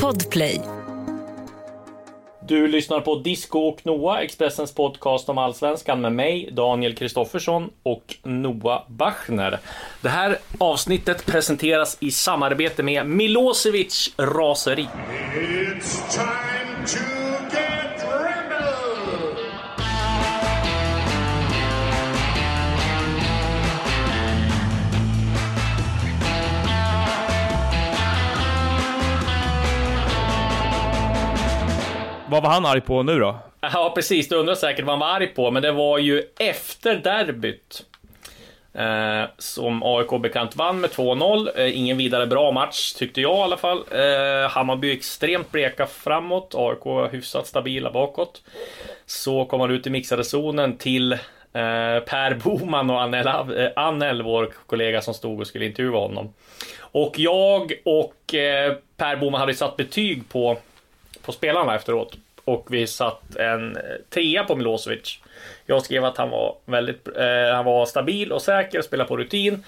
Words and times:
Podplay. 0.00 0.60
Du 2.48 2.68
lyssnar 2.68 3.00
på 3.00 3.14
Disco 3.18 3.58
och 3.58 3.86
Noah, 3.86 4.20
Expressens 4.20 4.74
podcast 4.74 5.28
om 5.28 5.38
Allsvenskan 5.38 6.00
med 6.00 6.12
mig, 6.12 6.50
Daniel 6.52 6.94
Kristoffersson 6.94 7.70
och 7.82 8.16
Noah 8.22 8.82
Bachner. 8.88 9.58
Det 10.00 10.08
här 10.08 10.38
avsnittet 10.58 11.26
presenteras 11.26 11.96
i 12.00 12.10
samarbete 12.10 12.82
med 12.82 13.06
Milosevic 13.06 14.14
Raseri. 14.18 14.88
It's 15.34 16.10
time 16.10 16.86
to 16.86 17.21
Vad 32.32 32.42
var 32.42 32.50
han 32.50 32.66
arg 32.66 32.80
på 32.80 33.02
nu 33.02 33.18
då? 33.18 33.38
Ja, 33.60 33.92
precis. 33.94 34.28
Du 34.28 34.36
undrar 34.36 34.54
säkert 34.54 34.84
vad 34.84 34.92
han 34.92 35.00
var 35.00 35.16
arg 35.16 35.26
på, 35.26 35.50
men 35.50 35.62
det 35.62 35.72
var 35.72 35.98
ju 35.98 36.22
efter 36.38 36.96
derbyt. 36.96 37.84
Eh, 38.74 39.24
som 39.38 39.82
AIK 39.82 40.22
bekant 40.22 40.56
vann 40.56 40.80
med 40.80 40.90
2-0. 40.90 41.48
Eh, 41.56 41.78
ingen 41.78 41.96
vidare 41.96 42.26
bra 42.26 42.50
match, 42.50 42.92
tyckte 42.92 43.20
jag 43.20 43.38
i 43.38 43.42
alla 43.42 43.56
fall. 43.56 43.78
Eh, 43.90 44.50
Hammarby 44.50 44.92
extremt 44.92 45.52
bleka 45.52 45.86
framåt. 45.86 46.54
AIK 46.54 47.12
hyfsat 47.12 47.46
stabila 47.46 47.90
bakåt. 47.90 48.42
Så 49.06 49.44
kom 49.44 49.60
han 49.60 49.70
ut 49.70 49.86
i 49.86 49.90
mixade 49.90 50.24
zonen 50.24 50.76
till 50.76 51.12
eh, 51.12 51.18
Per 52.06 52.34
Boman 52.34 52.90
och 52.90 53.02
Annel, 53.02 53.26
eh, 53.26 53.70
Annel, 53.76 54.22
vår 54.22 54.52
kollega 54.66 55.00
som 55.00 55.14
stod 55.14 55.40
och 55.40 55.46
skulle 55.46 55.66
intervjua 55.66 55.98
honom. 55.98 56.34
Och 56.80 57.18
jag 57.18 57.72
och 57.84 58.34
eh, 58.34 58.74
Per 58.96 59.16
Boman 59.16 59.40
hade 59.40 59.54
satt 59.54 59.76
betyg 59.76 60.28
på, 60.28 60.58
på 61.22 61.32
spelarna 61.32 61.74
efteråt. 61.74 62.16
Och 62.44 62.66
vi 62.70 62.86
satt 62.86 63.36
en 63.36 63.78
trea 64.10 64.44
på 64.44 64.56
Milosevic. 64.56 65.18
Jag 65.66 65.84
skrev 65.84 66.04
att 66.04 66.16
han 66.16 66.30
var 66.30 66.56
väldigt 66.64 67.08
eh, 67.16 67.54
han 67.54 67.64
var 67.64 67.86
stabil 67.86 68.32
och 68.32 68.42
säker, 68.42 68.82
spelade 68.82 69.08
på 69.08 69.16
rutin. 69.16 69.64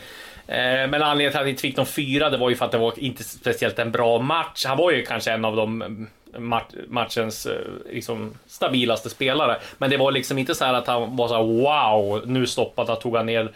Eh, 0.46 0.88
men 0.88 0.94
anledningen 0.94 1.30
till 1.30 1.38
att 1.38 1.42
han 1.42 1.48
inte 1.48 1.62
fick 1.62 1.76
någon 1.76 1.86
fyra, 1.86 2.30
det 2.30 2.36
var 2.36 2.50
ju 2.50 2.56
för 2.56 2.64
att 2.64 2.72
det 2.72 2.78
var 2.78 2.92
inte 2.96 3.24
speciellt 3.24 3.78
en 3.78 3.92
bra 3.92 4.18
match. 4.18 4.64
Han 4.64 4.76
var 4.76 4.90
ju 4.90 5.02
kanske 5.04 5.32
en 5.32 5.44
av 5.44 5.56
de 5.56 5.82
eh, 5.82 6.40
matchens 6.88 7.46
eh, 7.46 7.58
liksom, 7.90 8.34
stabilaste 8.46 9.10
spelare. 9.10 9.56
Men 9.78 9.90
det 9.90 9.96
var 9.96 10.12
liksom 10.12 10.38
inte 10.38 10.54
så 10.54 10.64
här 10.64 10.74
att 10.74 10.86
han 10.86 11.16
var 11.16 11.28
så 11.28 11.34
här 11.34 11.42
wow, 11.42 12.22
nu 12.26 12.46
stoppade 12.46 12.92
han, 12.92 13.00
tog 13.00 13.16
han 13.16 13.26
ner 13.26 13.52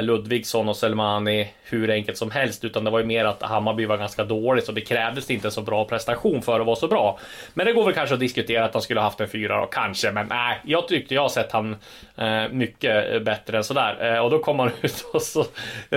Ludvigsson 0.00 0.68
och 0.68 0.76
Selmani 0.76 1.48
hur 1.62 1.90
enkelt 1.90 2.18
som 2.18 2.30
helst, 2.30 2.64
utan 2.64 2.84
det 2.84 2.90
var 2.90 2.98
ju 2.98 3.04
mer 3.04 3.24
att 3.24 3.42
Hammarby 3.42 3.86
var 3.86 3.96
ganska 3.96 4.24
dåligt 4.24 4.64
så 4.64 4.72
det 4.72 4.80
krävdes 4.80 5.30
inte 5.30 5.48
en 5.48 5.52
så 5.52 5.62
bra 5.62 5.84
prestation 5.84 6.42
för 6.42 6.60
att 6.60 6.66
vara 6.66 6.76
så 6.76 6.88
bra. 6.88 7.18
Men 7.54 7.66
det 7.66 7.72
går 7.72 7.84
väl 7.84 7.94
kanske 7.94 8.14
att 8.14 8.20
diskutera 8.20 8.64
att 8.64 8.72
han 8.72 8.82
skulle 8.82 9.00
ha 9.00 9.04
haft 9.04 9.20
en 9.20 9.28
fyra 9.28 9.60
då, 9.60 9.66
kanske, 9.66 10.12
men 10.12 10.26
nej, 10.26 10.60
jag 10.64 10.88
tyckte 10.88 11.14
jag 11.14 11.22
har 11.22 11.28
sett 11.28 11.52
han 11.52 11.76
eh, 12.16 12.48
mycket 12.50 13.24
bättre 13.24 13.56
än 13.56 13.64
sådär. 13.64 14.14
Eh, 14.14 14.24
och 14.24 14.30
då 14.30 14.38
kom 14.38 14.58
han 14.58 14.70
ut 14.82 15.04
och 15.12 15.22
så 15.22 15.40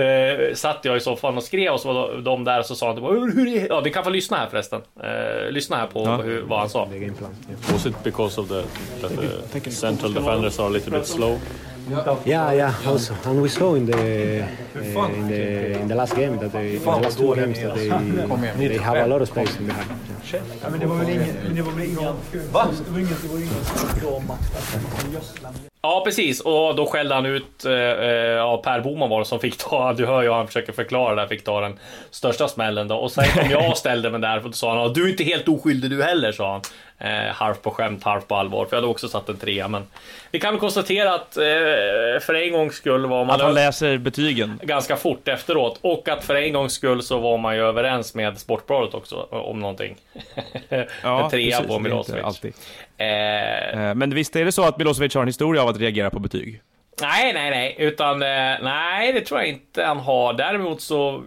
eh, 0.00 0.54
satt 0.54 0.84
jag 0.84 0.96
i 0.96 1.00
soffan 1.00 1.36
och 1.36 1.42
skrev 1.42 1.72
och 1.72 1.80
så 1.80 1.92
var 1.92 2.16
de 2.16 2.44
där 2.44 2.58
och 2.58 2.66
så 2.66 2.74
sa 2.74 2.86
han 2.86 2.96
typ, 2.96 3.04
hur 3.04 3.48
är 3.48 3.66
Ja, 3.68 3.80
vi 3.80 3.90
kan 3.90 4.04
få 4.04 4.10
lyssna 4.10 4.36
här 4.36 4.46
förresten. 4.46 4.80
Eh, 5.02 5.50
lyssna 5.50 5.76
här 5.76 5.86
på 5.86 6.06
hur, 6.06 6.42
vad 6.42 6.58
han 6.58 6.68
sa. 6.70 6.88
Was 7.72 7.86
it 7.86 8.04
because 8.04 8.40
of 8.40 8.48
the 8.48 8.62
that 9.00 9.64
the 9.64 9.70
central 9.70 10.14
defenders 10.14 10.58
are 10.58 10.66
a 10.66 10.70
little 10.70 10.98
bit 10.98 11.06
slow? 11.06 11.38
Yeah, 12.24 12.54
yeah. 12.54 12.74
Also, 12.86 13.14
and 13.24 13.42
we 13.42 13.48
saw 13.48 13.74
in 13.76 13.86
the 13.86 13.92
uh, 13.96 15.08
in 15.08 15.28
the 15.28 15.80
in 15.80 15.88
the 15.88 15.94
last 15.94 16.14
game 16.16 16.38
that 16.38 16.52
they 16.52 16.76
in 16.76 16.82
the 16.82 16.90
last 16.90 17.18
two 17.18 17.34
games 17.34 17.58
that 17.60 17.74
they 17.74 17.88
they 18.68 18.78
have 18.78 18.96
a 18.98 19.06
lot 19.06 19.22
of 19.22 19.28
space 19.28 19.58
in 19.60 19.66
behind. 19.66 19.90
Ja, 20.62 20.70
men 20.70 20.80
det 20.80 20.86
var 20.86 20.96
väl 20.96 21.08
ingen... 21.10 21.34
Men 21.46 21.56
det 21.56 21.62
var 21.62 21.72
väl 21.72 21.84
ingen... 21.84 21.98
Va? 22.52 22.68
Det 22.86 22.90
var 22.90 22.98
ingen, 22.98 23.14
det 23.22 23.28
var 23.28 23.38
ingen. 23.38 23.52
Ja, 25.82 26.02
precis. 26.04 26.40
Och 26.40 26.76
då 26.76 26.86
skällde 26.86 27.14
han 27.14 27.26
ut, 27.26 27.64
eh, 27.64 27.72
ja, 27.72 28.62
Per 28.64 28.80
Boman 28.80 29.10
var 29.10 29.18
det 29.18 29.24
som 29.24 29.40
fick 29.40 29.56
ta, 29.58 29.92
du 29.96 30.06
hör 30.06 30.22
ju 30.22 30.30
han 30.30 30.46
försöker 30.46 30.72
förklara 30.72 31.14
det, 31.22 31.28
fick 31.28 31.44
ta 31.44 31.60
den 31.60 31.78
största 32.10 32.48
smällen 32.48 32.88
då. 32.88 32.96
Och 32.96 33.10
sen 33.12 33.24
kom 33.24 33.50
jag 33.50 33.70
och 33.70 33.76
ställde 33.78 34.10
mig 34.10 34.20
där, 34.20 34.46
och 34.46 34.54
sa 34.54 34.68
han, 34.74 34.78
"Ja, 34.82 34.92
du 34.94 35.04
är 35.04 35.10
inte 35.10 35.24
helt 35.24 35.48
oskyldig 35.48 35.90
du 35.90 36.02
heller, 36.02 36.32
sa 36.32 36.52
han. 36.52 36.60
Eh, 36.98 37.34
halvt 37.34 37.62
på 37.62 37.70
skämt, 37.70 38.04
halvt 38.04 38.28
på 38.28 38.34
allvar, 38.34 38.64
för 38.64 38.76
jag 38.76 38.82
hade 38.82 38.90
också 38.90 39.08
satt 39.08 39.28
en 39.28 39.36
trea. 39.36 39.68
Men 39.68 39.86
vi 40.30 40.40
kan 40.40 40.52
väl 40.54 40.60
konstatera 40.60 41.14
att 41.14 41.36
eh, 41.36 41.42
för 42.20 42.34
en 42.34 42.52
gångs 42.52 42.74
skull 42.74 43.06
var 43.06 43.24
man 43.24 43.34
Att 43.34 43.42
han 43.42 43.54
läser 43.54 43.98
betygen. 43.98 44.60
ganska 44.62 44.96
fort 44.96 45.28
efteråt. 45.28 45.78
Och 45.80 46.08
att 46.08 46.24
för 46.24 46.34
en 46.34 46.52
gångs 46.52 46.72
skull 46.72 47.02
så 47.02 47.18
var 47.18 47.38
man 47.38 47.56
ju 47.56 47.62
överens 47.62 48.14
med 48.14 48.38
Sportbladet 48.38 48.94
också 48.94 49.16
om 49.30 49.60
någonting. 49.60 49.96
en 50.68 50.86
trea 51.00 51.28
precis, 51.30 51.66
på 51.66 51.78
Milosevic. 51.78 52.44
Eh, 52.44 52.52
Eh, 53.02 53.94
Men 53.94 54.14
visst 54.14 54.36
är 54.36 54.44
det 54.44 54.52
så 54.52 54.64
att 54.64 54.78
Milosevic 54.78 55.14
har 55.14 55.22
en 55.22 55.28
historia 55.28 55.62
av 55.62 55.68
att 55.68 55.78
reagera 55.78 56.10
på 56.10 56.18
betyg? 56.18 56.60
Nej, 57.00 57.32
nej, 57.32 57.50
nej, 57.50 57.76
utan 57.78 58.22
eh, 58.22 58.56
nej, 58.62 59.12
det 59.12 59.20
tror 59.20 59.40
jag 59.40 59.48
inte 59.48 59.84
han 59.84 59.98
har. 59.98 60.32
Däremot 60.32 60.80
så 60.80 61.22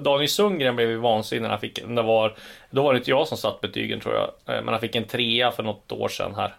Daniel 0.00 0.28
Sundgren 0.28 0.76
blev 0.76 0.90
ju 0.90 0.96
vansinnig 0.96 1.42
när 1.42 1.48
han 1.48 1.60
fick, 1.60 1.78
det 1.86 2.02
var, 2.02 2.34
då 2.70 2.82
var 2.82 2.92
det 2.92 2.98
inte 2.98 3.10
jag 3.10 3.28
som 3.28 3.38
satt 3.38 3.60
betygen 3.60 4.00
tror 4.00 4.14
jag, 4.14 4.30
Eh, 4.56 4.62
men 4.62 4.68
han 4.68 4.80
fick 4.80 4.94
en 4.94 5.04
trea 5.04 5.52
för 5.52 5.62
något 5.62 5.92
år 5.92 6.08
sedan 6.08 6.34
här. 6.34 6.54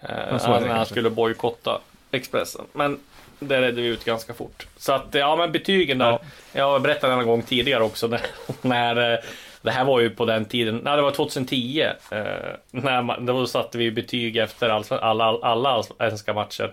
Eh, 0.00 0.60
det 0.60 0.60
när 0.60 0.68
han 0.68 0.86
skulle 0.86 1.10
bojkotta 1.10 1.80
Expressen. 2.10 2.64
Men 2.72 3.00
det 3.38 3.60
redde 3.60 3.82
vi 3.82 3.88
ut 3.88 4.04
ganska 4.04 4.34
fort. 4.34 4.66
Så 4.76 4.92
att, 4.92 5.06
ja 5.10 5.36
men 5.36 5.52
betygen 5.52 5.98
där. 5.98 6.10
Ja. 6.10 6.20
Jag 6.52 6.70
har 6.70 6.80
berättat 6.80 7.10
en 7.10 7.26
gång 7.26 7.42
tidigare 7.42 7.82
också 7.82 8.06
när, 8.06 8.20
när 8.62 9.20
det 9.62 9.70
här 9.70 9.84
var 9.84 10.00
ju 10.00 10.10
på 10.10 10.24
den 10.24 10.44
tiden, 10.44 10.80
nej 10.84 10.96
det 10.96 11.02
var 11.02 11.10
2010. 11.10 11.80
Eh, 12.10 12.22
när 12.70 13.02
man, 13.02 13.26
då 13.26 13.46
satte 13.46 13.78
vi 13.78 13.90
betyg 13.90 14.36
efter 14.36 14.68
all, 14.68 14.84
alla, 14.90 15.38
alla 15.42 15.68
allsvenska 15.68 16.32
matcher. 16.32 16.72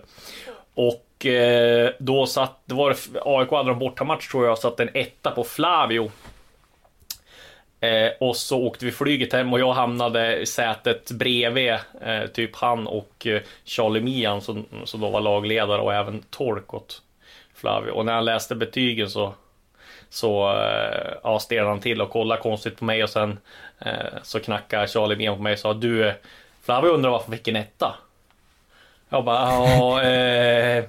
Och 0.74 1.05
eh, 1.24 1.90
då 1.98 2.26
satt, 2.26 2.60
det 2.64 2.74
var 2.74 2.96
AIK 3.24 3.50
hade 3.50 3.70
en 3.70 3.78
bortamatch 3.78 4.28
tror 4.30 4.46
jag, 4.46 4.58
satt 4.58 4.80
en 4.80 4.90
etta 4.94 5.30
på 5.30 5.44
Flavio. 5.44 6.10
Eh, 7.80 8.10
och 8.20 8.36
så 8.36 8.58
åkte 8.58 8.84
vi 8.84 8.92
flyget 8.92 9.32
hem 9.32 9.52
och 9.52 9.60
jag 9.60 9.72
hamnade 9.72 10.36
i 10.36 10.46
sätet 10.46 11.10
bredvid 11.10 11.72
eh, 12.00 12.26
typ 12.32 12.56
han 12.56 12.86
och 12.86 13.26
eh, 13.26 13.42
Charlie 13.64 14.00
Mian 14.00 14.40
som, 14.40 14.66
som 14.84 15.00
då 15.00 15.10
var 15.10 15.20
lagledare 15.20 15.80
och 15.80 15.94
även 15.94 16.22
tolk 16.30 16.74
åt 16.74 17.02
Flavio. 17.54 17.90
Och 17.90 18.06
när 18.06 18.12
han 18.12 18.24
läste 18.24 18.54
betygen 18.54 19.10
så 19.10 19.34
så 20.08 20.52
eh, 20.52 21.14
ja, 21.22 21.38
stelnade 21.38 21.70
han 21.70 21.80
till 21.80 22.00
och 22.00 22.10
kollade 22.10 22.40
konstigt 22.40 22.78
på 22.78 22.84
mig 22.84 23.02
och 23.02 23.10
sen 23.10 23.38
eh, 23.78 24.22
så 24.22 24.40
knackade 24.40 24.88
Charlie 24.88 25.16
Mian 25.16 25.36
på 25.36 25.42
mig 25.42 25.52
och 25.52 25.58
sa 25.58 25.74
du 25.74 26.14
Flavio 26.62 26.88
undrar 26.88 27.10
varför 27.10 27.26
han 27.26 27.36
fick 27.36 27.48
en 27.48 27.56
etta. 27.56 27.94
Jag 29.08 29.24
bara 29.24 29.36
ja, 29.36 30.02
eh, 30.02 30.84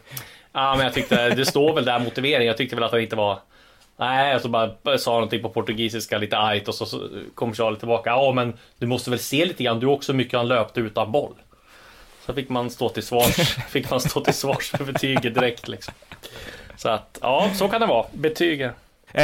ja 0.52 0.76
men 0.76 0.86
jag 0.86 0.94
tyckte 0.94 1.30
det 1.30 1.46
står 1.46 1.74
väl 1.74 1.86
där 1.86 2.00
motiveringen. 2.00 2.48
Jag 2.48 2.58
tyckte 2.58 2.76
väl 2.76 2.84
att 2.84 2.92
han 2.92 3.02
inte 3.02 3.16
var 3.16 3.40
Nej, 4.00 4.36
och 4.36 4.42
så 4.42 4.50
bara 4.50 4.98
sa 4.98 5.12
någonting 5.12 5.42
på 5.42 5.50
portugisiska 5.50 6.18
lite 6.18 6.38
argt 6.38 6.68
och 6.68 6.76
så, 6.76 7.10
kom 7.36 7.54
Charlie 7.54 7.78
tillbaka. 7.78 8.10
Ja, 8.10 8.32
men 8.32 8.54
du 8.78 8.88
måste 8.88 9.10
väl 9.10 9.20
se 9.20 9.46
lite 9.46 9.64
grann. 9.64 9.80
Du 9.80 9.88
också 9.88 10.12
hur 10.12 10.18
mycket 10.18 10.34
han 10.34 10.48
löpte 10.48 10.80
utan 10.80 11.12
boll. 11.12 11.34
Så 12.26 12.34
fick 12.34 12.50
man 12.50 12.70
stå 12.70 12.90
till 12.90 13.04
svars. 13.04 13.36
fick 13.70 13.90
man 13.90 14.00
stå 14.00 14.22
till 14.22 14.34
svars 14.34 14.70
för 14.70 14.86
betyget 14.86 15.34
direkt 15.34 15.68
liksom. 15.68 15.94
Så 16.76 16.90
att 16.90 17.20
ja, 17.22 17.50
så 17.56 17.68
kan 17.68 17.82
det 17.82 17.88
vara. 17.88 18.06
betyget. 18.14 18.72
Eh, 19.12 19.24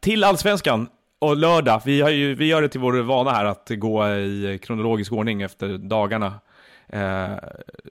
till 0.00 0.24
Allsvenskan 0.24 0.88
och 1.18 1.36
lördag. 1.36 1.82
Vi, 1.84 2.00
har 2.00 2.10
ju, 2.10 2.34
vi 2.34 2.46
gör 2.46 2.62
det 2.62 2.68
till 2.68 2.80
vår 2.80 2.92
vana 2.92 3.30
här 3.30 3.44
att 3.44 3.70
gå 3.70 4.08
i 4.08 4.60
kronologisk 4.62 5.12
ordning 5.12 5.42
efter 5.42 5.78
dagarna. 5.78 6.34
Eh, 6.92 7.30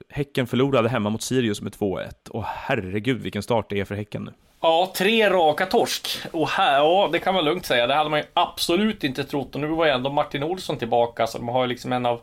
häcken 0.08 0.46
förlorade 0.46 0.88
hemma 0.88 1.10
mot 1.10 1.22
Sirius 1.22 1.60
med 1.60 1.72
2-1. 1.72 2.28
Och 2.30 2.44
herregud 2.44 3.22
vilken 3.22 3.42
start 3.42 3.66
det 3.68 3.80
är 3.80 3.84
för 3.84 3.94
Häcken 3.94 4.24
nu. 4.24 4.32
Ja, 4.62 4.92
tre 4.96 5.30
raka 5.30 5.66
torsk. 5.66 6.18
Och 6.32 6.48
här, 6.48 6.78
ja, 6.78 7.08
det 7.12 7.18
kan 7.18 7.34
man 7.34 7.44
lugnt 7.44 7.66
säga. 7.66 7.86
Det 7.86 7.94
hade 7.94 8.10
man 8.10 8.18
ju 8.18 8.24
absolut 8.34 9.04
inte 9.04 9.24
trott. 9.24 9.54
Och 9.54 9.60
nu 9.60 9.66
var 9.66 9.86
ju 9.86 9.90
ändå 9.90 10.10
Martin 10.10 10.42
Olsson 10.42 10.76
tillbaka, 10.76 11.26
så 11.26 11.38
de 11.38 11.48
har 11.48 11.62
ju 11.62 11.68
liksom 11.68 11.92
en 11.92 12.06
av 12.06 12.20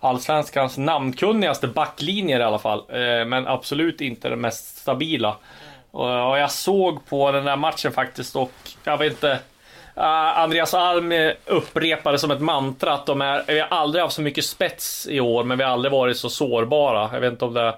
allsvenskans 0.00 0.78
namnkunnigaste 0.78 1.66
backlinjer 1.66 2.40
i 2.40 2.42
alla 2.42 2.58
fall. 2.58 2.78
Eh, 2.78 3.24
men 3.26 3.46
absolut 3.46 4.00
inte 4.00 4.28
den 4.28 4.40
mest 4.40 4.78
stabila. 4.78 5.36
Och, 5.90 6.30
och 6.30 6.38
jag 6.38 6.50
såg 6.50 7.06
på 7.06 7.32
den 7.32 7.44
där 7.44 7.56
matchen 7.56 7.92
faktiskt 7.92 8.36
och 8.36 8.52
jag 8.84 8.98
vet 8.98 9.12
inte. 9.12 9.38
Eh, 9.96 10.38
Andreas 10.38 10.74
Alm 10.74 11.12
eh, 11.12 11.32
upprepade 11.46 12.18
som 12.18 12.30
ett 12.30 12.40
mantra 12.40 12.92
att 12.92 13.06
de 13.06 13.20
är, 13.20 13.44
vi 13.46 13.60
har 13.60 13.68
aldrig 13.68 14.02
haft 14.02 14.16
så 14.16 14.22
mycket 14.22 14.44
spets 14.44 15.06
i 15.10 15.20
år, 15.20 15.44
men 15.44 15.58
vi 15.58 15.64
har 15.64 15.70
aldrig 15.70 15.92
varit 15.92 16.16
så 16.16 16.30
sårbara. 16.30 17.10
Jag 17.12 17.20
vet 17.20 17.32
inte 17.32 17.44
om 17.44 17.54
det 17.54 17.74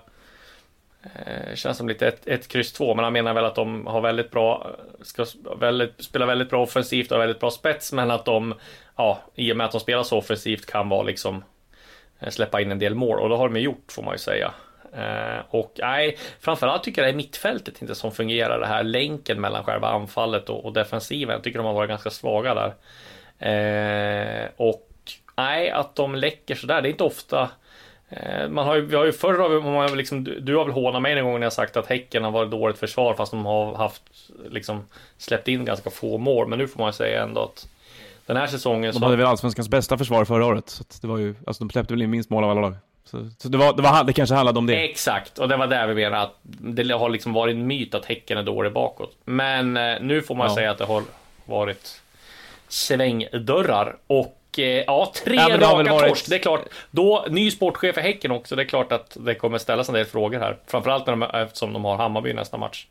eh, 1.03 1.55
känns 1.55 1.79
som 1.79 1.89
lite 1.89 2.09
ett, 2.09 2.27
ett 2.27 2.49
kryss 2.49 2.73
två, 2.73 2.95
men 2.95 3.05
han 3.05 3.13
menar 3.13 3.35
väl 3.35 3.45
att 3.45 3.55
de 3.55 3.87
har 3.87 4.01
väldigt 4.01 4.31
bra, 4.31 4.71
ska 5.03 5.27
väldigt, 5.59 6.05
spela 6.05 6.27
väldigt 6.27 6.51
bra 6.51 6.63
offensivt 6.63 7.11
och 7.11 7.17
har 7.17 7.27
väldigt 7.27 7.41
bra 7.41 7.51
spets, 7.51 7.93
men 7.93 8.11
att 8.11 8.25
de, 8.25 8.55
ja, 8.97 9.19
i 9.35 9.53
och 9.53 9.57
med 9.57 9.65
att 9.65 9.73
de 9.73 9.81
spelar 9.81 10.03
så 10.03 10.19
offensivt 10.19 10.67
kan 10.67 10.89
vara 10.89 11.03
liksom 11.03 11.45
släppa 12.29 12.61
in 12.61 12.73
en 12.73 12.79
del 12.79 12.95
mål 12.95 13.21
och 13.21 13.29
det 13.29 13.37
har 13.37 13.49
de 13.49 13.57
ju 13.57 13.63
gjort 13.63 13.93
får 13.93 14.03
man 14.03 14.15
ju 14.15 14.19
säga. 14.19 14.53
Eh, 14.93 15.41
och 15.51 15.73
nej, 15.79 16.19
framförallt 16.41 16.85
tycker 16.85 17.03
jag 17.03 17.09
det 17.09 17.13
är 17.13 17.17
mittfältet 17.17 17.83
inte 17.83 17.95
som 17.95 18.13
fungerar 18.13 18.61
det 18.61 18.67
här 18.67 18.83
länken 18.83 19.41
mellan 19.41 19.65
själva 19.65 19.89
anfallet 19.89 20.51
och, 20.51 20.65
och 20.65 20.73
defensiven. 20.73 21.35
Jag 21.35 21.43
tycker 21.43 21.59
de 21.59 21.67
har 21.67 21.75
varit 21.75 21.89
ganska 21.91 22.11
svaga 22.11 22.55
där. 22.55 22.75
Eh, 23.39 24.49
och 24.57 24.89
nej, 25.37 25.71
att 25.71 25.97
de 25.97 26.15
läcker 26.15 26.55
sådär, 26.55 26.83
det 26.83 26.89
är 26.89 26.91
inte 26.91 27.05
ofta 27.05 27.51
eh, 28.09 28.49
man 28.49 28.67
har 28.67 28.77
ju, 28.77 28.87
vi 28.87 28.97
har 28.97 29.05
ju 29.05 29.13
förr 29.13 29.39
har 29.39 29.49
vi, 29.49 29.61
man 29.61 29.75
har 29.75 29.97
liksom, 29.97 30.25
du, 30.25 30.41
du 30.41 30.57
har 30.57 30.65
väl 30.65 30.75
hånat 30.75 31.03
mig 31.03 31.19
en 31.19 31.25
gång 31.25 31.41
när 31.41 31.47
jag 31.47 31.53
sagt 31.53 31.77
att 31.77 31.87
Häcken 31.87 32.25
har 32.25 32.31
varit 32.31 32.51
dåligt 32.51 32.79
försvar 32.79 33.15
fast 33.15 33.33
de 33.33 33.47
har 33.47 33.75
haft 33.75 34.03
liksom 34.51 34.85
släppt 35.19 35.49
in 35.49 35.65
ganska 35.65 35.91
få 35.91 36.19
mål. 36.19 36.49
Men 36.49 36.59
nu 36.59 36.69
får 36.69 36.81
man 36.81 36.93
säga 36.93 37.23
ändå 37.23 37.41
att 37.41 37.69
den 38.27 38.37
här 38.37 38.47
säsongen 38.47 38.93
De 38.93 38.99
så... 38.99 39.05
hade 39.05 39.17
väl 39.17 39.27
allsvenskans 39.27 39.69
bästa 39.69 39.99
försvar 39.99 40.25
förra 40.25 40.47
året, 40.47 40.69
så 40.69 40.83
att 40.83 41.03
det 41.03 41.09
var 41.09 41.19
ju, 41.19 41.35
alltså 41.47 41.65
de 41.65 41.71
släppte 41.71 41.95
väl 41.95 42.03
in 42.03 42.11
minst 42.11 42.31
mål 42.31 42.45
av 42.45 42.51
alla 42.51 42.61
lag. 42.61 42.75
Så, 43.11 43.31
så 43.39 43.49
det, 43.49 43.59
var, 43.59 43.73
det, 43.73 43.83
var, 43.83 44.05
det 44.05 44.13
kanske 44.13 44.35
handlade 44.35 44.59
om 44.59 44.67
det. 44.67 44.85
Exakt, 44.85 45.39
och 45.39 45.49
det 45.49 45.57
var 45.57 45.67
där 45.67 45.87
vi 45.87 45.95
menar 45.95 46.19
att 46.23 46.39
det 46.43 46.93
har 46.93 47.09
liksom 47.09 47.33
varit 47.33 47.55
en 47.55 47.67
myt 47.67 47.95
att 47.95 48.05
Häcken 48.05 48.39
är 48.39 48.43
dålig 48.43 48.73
bakåt. 48.73 49.17
Men 49.25 49.77
eh, 49.77 49.97
nu 50.01 50.23
får 50.23 50.35
man 50.35 50.49
Ja. 50.49 50.55
säga 50.55 50.71
att 50.71 50.79
det 50.79 50.85
har 50.85 51.03
varit 51.45 52.01
svängdörrar. 52.69 53.97
Och 54.07 54.39
eh, 54.59 54.65
ja, 54.87 55.13
tre 55.25 55.35
Ja, 55.37 55.49
raka 55.61 55.75
varit- 55.93 56.09
torsk. 56.09 56.27
Det 56.31 56.35
är 56.37 56.39
klart, 56.39 56.65
då, 56.91 57.25
ny 57.31 57.51
sportchef 57.51 57.95
för 57.95 58.03
Häcken 58.03 58.31
också. 58.31 58.57
Det 58.57 58.63
är 58.63 58.67
klart 58.67 58.93
att 58.93 59.17
det 59.21 59.35
kommer 59.35 59.59
ställas 59.59 59.89
en 59.89 59.95
del 59.95 60.05
frågor 60.05 60.39
här. 60.39 60.57
Framförallt 60.67 61.07
när 61.07 61.17
de, 61.17 61.23
eftersom 61.43 61.73
de 61.73 61.85
har 61.85 61.97
Hammarby 61.97 62.33
nästa 62.33 62.57
match. 62.57 62.87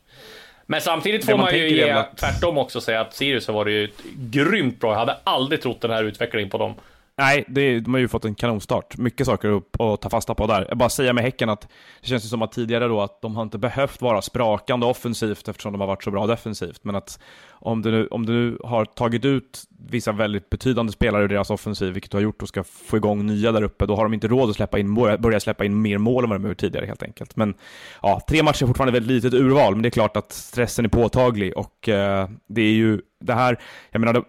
Men 0.66 0.80
samtidigt 0.80 1.24
får 1.24 1.32
man 1.32 1.40
man 1.40 1.54
ju 1.58 1.68
ge 1.76 1.90
att- 1.90 2.16
tvärtom 2.16 2.58
också 2.58 2.80
säga 2.80 3.00
att 3.00 3.14
Sirius 3.14 3.46
har 3.46 3.54
varit 3.54 3.72
ju 3.72 3.88
grymt 4.16 4.80
bra. 4.80 4.92
Jag 4.92 4.98
hade 4.98 5.16
aldrig 5.24 5.62
trott 5.62 5.80
den 5.80 5.90
här 5.90 6.04
utvecklingen 6.04 6.50
på 6.50 6.58
dem. 6.58 6.74
Nej, 7.18 7.44
det, 7.48 7.80
de 7.80 7.94
har 7.94 8.00
ju 8.00 8.08
fått 8.08 8.24
en 8.24 8.34
kanonstart. 8.34 8.96
Mycket 8.96 9.26
saker 9.26 9.48
upp 9.48 9.80
att 9.80 10.00
ta 10.00 10.10
fasta 10.10 10.34
på 10.34 10.46
där. 10.46 10.66
Jag 10.68 10.78
bara 10.78 10.88
säga 10.88 11.12
med 11.12 11.24
Häcken 11.24 11.50
att 11.50 11.60
det 12.00 12.08
känns 12.08 12.24
ju 12.24 12.28
som 12.28 12.42
att 12.42 12.52
tidigare 12.52 12.88
då 12.88 13.00
att 13.00 13.22
de 13.22 13.36
har 13.36 13.42
inte 13.42 13.58
behövt 13.58 14.00
vara 14.00 14.22
sprakande 14.22 14.86
offensivt 14.86 15.48
eftersom 15.48 15.72
de 15.72 15.80
har 15.80 15.88
varit 15.88 16.04
så 16.04 16.10
bra 16.10 16.26
defensivt. 16.26 16.84
Men 16.84 16.94
att 16.94 17.20
om 17.50 17.82
du 17.82 17.90
nu, 17.90 18.06
om 18.06 18.26
du 18.26 18.32
nu 18.32 18.58
har 18.64 18.84
tagit 18.84 19.24
ut 19.24 19.62
vissa 19.90 20.12
väldigt 20.12 20.50
betydande 20.50 20.92
spelare 20.92 21.24
ur 21.24 21.28
deras 21.28 21.50
offensiv, 21.50 21.92
vilket 21.92 22.10
du 22.10 22.16
har 22.16 22.22
gjort 22.22 22.42
och 22.42 22.48
ska 22.48 22.64
få 22.64 22.96
igång 22.96 23.26
nya 23.26 23.52
där 23.52 23.62
uppe, 23.62 23.86
då 23.86 23.96
har 23.96 24.02
de 24.02 24.14
inte 24.14 24.28
råd 24.28 24.50
att 24.50 24.56
släppa 24.56 24.78
in, 24.78 24.94
börja 24.94 25.40
släppa 25.40 25.64
in 25.64 25.82
mer 25.82 25.98
mål 25.98 26.24
än 26.24 26.30
vad 26.30 26.40
de 26.40 26.44
har 26.44 26.50
gjort 26.50 26.58
tidigare 26.58 26.86
helt 26.86 27.02
enkelt. 27.02 27.36
Men 27.36 27.54
ja, 28.02 28.20
tre 28.28 28.42
matcher 28.42 28.62
är 28.62 28.66
fortfarande 28.66 29.00
väldigt 29.00 29.24
litet 29.24 29.40
urval, 29.40 29.74
men 29.74 29.82
det 29.82 29.88
är 29.88 29.90
klart 29.90 30.16
att 30.16 30.32
stressen 30.32 30.84
är 30.84 30.88
påtaglig 30.88 31.56
och 31.56 31.88
eh, 31.88 32.28
det 32.48 32.62
är 32.62 32.72
ju 32.72 33.00
det 33.20 33.34
här, 33.34 33.60
jag 33.90 34.00
menar, 34.00 34.12
det, 34.12 34.22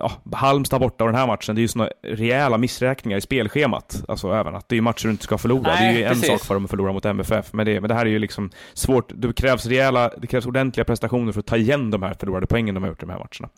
ja, 0.00 0.12
Halmstad 0.32 0.80
borta 0.80 1.04
och 1.04 1.10
den 1.10 1.20
här 1.20 1.26
matchen, 1.26 1.54
det 1.54 1.58
är 1.58 1.62
ju 1.62 1.68
såna 1.68 1.88
rejäla 2.02 2.58
missräkningar 2.58 3.18
i 3.18 3.20
spelschemat. 3.20 4.04
Alltså 4.08 4.32
även 4.32 4.54
att 4.54 4.68
det 4.68 4.74
är 4.74 4.76
ju 4.76 4.82
matcher 4.82 5.04
du 5.04 5.10
inte 5.10 5.24
ska 5.24 5.38
förlora. 5.38 5.62
Nej, 5.62 5.94
det 5.94 5.98
är 5.98 5.98
ju 5.98 6.04
en 6.04 6.14
precis. 6.14 6.28
sak 6.28 6.40
för 6.40 6.54
dem 6.54 6.64
att 6.64 6.70
förlora 6.70 6.92
mot 6.92 7.04
MFF, 7.04 7.52
men 7.52 7.66
det, 7.66 7.80
men 7.80 7.88
det 7.88 7.94
här 7.94 8.06
är 8.06 8.10
ju 8.10 8.18
liksom 8.18 8.50
svårt. 8.74 9.12
Det 9.14 9.32
krävs 9.32 9.66
rejäla, 9.66 10.10
det 10.18 10.26
krävs 10.26 10.46
ordentliga 10.46 10.84
prestationer 10.84 11.32
för 11.32 11.40
att 11.40 11.46
ta 11.46 11.56
igen 11.56 11.90
de 11.90 12.02
här 12.02 12.14
förlorade 12.20 12.46
poängen 12.46 12.74
de 12.74 12.82
har 12.82 12.90
gjort 12.90 13.02
i 13.02 13.06
de 13.06 13.12
här 13.12 13.18
matcherna. 13.18 13.48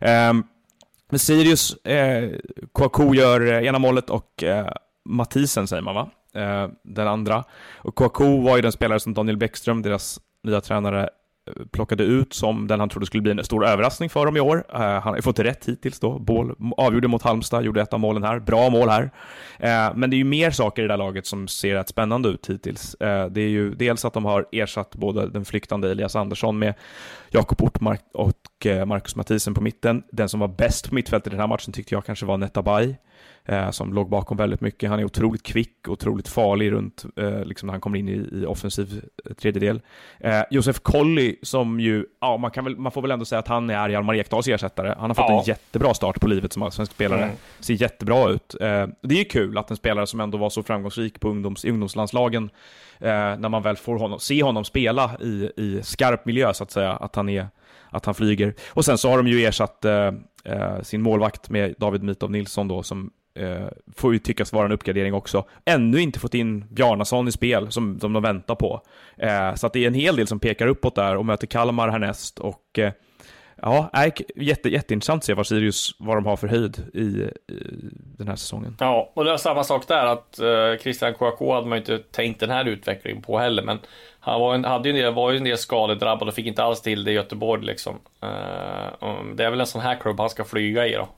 Ehm, 0.00 0.42
men 1.10 1.18
Sirius, 1.18 1.76
eh, 1.84 2.30
Kouakou 2.72 3.14
gör 3.14 3.52
eh, 3.52 3.66
ena 3.66 3.78
målet 3.78 4.10
och 4.10 4.42
eh, 4.42 4.66
Mathisen 5.04 5.66
säger 5.66 5.82
man 5.82 5.94
va? 5.94 6.10
Eh, 6.34 6.68
den 6.82 7.08
andra. 7.08 7.44
Och 7.74 7.94
Kouakou 7.94 8.42
var 8.42 8.56
ju 8.56 8.62
den 8.62 8.72
spelare 8.72 9.00
som 9.00 9.14
Daniel 9.14 9.36
Bäckström, 9.36 9.82
deras 9.82 10.20
nya 10.44 10.60
tränare, 10.60 11.08
plockade 11.70 12.04
ut 12.04 12.32
som 12.34 12.66
den 12.66 12.80
han 12.80 12.88
trodde 12.88 13.06
skulle 13.06 13.22
bli 13.22 13.32
en 13.32 13.44
stor 13.44 13.66
överraskning 13.66 14.10
för 14.10 14.26
dem 14.26 14.36
i 14.36 14.40
år. 14.40 14.64
Eh, 14.74 14.80
han 14.80 15.02
har 15.02 15.16
ju 15.16 15.22
fått 15.22 15.38
rätt 15.38 15.68
hittills 15.68 16.00
då. 16.00 16.18
Bål 16.18 16.56
avgjorde 16.76 17.08
mot 17.08 17.22
Halmstad, 17.22 17.64
gjorde 17.64 17.82
ett 17.82 17.92
av 17.92 18.00
målen 18.00 18.22
här. 18.22 18.38
Bra 18.38 18.70
mål 18.70 18.88
här. 18.88 19.10
Eh, 19.58 19.94
men 19.94 20.10
det 20.10 20.16
är 20.16 20.18
ju 20.18 20.24
mer 20.24 20.50
saker 20.50 20.82
i 20.82 20.86
det 20.86 20.92
här 20.92 20.98
laget 20.98 21.26
som 21.26 21.48
ser 21.48 21.74
rätt 21.74 21.88
spännande 21.88 22.28
ut 22.28 22.50
hittills. 22.50 22.94
Eh, 22.94 23.26
det 23.26 23.40
är 23.40 23.48
ju 23.48 23.74
dels 23.74 24.04
att 24.04 24.12
de 24.12 24.24
har 24.24 24.46
ersatt 24.52 24.94
både 24.94 25.28
den 25.28 25.44
flyktande 25.44 25.90
Elias 25.90 26.16
Andersson 26.16 26.58
med 26.58 26.74
Jakob 27.30 27.62
Ortmark 27.62 28.04
och 28.14 28.66
Marcus 28.86 29.16
Mathisen 29.16 29.54
på 29.54 29.60
mitten. 29.60 30.02
Den 30.12 30.28
som 30.28 30.40
var 30.40 30.48
bäst 30.48 30.88
på 30.88 30.94
mittfältet 30.94 31.26
i 31.26 31.30
den 31.30 31.40
här 31.40 31.46
matchen 31.46 31.72
tyckte 31.72 31.94
jag 31.94 32.04
kanske 32.04 32.26
var 32.26 32.36
Netabay, 32.36 32.94
eh, 33.44 33.70
som 33.70 33.94
låg 33.94 34.08
bakom 34.08 34.36
väldigt 34.36 34.60
mycket. 34.60 34.90
Han 34.90 35.00
är 35.00 35.04
otroligt 35.04 35.42
kvick, 35.42 35.88
otroligt 35.88 36.28
farlig 36.28 36.72
runt, 36.72 37.04
eh, 37.16 37.44
liksom 37.44 37.66
när 37.66 37.72
han 37.72 37.80
kommer 37.80 37.98
in 37.98 38.08
i, 38.08 38.28
i 38.32 38.46
offensiv 38.46 39.04
eh, 39.24 39.32
tredjedel. 39.34 39.80
Eh, 40.20 40.42
Josef 40.50 40.80
Colley, 40.80 41.36
som 41.42 41.80
ju, 41.80 42.06
ja, 42.20 42.36
man, 42.36 42.50
kan 42.50 42.64
väl, 42.64 42.76
man 42.76 42.92
får 42.92 43.02
väl 43.02 43.10
ändå 43.10 43.24
säga 43.24 43.38
att 43.38 43.48
han 43.48 43.70
är 43.70 43.88
Hjalmar 43.88 44.14
Ekdals 44.14 44.48
ersättare. 44.48 44.94
Han 44.98 45.10
har 45.10 45.14
fått 45.14 45.24
Ja. 45.28 45.38
en 45.38 45.44
jättebra 45.44 45.94
start 45.94 46.20
på 46.20 46.28
livet 46.28 46.52
som 46.52 46.62
allsvensk 46.62 46.92
spelare. 46.92 47.22
Mm. 47.24 47.36
Ser 47.60 47.74
jättebra 47.74 48.28
ut. 48.30 48.54
Eh, 48.60 48.86
det 49.02 49.20
är 49.20 49.24
kul 49.24 49.58
att 49.58 49.70
en 49.70 49.76
spelare 49.76 50.06
som 50.06 50.20
ändå 50.20 50.38
var 50.38 50.50
så 50.50 50.62
framgångsrik 50.62 51.20
på 51.20 51.28
ungdoms, 51.28 51.64
i 51.64 51.70
ungdomslandslagen, 51.70 52.50
när 53.38 53.48
man 53.48 53.62
väl 53.62 53.76
får 53.76 53.98
honom, 53.98 54.18
se 54.20 54.42
honom 54.42 54.64
spela 54.64 55.10
i, 55.20 55.50
i 55.56 55.80
skarp 55.82 56.26
miljö, 56.26 56.54
så 56.54 56.64
att 56.64 56.70
säga, 56.70 56.92
att 56.92 57.16
han 57.16 57.28
är 57.28 57.48
att 57.90 58.06
han 58.06 58.14
flyger. 58.14 58.54
Och 58.70 58.84
sen 58.84 58.98
så 58.98 59.10
har 59.10 59.16
de 59.16 59.26
ju 59.28 59.44
ersatt 59.44 59.84
eh, 59.84 60.12
sin 60.82 61.02
målvakt 61.02 61.50
med 61.50 61.74
David 61.78 62.02
Mitov 62.02 62.30
Nilsson 62.30 62.68
då, 62.68 62.82
som 62.82 63.10
eh, 63.34 63.66
får 63.96 64.12
ju 64.12 64.18
tyckas 64.18 64.52
vara 64.52 64.66
en 64.66 64.72
uppgradering 64.72 65.14
också. 65.14 65.44
Ännu 65.64 66.00
inte 66.00 66.18
fått 66.18 66.34
in 66.34 66.64
Bjarnason 66.70 67.28
i 67.28 67.32
spel, 67.32 67.72
som, 67.72 68.00
som 68.00 68.12
de 68.12 68.22
väntar 68.22 68.54
på. 68.54 68.80
Eh, 69.16 69.54
så 69.54 69.66
att 69.66 69.72
det 69.72 69.84
är 69.84 69.86
en 69.86 69.94
hel 69.94 70.16
del 70.16 70.26
som 70.26 70.40
pekar 70.40 70.66
uppåt 70.66 70.94
där 70.94 71.16
och 71.16 71.26
möter 71.26 71.46
Kalmar 71.46 71.88
härnäst. 71.88 72.38
Och 72.38 72.78
eh, 72.78 72.92
ja, 73.62 73.90
är 73.92 74.12
jätte, 74.36 74.68
jätteintressant 74.68 75.20
att 75.20 75.24
se 75.24 75.34
vad 75.34 75.46
Sirius, 75.46 75.94
vad 75.98 76.16
de 76.16 76.26
har 76.26 76.36
för 76.36 76.48
höjd 76.48 76.78
i, 76.94 77.00
i 77.00 77.30
den 78.18 78.28
här 78.28 78.36
säsongen. 78.36 78.76
Ja, 78.80 79.12
och 79.14 79.24
det 79.24 79.32
är 79.32 79.36
samma 79.36 79.64
sak 79.64 79.88
där 79.88 80.06
att 80.06 80.38
eh, 80.38 80.82
Christian 80.82 81.14
Kouakou 81.14 81.52
hade 81.52 81.66
man 81.66 81.78
ju 81.78 81.80
inte 81.80 81.98
tänkt 81.98 82.40
den 82.40 82.50
här 82.50 82.64
utvecklingen 82.64 83.22
på 83.22 83.38
heller. 83.38 83.62
Men 83.62 83.78
han 84.20 84.40
var, 84.40 84.54
en, 84.54 84.64
hade 84.64 84.88
ju 84.88 84.94
en 84.94 85.02
del, 85.02 85.14
var 85.14 85.30
ju 85.30 85.36
en 85.36 85.44
del 85.44 85.58
skadedrabbad 85.58 86.28
och 86.28 86.34
fick 86.34 86.46
inte 86.46 86.62
alls 86.62 86.80
till 86.80 87.04
det 87.04 87.10
i 87.10 87.14
Göteborg 87.14 87.64
liksom. 87.64 87.98
Eh, 88.22 89.24
det 89.34 89.44
är 89.44 89.50
väl 89.50 89.60
en 89.60 89.66
sån 89.66 89.80
här 89.80 90.00
klubb 90.00 90.20
han 90.20 90.30
ska 90.30 90.44
flyga 90.44 90.86
i 90.86 90.92
då. 90.92 91.08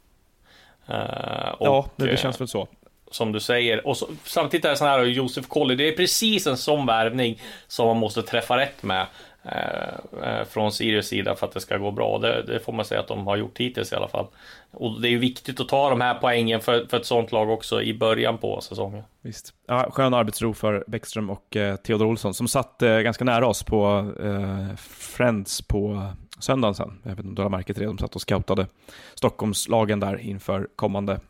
Eh, 0.88 1.48
och, 1.58 1.66
ja, 1.66 1.86
det, 1.96 2.04
det 2.04 2.10
eh, 2.10 2.16
känns 2.16 2.40
väl 2.40 2.48
så. 2.48 2.69
som 3.10 3.32
du 3.32 3.40
säger. 3.40 3.86
Och 3.86 3.96
så, 3.96 4.08
samtidigt 4.25 4.64
är 4.64 4.70
det 4.70 4.76
sån 4.76 4.88
här 4.88 5.04
Josef 5.04 5.46
Colley, 5.46 5.76
det 5.76 5.88
är 5.88 5.92
precis 5.92 6.46
en 6.46 6.56
sån 6.56 6.86
värvning 6.86 7.40
som 7.66 7.86
man 7.86 7.96
måste 7.96 8.22
träffa 8.22 8.56
rätt 8.56 8.82
med. 8.82 9.06
Eh, 9.44 9.94
eh, 10.23 10.44
från 10.44 10.73
Sirius 10.73 11.08
sida 11.08 11.35
för 11.35 11.46
att 11.46 11.52
det 11.52 11.61
ska 11.61 11.79
gå 11.79 11.91
bra. 11.91 12.19
Det, 12.19 12.43
det 12.43 12.61
får 12.61 12.73
man 12.73 12.85
säga 12.85 13.00
att 13.00 13.08
de 13.08 13.26
har 13.26 13.37
gjort 13.37 13.58
hittills 13.58 13.93
i 13.93 13.96
alla 13.96 14.08
fall. 14.08 14.26
Och 14.70 15.00
det 15.00 15.08
är 15.08 15.11
ju 15.11 15.19
viktigt 15.19 15.61
att 15.61 15.69
ta 15.69 15.91
de 15.91 16.00
här 16.00 16.14
poängen 16.14 16.61
för, 16.61 16.87
för 16.87 16.96
ett 16.96 17.06
sånt 17.06 17.32
lag 17.32 17.50
också 17.50 17.82
i 17.82 17.94
början 17.94 18.38
på 18.38 18.61
säsongen. 18.61 19.02
Visst. 19.23 19.55
Ja, 19.67 19.91
skön 19.91 20.14
arbetsro 20.14 20.55
för 20.55 20.85
Bäckström 20.87 21.31
och 21.31 21.56
eh, 21.56 21.76
Theodor 21.76 22.06
Olsson 22.06 22.35
som 22.35 22.49
satt 22.49 22.82
eh, 22.82 22.99
ganska 22.99 23.25
nära 23.25 23.46
oss 23.46 23.62
på 23.62 24.12
eh, 24.23 24.76
Friends 24.87 25.62
på 25.62 26.08
söndagen 26.38 26.75
sen. 26.75 27.00
Jag 27.02 27.11
vet 27.11 27.19
inte 27.19 27.29
om 27.29 27.35
du 27.35 27.43
har 27.43 27.50
märkt 27.50 27.75
det, 27.75 27.85
de 27.85 27.99
satt 27.99 28.14
och 28.14 28.20
scoutade 28.20 28.67
Stockholmslagen 29.14 30.00
där 30.00 30.20
inför 30.20 30.69
kommande 30.76 31.20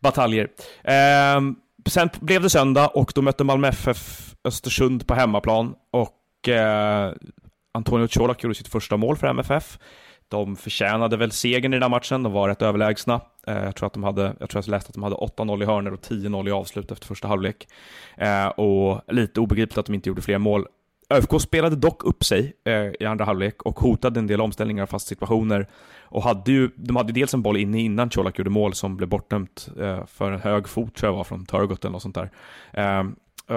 bataljer. 0.00 0.48
Eh, 0.84 1.40
sen 1.88 2.10
blev 2.20 2.42
det 2.42 2.50
söndag 2.50 2.88
och 2.88 3.12
då 3.14 3.22
mötte 3.22 3.44
Malmö 3.44 3.68
FF 3.68 4.34
Östersund 4.44 5.06
på 5.06 5.14
hemmaplan 5.14 5.74
och 5.90 6.16
och 6.40 6.48
Antonio 7.72 8.06
Colak 8.06 8.42
gjorde 8.42 8.54
sitt 8.54 8.68
första 8.68 8.96
mål 8.96 9.16
för 9.16 9.26
MFF. 9.26 9.78
De 10.28 10.56
förtjänade 10.56 11.16
väl 11.16 11.30
segern 11.30 11.72
i 11.72 11.76
den 11.76 11.82
här 11.82 11.88
matchen, 11.90 12.22
de 12.22 12.32
var 12.32 12.48
rätt 12.48 12.62
överlägsna. 12.62 13.20
Eh, 13.46 13.64
jag 13.64 13.76
tror 13.76 13.86
att 13.86 13.92
de 13.92 14.04
hade, 14.04 14.36
jag 14.40 14.50
tror 14.50 14.62
jag 14.64 14.70
läste 14.70 14.88
att 14.88 14.94
de 14.94 15.02
hade 15.02 15.16
8-0 15.16 15.62
i 15.62 15.66
hörnor 15.66 15.92
och 15.92 16.00
10-0 16.00 16.48
i 16.48 16.50
avslut 16.50 16.92
efter 16.92 17.06
första 17.06 17.28
halvlek. 17.28 17.68
Eh, 18.16 18.46
och 18.46 19.00
lite 19.08 19.40
obegripligt 19.40 19.78
att 19.78 19.86
de 19.86 19.94
inte 19.94 20.08
gjorde 20.08 20.22
fler 20.22 20.38
mål. 20.38 20.66
ÖFK 21.10 21.40
spelade 21.40 21.76
dock 21.76 22.04
upp 22.04 22.24
sig 22.24 22.52
eh, 22.64 22.92
i 23.00 23.04
andra 23.04 23.24
halvlek 23.24 23.62
och 23.62 23.80
hotade 23.80 24.20
en 24.20 24.26
del 24.26 24.40
omställningar 24.40 24.82
och 24.82 24.88
fast 24.88 25.08
situationer. 25.08 25.66
Och 26.02 26.22
hade 26.22 26.52
ju, 26.52 26.70
de 26.76 26.96
hade 26.96 27.08
ju 27.08 27.20
dels 27.20 27.34
en 27.34 27.42
boll 27.42 27.56
inne 27.56 27.80
innan 27.80 28.10
Colak 28.10 28.38
gjorde 28.38 28.50
mål 28.50 28.74
som 28.74 28.96
blev 28.96 29.08
bortdömt 29.08 29.68
för 30.06 30.32
en 30.32 30.40
hög 30.40 30.68
fot, 30.68 30.94
tror 30.94 31.12
jag 31.12 31.16
var, 31.16 31.24
från 31.24 31.46
Turgot 31.46 31.84
eller 31.84 31.92
något 31.92 32.02
sånt 32.02 32.14
där. 32.14 32.30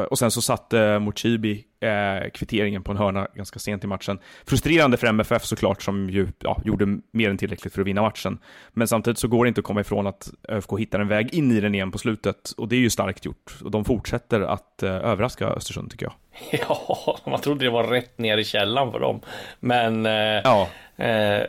Och 0.10 0.20
sen 0.20 0.32
så 0.32 0.42
satte 0.42 1.00
Mochibi 1.00 1.66
eh, 1.84 2.30
kvitteringen 2.30 2.84
på 2.84 2.92
en 2.92 2.98
hörna 2.98 3.28
ganska 3.36 3.60
sent 3.60 3.84
i 3.84 3.88
matchen. 3.88 4.20
Frustrerande 4.46 4.98
för 4.98 5.08
MFF 5.08 5.46
såklart, 5.46 5.82
som 5.82 6.10
ju 6.10 6.28
ja, 6.40 6.62
gjorde 6.66 7.00
mer 7.12 7.30
än 7.30 7.38
tillräckligt 7.38 7.74
för 7.74 7.82
att 7.82 7.88
vinna 7.88 8.02
matchen. 8.02 8.38
Men 8.74 8.88
samtidigt 8.88 9.18
så 9.18 9.28
går 9.28 9.46
det 9.46 9.48
inte 9.48 9.60
att 9.60 9.66
komma 9.66 9.82
ifrån 9.82 10.08
att 10.08 10.30
ÖFK 10.50 10.80
hittar 10.80 11.00
en 11.00 11.08
väg 11.08 11.34
in 11.34 11.52
i 11.52 11.60
den 11.60 11.76
igen 11.76 11.92
på 11.92 11.98
slutet. 11.98 12.52
Och 12.58 12.68
det 12.68 12.76
är 12.76 12.80
ju 12.80 12.90
starkt 12.90 13.26
gjort. 13.26 13.56
Och 13.64 13.72
de 13.72 13.86
fortsätter 13.86 14.42
att 14.42 14.84
eh, 14.84 14.92
överraska 14.92 15.48
Östersund, 15.48 15.92
tycker 15.92 16.06
jag. 16.06 16.14
Ja, 16.68 17.18
man 17.26 17.42
trodde 17.42 17.66
det 17.66 17.72
var 17.72 17.84
rätt 17.84 18.18
ner 18.18 18.38
i 18.38 18.44
källan 18.44 18.92
för 18.92 19.00
dem. 19.00 19.22
Men 19.60 20.06
eh, 20.06 20.12
Ja, 20.44 20.70
eh, 20.96 21.44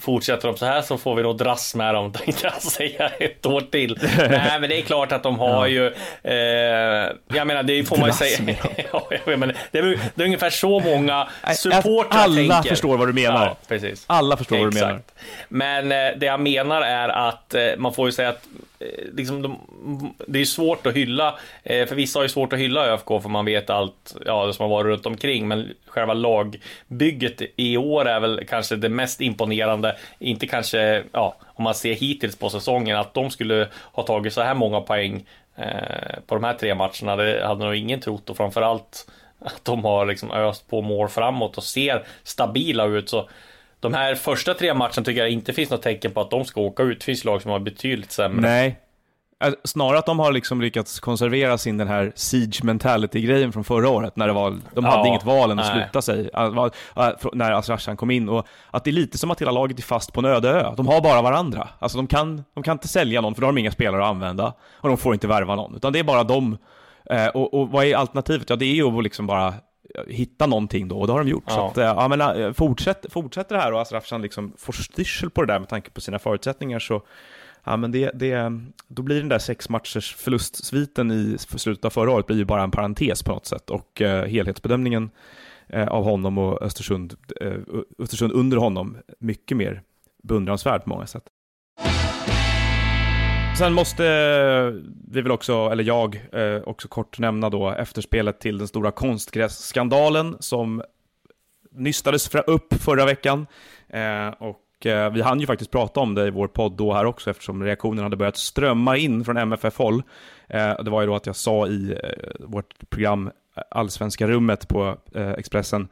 fortsätter 0.00 0.48
de 0.48 0.56
så 0.56 0.66
här 0.66 0.82
så 0.82 0.98
får 0.98 1.14
vi 1.14 1.22
nog 1.22 1.36
dras 1.36 1.74
med 1.74 1.94
dem, 1.94 2.12
tänkte 2.24 2.46
jag 2.46 2.62
säga, 2.62 3.08
ett 3.08 3.46
år 3.46 3.60
till. 3.60 3.98
Nej, 4.18 4.60
men 4.60 4.70
det 4.70 4.78
är 4.78 4.82
klart 4.82 5.12
att 5.12 5.22
de 5.22 5.38
har 5.38 5.66
ju, 5.66 5.86
eh, 6.22 6.34
jag 7.34 7.46
menar, 7.46 7.62
det 7.62 7.84
får 7.84 7.96
man 7.96 8.08
ju 8.08 8.12
säga. 8.12 8.56
ja, 8.92 9.36
menar, 9.36 9.56
det, 9.70 9.78
är, 9.78 9.98
det 10.14 10.22
är 10.22 10.26
ungefär 10.26 10.50
så 10.50 10.80
många 10.80 11.28
supportrar 11.56 12.20
Alla 12.20 12.54
tänker. 12.54 12.68
förstår 12.68 12.96
vad 12.96 13.08
du 13.08 13.12
menar. 13.12 13.46
Ja, 13.46 13.56
precis. 13.68 14.04
Alla 14.06 14.36
förstår 14.36 14.58
vad 14.58 14.72
du 14.72 14.80
menar. 14.80 14.90
Exakt. 14.90 15.14
Men 15.48 15.92
eh, 15.92 16.18
det 16.18 16.26
jag 16.26 16.40
menar 16.40 16.82
är 16.82 17.08
att 17.08 17.54
eh, 17.54 17.62
man 17.78 17.94
får 17.94 18.08
ju 18.08 18.12
säga 18.12 18.28
att 18.28 18.46
Eh, 18.82 19.14
liksom 19.14 19.42
de, 19.42 19.58
det 20.26 20.40
är 20.40 20.44
svårt 20.44 20.86
att 20.86 20.94
hylla, 20.94 21.38
eh, 21.62 21.86
för 21.86 21.94
vissa 21.94 22.18
har 22.18 22.24
ju 22.24 22.28
svårt 22.28 22.52
att 22.52 22.58
hylla 22.58 22.86
ÖFK 22.86 23.08
för 23.22 23.28
man 23.28 23.44
vet 23.44 23.70
allt 23.70 24.16
ja, 24.26 24.46
det 24.46 24.52
som 24.52 24.62
har 24.62 24.70
varit 24.70 24.90
runt 24.90 25.06
omkring, 25.06 25.48
men 25.48 25.74
själva 25.86 26.14
lagbygget 26.14 27.42
i 27.56 27.76
år 27.76 28.08
är 28.08 28.20
väl 28.20 28.44
kanske 28.48 28.76
det 28.76 28.88
mest 28.88 29.20
imponerande, 29.20 29.96
inte 30.18 30.46
kanske, 30.46 31.02
ja, 31.12 31.36
om 31.46 31.64
man 31.64 31.74
ser 31.74 31.94
hittills 31.94 32.36
på 32.36 32.50
säsongen, 32.50 32.96
att 32.96 33.14
de 33.14 33.30
skulle 33.30 33.68
ha 33.92 34.02
tagit 34.02 34.32
så 34.32 34.42
här 34.42 34.54
många 34.54 34.80
poäng 34.80 35.26
eh, 35.56 36.20
på 36.26 36.34
de 36.34 36.44
här 36.44 36.54
tre 36.54 36.74
matcherna, 36.74 37.16
det 37.16 37.46
hade 37.46 37.64
nog 37.64 37.74
ingen 37.74 38.00
trott 38.00 38.30
och 38.30 38.36
framförallt 38.36 39.06
att 39.44 39.64
de 39.64 39.84
har 39.84 40.06
liksom 40.06 40.30
öst 40.30 40.68
på 40.68 40.82
mål 40.82 41.08
framåt 41.08 41.56
och 41.56 41.64
ser 41.64 42.04
stabila 42.22 42.86
ut. 42.86 43.08
Så 43.08 43.28
de 43.82 43.94
här 43.94 44.14
första 44.14 44.54
tre 44.54 44.74
matcherna 44.74 45.04
tycker 45.04 45.20
jag 45.20 45.30
inte 45.30 45.52
finns 45.52 45.70
något 45.70 45.82
tecken 45.82 46.12
på 46.12 46.20
att 46.20 46.30
de 46.30 46.44
ska 46.44 46.60
åka 46.60 46.82
ut. 46.82 46.98
Det 47.00 47.04
finns 47.04 47.24
lag 47.24 47.42
som 47.42 47.50
har 47.50 47.58
betydligt 47.58 48.12
sämre. 48.12 48.40
Nej. 48.40 48.78
Äh, 49.44 49.52
Snarare 49.64 49.98
att 49.98 50.06
de 50.06 50.18
har 50.18 50.32
liksom 50.32 50.60
lyckats 50.60 51.00
konservera 51.00 51.58
sin 51.58 51.78
den 51.78 51.88
här 51.88 52.12
siege 52.14 52.60
mentality-grejen 52.64 53.52
från 53.52 53.64
förra 53.64 53.88
året, 53.88 54.16
när 54.16 54.26
det 54.26 54.32
var, 54.32 54.58
de 54.74 54.84
hade 54.84 54.96
Ja, 54.96 55.06
inget 55.06 55.24
val 55.24 55.50
än 55.50 55.58
att 55.58 55.66
nej. 55.66 55.82
sluta 55.84 56.02
sig, 56.02 56.30
äh, 56.34 56.44
äh, 56.96 57.12
när 57.32 57.52
Asrashan 57.52 57.96
kom 57.96 58.10
in. 58.10 58.28
Och 58.28 58.46
att 58.70 58.84
det 58.84 58.90
är 58.90 58.92
lite 58.92 59.18
som 59.18 59.30
att 59.30 59.40
hela 59.40 59.50
laget 59.50 59.78
är 59.78 59.82
fast 59.82 60.12
på 60.12 60.20
en 60.20 60.26
öde 60.26 60.48
ö. 60.48 60.74
De 60.76 60.86
har 60.86 61.00
bara 61.00 61.22
varandra. 61.22 61.68
Alltså 61.78 61.98
de 61.98 62.06
kan, 62.06 62.44
de 62.54 62.62
kan 62.62 62.72
inte 62.72 62.88
sälja 62.88 63.20
någon, 63.20 63.34
för 63.34 63.40
då 63.40 63.46
har 63.46 63.52
de 63.52 63.58
inga 63.58 63.70
spelare 63.72 64.02
att 64.02 64.10
använda. 64.10 64.52
Och 64.74 64.88
de 64.88 64.98
får 64.98 65.14
inte 65.14 65.26
värva 65.26 65.54
någon, 65.56 65.76
utan 65.76 65.92
det 65.92 65.98
är 65.98 66.04
bara 66.04 66.24
de. 66.24 66.58
Eh, 67.10 67.26
och, 67.26 67.54
och 67.54 67.68
vad 67.70 67.84
är 67.84 67.96
alternativet? 67.96 68.50
Ja, 68.50 68.56
det 68.56 68.64
är 68.64 68.74
ju 68.74 68.98
att 68.98 69.04
liksom 69.04 69.26
bara 69.26 69.54
hitta 70.08 70.46
någonting 70.46 70.88
då, 70.88 70.98
och 71.00 71.06
det 71.06 71.12
har 71.12 71.20
de 71.24 71.30
gjort. 71.30 71.44
Så 71.50 71.54
Ja. 71.58 71.70
att, 71.70 71.78
eh, 71.78 71.84
ja 71.84 72.08
men 72.08 72.20
eh, 72.20 72.52
fortsätt, 72.52 73.06
fortsätter 73.10 73.54
det 73.56 73.60
här 73.62 73.72
och 73.72 73.80
Asrafshan 73.80 74.22
liksom 74.22 74.52
får 74.58 74.72
styrsel 74.72 75.30
på 75.30 75.40
det 75.42 75.52
där 75.52 75.58
med 75.58 75.68
tanke 75.68 75.90
på 75.90 76.00
sina 76.00 76.18
förutsättningar 76.18 76.78
så 76.78 77.02
Ja, 77.64 77.76
men 77.76 77.92
det, 77.92 78.10
det, 78.14 78.60
då 78.88 79.02
blir 79.02 79.18
den 79.20 79.28
där 79.28 79.38
sex 79.38 79.68
matchers 79.68 80.14
förlustsviten 80.14 81.10
i 81.10 81.36
slutet 81.38 81.84
av 81.84 81.90
förra 81.90 82.10
året 82.10 82.26
blir 82.26 82.36
ju 82.36 82.44
bara 82.44 82.62
en 82.62 82.70
parentes 82.70 83.22
på 83.22 83.32
något 83.32 83.46
sätt 83.46 83.70
och 83.70 84.02
eh, 84.02 84.24
helhetsbedömningen 84.26 85.10
eh, 85.68 85.88
av 85.88 86.04
honom 86.04 86.38
och 86.38 86.62
Östersund, 86.62 87.14
eh, 87.40 87.52
Östersund 87.98 88.32
under 88.32 88.56
honom 88.56 88.96
mycket 89.18 89.56
mer 89.56 89.82
beundransvärd 90.22 90.82
på 90.84 90.88
många 90.88 91.06
sätt. 91.06 91.22
Sen 93.58 93.72
måste 93.72 94.06
eh, 94.06 94.90
vi 95.08 95.20
väl 95.20 95.32
också, 95.32 95.68
eller 95.72 95.84
jag, 95.84 96.28
eh, 96.32 96.62
också 96.64 96.88
kort 96.88 97.18
nämna 97.18 97.50
då 97.50 97.70
efterspelet 97.70 98.40
till 98.40 98.58
den 98.58 98.68
stora 98.68 98.90
konstgrässkandalen 98.90 100.36
som 100.40 100.82
nystades 101.70 102.34
upp 102.34 102.74
förra 102.74 103.04
veckan. 103.04 103.46
Eh, 103.88 104.28
och 104.28 104.58
vi 105.12 105.22
hann 105.22 105.40
ju 105.40 105.46
faktiskt 105.46 105.70
prata 105.70 106.00
om 106.00 106.14
det 106.14 106.26
i 106.26 106.30
vår 106.30 106.48
podd 106.48 106.76
då 106.76 106.92
här 106.92 107.04
också 107.04 107.30
eftersom 107.30 107.64
reaktionen 107.64 108.04
hade 108.04 108.16
börjat 108.16 108.36
strömma 108.36 108.96
in 108.96 109.24
från 109.24 109.36
MFF-håll. 109.36 110.02
Det 110.48 110.90
var 110.90 111.00
ju 111.00 111.06
då 111.06 111.14
att 111.14 111.26
jag 111.26 111.36
sa 111.36 111.66
i 111.66 111.98
vårt 112.40 112.90
program 112.90 113.30
Allsvenska 113.70 114.26
rummet 114.28 114.68
på 114.68 114.96
Expressen 115.36 115.88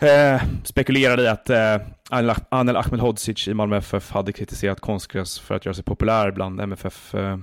eh, 0.00 0.42
spekulerade 0.64 1.22
i 1.22 1.28
att 1.28 1.50
eh, 1.50 1.78
Anel- 2.10 2.76
Ahmedhodzic 2.76 3.48
i 3.48 3.54
Malmö 3.54 3.76
FF 3.76 4.10
hade 4.10 4.32
kritiserat 4.32 4.80
konstgräs 4.80 5.38
för 5.38 5.54
att 5.54 5.64
göra 5.64 5.74
sig 5.74 5.84
populär 5.84 6.30
bland 6.30 6.60
MFF 6.60 7.14
eh, 7.14 7.38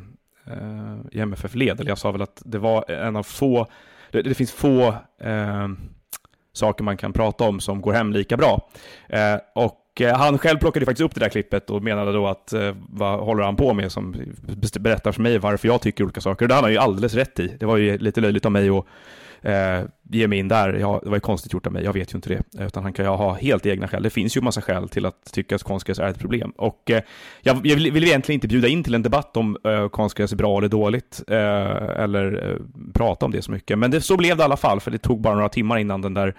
eh, 0.47 0.95
i 1.11 1.19
MFF-led. 1.19 1.79
Eller 1.79 1.91
jag 1.91 1.97
sa 1.97 2.11
väl 2.11 2.21
att 2.21 2.41
det 2.45 2.59
var 2.59 2.91
en 2.91 3.15
av 3.15 3.23
få, 3.23 3.67
det, 4.11 4.21
det 4.21 4.33
finns 4.33 4.51
få 4.51 4.87
eh, 5.21 5.67
saker 6.53 6.83
man 6.83 6.97
kan 6.97 7.13
prata 7.13 7.43
om 7.43 7.59
som 7.59 7.81
går 7.81 7.93
hem 7.93 8.11
lika 8.11 8.37
bra. 8.37 8.69
Eh, 9.09 9.35
och 9.55 10.01
eh, 10.01 10.17
han 10.17 10.37
själv 10.37 10.57
plockade 10.59 10.85
faktiskt 10.85 11.05
upp 11.05 11.13
det 11.15 11.19
där 11.19 11.29
klippet 11.29 11.69
och 11.69 11.83
menade 11.83 12.11
då 12.11 12.27
att 12.27 12.53
eh, 12.53 12.75
vad 12.89 13.19
håller 13.19 13.43
han 13.43 13.55
på 13.55 13.73
med 13.73 13.91
som 13.91 14.15
berättar 14.79 15.11
för 15.11 15.21
mig 15.21 15.37
varför 15.37 15.67
jag 15.67 15.81
tycker 15.81 16.03
olika 16.03 16.21
saker. 16.21 16.45
Och 16.45 16.49
det 16.49 16.55
hade 16.55 16.65
han 16.65 16.71
ju 16.71 16.77
alldeles 16.77 17.13
rätt 17.13 17.39
i. 17.39 17.47
Det 17.59 17.65
var 17.65 17.77
ju 17.77 17.97
lite 17.97 18.21
löjligt 18.21 18.45
av 18.45 18.51
mig 18.51 18.69
att 18.69 18.85
eh, 19.43 19.81
ge 20.09 20.27
mig 20.27 20.39
in 20.39 20.47
där. 20.47 20.73
Ja, 20.73 20.99
det 21.03 21.09
var 21.09 21.17
ju 21.17 21.21
konstigt 21.21 21.53
gjort 21.53 21.67
av 21.67 21.73
mig, 21.73 21.83
jag 21.83 21.93
vet 21.93 22.13
ju 22.13 22.15
inte 22.15 22.29
det. 22.29 22.59
Eh, 22.59 22.67
utan 22.67 22.83
han 22.83 22.93
kan 22.93 23.05
ju 23.05 23.11
ha 23.11 23.33
helt 23.33 23.65
egna 23.65 23.87
skäl. 23.87 24.03
Det 24.03 24.09
finns 24.09 24.37
ju 24.37 24.41
massa 24.41 24.61
skäl 24.61 24.89
till 24.89 25.05
att 25.05 25.33
tycka 25.33 25.55
att 25.55 25.63
konstgräs 25.63 25.99
är 25.99 26.07
ett 26.07 26.19
problem. 26.19 26.53
Och 26.57 26.91
eh, 26.91 27.01
jag, 27.41 27.67
jag 27.67 27.75
vill, 27.75 27.91
vill 27.91 28.03
egentligen 28.03 28.37
inte 28.37 28.47
bjuda 28.47 28.67
in 28.67 28.83
till 28.83 28.95
en 28.95 29.03
debatt 29.03 29.37
om 29.37 29.57
eh, 29.65 29.89
konstgräs 29.89 30.31
är 30.31 30.35
bra 30.35 30.57
eller 30.57 30.69
dåligt. 30.69 31.23
Eh, 31.27 31.37
eller 32.03 32.51
eh, 32.51 32.57
prata 32.93 33.25
om 33.25 33.31
det 33.31 33.41
så 33.41 33.51
mycket. 33.51 33.79
Men 33.79 33.91
det, 33.91 34.01
så 34.01 34.17
blev 34.17 34.37
det 34.37 34.41
i 34.41 34.45
alla 34.45 34.57
fall, 34.57 34.79
för 34.79 34.91
det 34.91 34.97
tog 34.97 35.21
bara 35.21 35.35
några 35.35 35.49
timmar 35.49 35.77
innan 35.77 36.01
den 36.01 36.13
där 36.13 36.35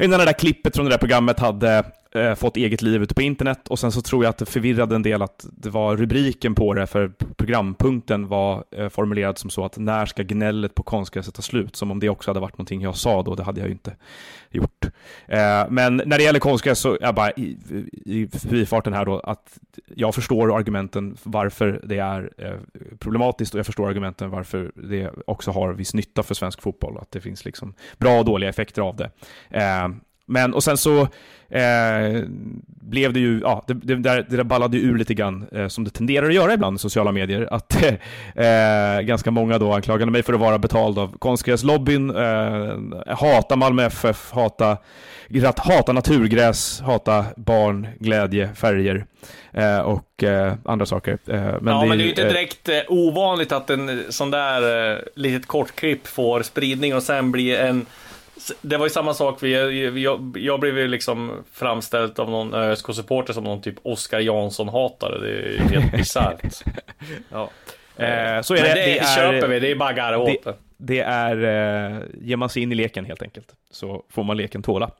Innan 0.00 0.18
det 0.18 0.24
där 0.24 0.32
klippet 0.32 0.76
från 0.76 0.84
det 0.84 0.90
där 0.90 0.98
programmet 0.98 1.40
hade 1.40 1.84
eh, 2.14 2.34
fått 2.34 2.56
eget 2.56 2.82
liv 2.82 3.02
ute 3.02 3.14
på 3.14 3.22
internet 3.22 3.68
och 3.68 3.78
sen 3.78 3.92
så 3.92 4.00
tror 4.00 4.24
jag 4.24 4.30
att 4.30 4.38
det 4.38 4.46
förvirrade 4.46 4.94
en 4.94 5.02
del 5.02 5.22
att 5.22 5.46
det 5.52 5.70
var 5.70 5.96
rubriken 5.96 6.54
på 6.54 6.74
det 6.74 6.86
för 6.86 7.12
programpunkten 7.36 8.28
var 8.28 8.64
eh, 8.70 8.88
formulerad 8.88 9.38
som 9.38 9.50
så 9.50 9.64
att 9.64 9.78
när 9.78 10.06
ska 10.06 10.22
gnället 10.22 10.74
på 10.74 10.82
konstgräset 10.82 11.34
ta 11.34 11.42
slut? 11.42 11.76
Som 11.76 11.90
om 11.90 12.00
det 12.00 12.08
också 12.08 12.30
hade 12.30 12.40
varit 12.40 12.58
någonting 12.58 12.80
jag 12.80 12.96
sa 12.96 13.22
då, 13.22 13.34
det 13.34 13.42
hade 13.42 13.60
jag 13.60 13.66
ju 13.66 13.72
inte 13.72 13.96
gjort. 14.50 14.84
Eh, 15.26 15.64
men 15.70 15.96
när 15.96 16.18
det 16.18 16.22
gäller 16.22 16.40
konstgräs 16.40 16.78
så 16.78 16.92
är 16.92 16.98
jag 17.00 17.14
bara 17.14 17.30
i, 17.30 17.56
i 18.04 18.28
förbifarten 18.32 18.92
här 18.92 19.04
då 19.04 19.20
att 19.20 19.58
jag 19.94 20.14
förstår 20.14 20.56
argumenten 20.56 21.16
varför 21.22 21.80
det 21.84 21.98
är 21.98 22.30
eh, 22.38 22.52
problematiskt 22.98 23.54
och 23.54 23.58
jag 23.58 23.66
förstår 23.66 23.88
argumenten 23.88 24.30
varför 24.30 24.72
det 24.74 25.10
också 25.26 25.50
har 25.50 25.72
viss 25.72 25.94
nytta 25.94 26.22
för 26.22 26.34
svensk 26.34 26.62
fotboll. 26.62 26.98
Att 26.98 27.10
det 27.10 27.20
finns 27.20 27.44
liksom 27.44 27.74
bra 27.98 28.18
och 28.18 28.24
dåliga 28.24 28.50
effekter 28.50 28.82
av 28.82 28.96
det. 28.96 29.10
Eh, 29.50 29.88
Eh, 30.28 30.32
men 30.32 30.54
och 30.54 30.64
sen 30.64 30.76
så 30.76 31.00
eh, 31.50 32.22
blev 32.66 33.12
det 33.12 33.20
ju, 33.20 33.40
ja, 33.40 33.64
det, 33.66 33.74
det, 33.74 33.94
där, 33.94 34.26
det 34.30 34.36
där 34.36 34.44
ballade 34.44 34.76
ju 34.76 34.82
ur 34.82 34.98
lite 34.98 35.14
grann, 35.14 35.48
eh, 35.52 35.68
som 35.68 35.84
det 35.84 35.90
tenderar 35.90 36.26
att 36.26 36.34
göra 36.34 36.54
ibland 36.54 36.76
i 36.76 36.78
sociala 36.78 37.12
medier, 37.12 37.48
att 37.50 37.82
eh, 38.34 39.00
ganska 39.00 39.30
många 39.30 39.58
då 39.58 39.72
anklagade 39.72 40.10
mig 40.10 40.22
för 40.22 40.32
att 40.32 40.40
vara 40.40 40.58
betald 40.58 40.98
av 40.98 41.18
konstgräslobbyn, 41.18 42.16
eh, 42.16 42.76
hata 43.06 43.56
Malmö 43.56 43.86
FF, 43.86 44.30
hata, 44.32 44.76
hata 45.56 45.92
naturgräs, 45.92 46.80
hata 46.80 47.24
barn, 47.36 47.88
glädje, 47.98 48.54
färger 48.54 49.06
eh, 49.52 49.78
och 49.78 50.22
eh, 50.22 50.54
andra 50.64 50.86
saker. 50.86 51.18
Eh, 51.26 51.40
men 51.60 51.74
ja, 51.74 51.84
men 51.84 51.98
det 51.98 52.02
är 52.02 52.04
ju 52.04 52.08
inte 52.08 52.22
eh, 52.22 52.28
direkt 52.28 52.68
eh, 52.68 52.78
ovanligt 52.88 53.52
att 53.52 53.70
en 53.70 53.88
eh, 53.88 54.04
sån 54.08 54.30
där 54.30 54.92
eh, 54.92 54.98
litet 55.14 55.46
kortklipp 55.46 56.06
får 56.06 56.42
spridning 56.42 56.94
och 56.94 57.02
sen 57.02 57.32
blir 57.32 57.58
en 57.58 57.86
det 58.60 58.76
var 58.76 58.86
ju 58.86 58.90
samma 58.90 59.14
sak, 59.14 59.42
vi, 59.42 60.02
jag, 60.02 60.36
jag 60.38 60.60
blev 60.60 60.78
ju 60.78 60.88
liksom 60.88 61.44
framställd 61.52 62.20
av 62.20 62.30
någon 62.30 62.54
ÖSK-supporter 62.54 63.32
som 63.32 63.44
någon 63.44 63.62
typ 63.62 63.74
Oskar 63.82 64.20
Jansson-hatare. 64.20 65.18
Det 65.20 65.28
är 65.30 65.48
ju 65.52 65.58
helt 65.58 65.92
bisarrt. 65.96 66.42
Ja. 67.32 67.50
Eh, 67.96 68.42
så 68.42 68.54
är 68.54 68.62
det. 68.62 68.68
det, 68.68 68.74
Det 68.74 68.98
är- 68.98 69.16
köper 69.16 69.48
vi, 69.48 69.60
det 69.60 69.70
är 69.70 69.74
bara 69.74 69.92
att 69.92 70.18
åt 70.18 70.46
det. 70.78 71.00
Är, 71.00 71.36
eh, 71.36 72.02
ger 72.20 72.36
man 72.36 72.48
sig 72.48 72.62
in 72.62 72.72
i 72.72 72.74
leken 72.74 73.04
helt 73.04 73.22
enkelt, 73.22 73.54
så 73.70 74.02
får 74.10 74.24
man 74.24 74.36
leken 74.36 74.62
tåla. 74.62 74.90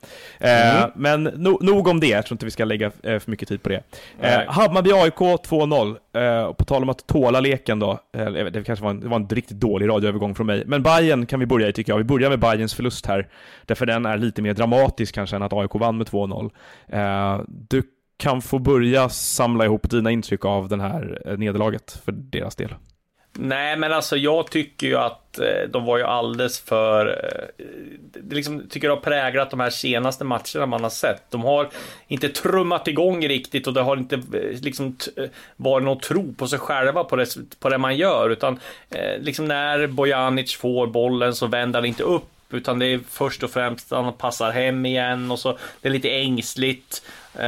Eh, 0.40 0.87
Men 0.94 1.23
no, 1.25 1.58
nog 1.61 1.88
om 1.88 2.00
det, 2.00 2.06
jag 2.06 2.26
tror 2.26 2.35
inte 2.35 2.44
vi 2.44 2.50
ska 2.50 2.64
lägga 2.64 2.87
eh, 2.87 3.18
för 3.18 3.30
mycket 3.30 3.49
tid 3.49 3.62
på 3.62 3.68
det. 3.68 3.82
Eh. 4.20 4.40
Hammarby-AIK 4.49 5.37
2-0, 5.37 5.97
eh, 6.12 6.42
och 6.42 6.56
på 6.56 6.64
tal 6.64 6.82
om 6.82 6.88
att 6.88 7.06
tåla 7.06 7.40
leken 7.40 7.78
då, 7.78 8.00
eh, 8.12 8.26
det 8.26 8.64
kanske 8.64 8.82
var 8.82 8.90
en, 8.90 9.00
det 9.00 9.08
var 9.08 9.16
en 9.16 9.28
riktigt 9.28 9.61
dålig 9.61 9.88
radioövergång 9.88 10.35
från 10.35 10.47
mig, 10.47 10.62
men 10.66 10.82
Bayern 10.82 11.26
kan 11.26 11.40
vi 11.40 11.47
börja 11.47 11.68
i 11.68 11.73
tycker 11.73 11.92
jag. 11.92 11.99
Vi 11.99 12.04
börjar 12.04 12.30
med 12.30 12.38
Bayerns 12.38 12.75
förlust 12.75 13.06
här, 13.06 13.28
därför 13.66 13.87
den 13.87 14.06
är 14.06 14.18
lite 14.18 14.42
mer 14.42 14.54
dramatisk 14.54 15.14
kanske 15.14 15.37
än 15.37 15.42
att 15.42 15.52
AIK 15.52 15.75
vann 15.75 15.97
med 15.99 16.06
2-0. 16.06 16.50
Eh, 16.88 17.40
du 17.49 17.82
kan 18.18 18.42
få 18.42 18.58
börja 18.58 19.08
samla 19.08 19.64
ihop 19.64 19.90
dina 19.90 20.11
intryck 20.11 20.44
av 20.44 20.68
den 20.68 20.80
här 20.80 21.23
eh, 21.26 21.38
nederlaget 21.38 22.00
för 22.04 22.12
deras 22.12 22.56
del. 22.56 22.75
Nej, 23.40 23.76
men 23.76 23.92
alltså 23.92 24.16
jag 24.16 24.50
tycker 24.50 24.87
ju 24.87 24.97
att 24.97 25.38
eh, 25.38 25.68
de 25.71 25.85
var 25.85 25.99
ju 25.99 26.04
alldeles 26.04 26.61
för... 26.61 27.07
eh, 27.07 27.64
Det 28.23 28.35
liksom, 28.35 28.68
tycker 28.71 28.88
jag 28.88 28.97
har 28.97 29.00
präglat 29.02 29.50
de 29.50 29.61
här 29.61 29.71
senaste 29.71 30.25
matcherna 30.25 30.66
man 30.66 30.83
har 30.83 30.90
sett. 30.90 31.23
De 31.30 31.42
har 31.42 31.68
inte 32.09 32.28
trummat 32.28 32.88
igång 32.88 33.28
riktigt 33.28 33.66
och 33.66 33.75
det 33.75 33.80
har 33.80 33.97
inte 33.97 34.14
eh, 34.14 34.61
liksom 34.62 34.92
t- 34.92 35.11
eh, 35.16 35.28
varit 35.57 35.85
någon 35.85 36.00
tro 36.00 36.35
på 36.35 36.49
sig 36.49 36.59
själva 36.59 37.04
på 37.04 37.16
det, 37.16 37.26
på 37.61 37.68
det 37.68 37.78
man 37.78 37.97
gör. 37.97 38.30
Utan 38.30 38.61
eh, 38.90 39.18
liksom 39.21 39.45
när 39.45 39.87
Bojanic 39.87 40.57
får 40.57 40.87
bollen 40.87 41.35
så 41.35 41.47
vänder 41.47 41.78
han 41.80 41.87
inte 41.87 42.02
upp 42.02 42.25
utan 42.50 42.78
det 42.78 42.87
är 42.87 43.00
först 43.11 43.42
och 43.42 43.50
främst 43.50 43.92
att 43.92 44.04
han 44.04 44.12
passar 44.12 44.50
hem 44.50 44.87
igen 44.87 45.30
och 45.30 45.38
så 45.38 45.59
det 45.80 45.88
är 45.88 45.92
lite 45.92 46.11
ängsligt. 46.11 47.02
Eh, 47.35 47.40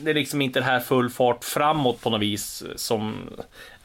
det 0.00 0.10
är 0.10 0.14
liksom 0.14 0.42
inte 0.42 0.60
det 0.60 0.64
här 0.66 0.80
full 0.80 1.10
fart 1.10 1.44
framåt 1.44 2.00
på 2.00 2.10
något 2.10 2.20
vis 2.20 2.64
som 2.76 3.30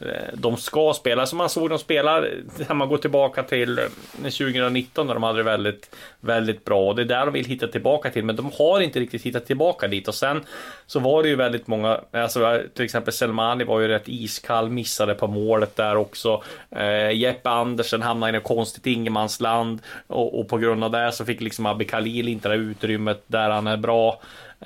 Eh, 0.06 0.34
de 0.34 0.56
ska 0.56 0.92
spela. 0.94 1.26
Som 1.26 1.38
man 1.38 1.48
såg 1.48 1.68
dem 1.68 1.78
spela 1.78 2.20
när 2.68 2.74
man 2.74 2.88
går 2.88 2.98
tillbaka 2.98 3.42
till 3.42 3.78
eh, 3.78 3.84
2019 4.22 5.06
när 5.06 5.14
de 5.14 5.22
hade 5.22 5.38
det 5.38 5.42
väldigt, 5.42 5.96
väldigt 6.20 6.64
bra. 6.64 6.88
Och 6.88 6.96
det 6.96 7.02
är 7.02 7.06
där 7.06 7.26
de 7.26 7.32
vill 7.32 7.44
hitta 7.44 7.68
tillbaka 7.68 8.10
till, 8.10 8.24
men 8.24 8.36
de 8.36 8.50
har 8.58 8.80
inte 8.80 9.00
riktigt 9.00 9.22
hittat 9.22 9.46
tillbaka 9.46 9.88
dit. 9.88 10.08
Och 10.08 10.14
sen 10.14 10.44
så 10.86 11.00
var 11.00 11.22
det 11.22 11.28
ju 11.28 11.36
väldigt 11.36 11.66
många, 11.66 12.00
alltså 12.12 12.62
till 12.74 12.84
exempel 12.84 13.12
Selmani 13.12 13.64
var 13.64 13.80
ju 13.80 13.88
rätt 13.88 14.08
iskall, 14.08 14.70
missade 14.70 15.14
på 15.14 15.26
målet 15.26 15.76
där 15.76 15.96
också. 15.96 16.42
Eh, 16.70 17.10
Jeppe 17.10 17.50
Andersen 17.50 18.02
hamnade 18.02 18.30
i 18.30 18.32
något 18.32 18.44
konstigt 18.44 18.86
ingenmansland 18.86 19.80
och, 20.06 20.40
och 20.40 20.48
på 20.48 20.58
grund 20.58 20.84
av 20.84 20.90
det 20.90 21.12
så 21.12 21.24
fick 21.24 21.40
liksom 21.40 21.66
Abbe 21.66 21.84
Khalil 21.84 22.28
inte 22.28 22.48
det 22.48 22.54
utrymmet 22.54 23.22
där 23.26 23.50
han 23.50 23.66
är 23.66 23.76
bra. 23.76 24.20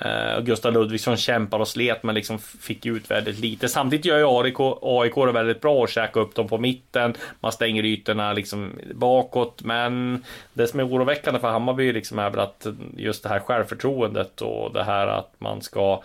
Uh, 0.05 0.41
Gustav 0.43 0.73
Ludvigsson 0.73 1.17
kämpar 1.17 1.59
och 1.59 1.67
slet 1.67 2.03
men 2.03 2.15
liksom 2.15 2.39
fick 2.39 2.85
ut 2.85 3.11
väldigt 3.11 3.39
lite. 3.39 3.69
Samtidigt 3.69 4.05
gör 4.05 4.17
ju 4.17 4.25
AIK, 4.27 4.77
AIK 4.81 5.15
det 5.15 5.31
väldigt 5.31 5.61
bra 5.61 5.73
och 5.73 5.89
käkar 5.89 6.21
upp 6.21 6.35
dem 6.35 6.47
på 6.47 6.57
mitten. 6.57 7.13
Man 7.39 7.51
stänger 7.51 7.85
ytorna 7.85 8.33
liksom 8.33 8.71
bakåt. 8.95 9.61
Men 9.63 10.23
det 10.53 10.67
som 10.67 10.79
är 10.79 10.87
oroväckande 10.87 11.39
för 11.39 11.47
Hammarby 11.47 11.93
liksom 11.93 12.19
är 12.19 12.29
väl 12.29 12.39
att 12.39 12.67
just 12.97 13.23
det 13.23 13.29
här 13.29 13.39
självförtroendet 13.39 14.41
och 14.41 14.73
det 14.73 14.83
här 14.83 15.07
att 15.07 15.31
man 15.37 15.61
ska 15.61 16.03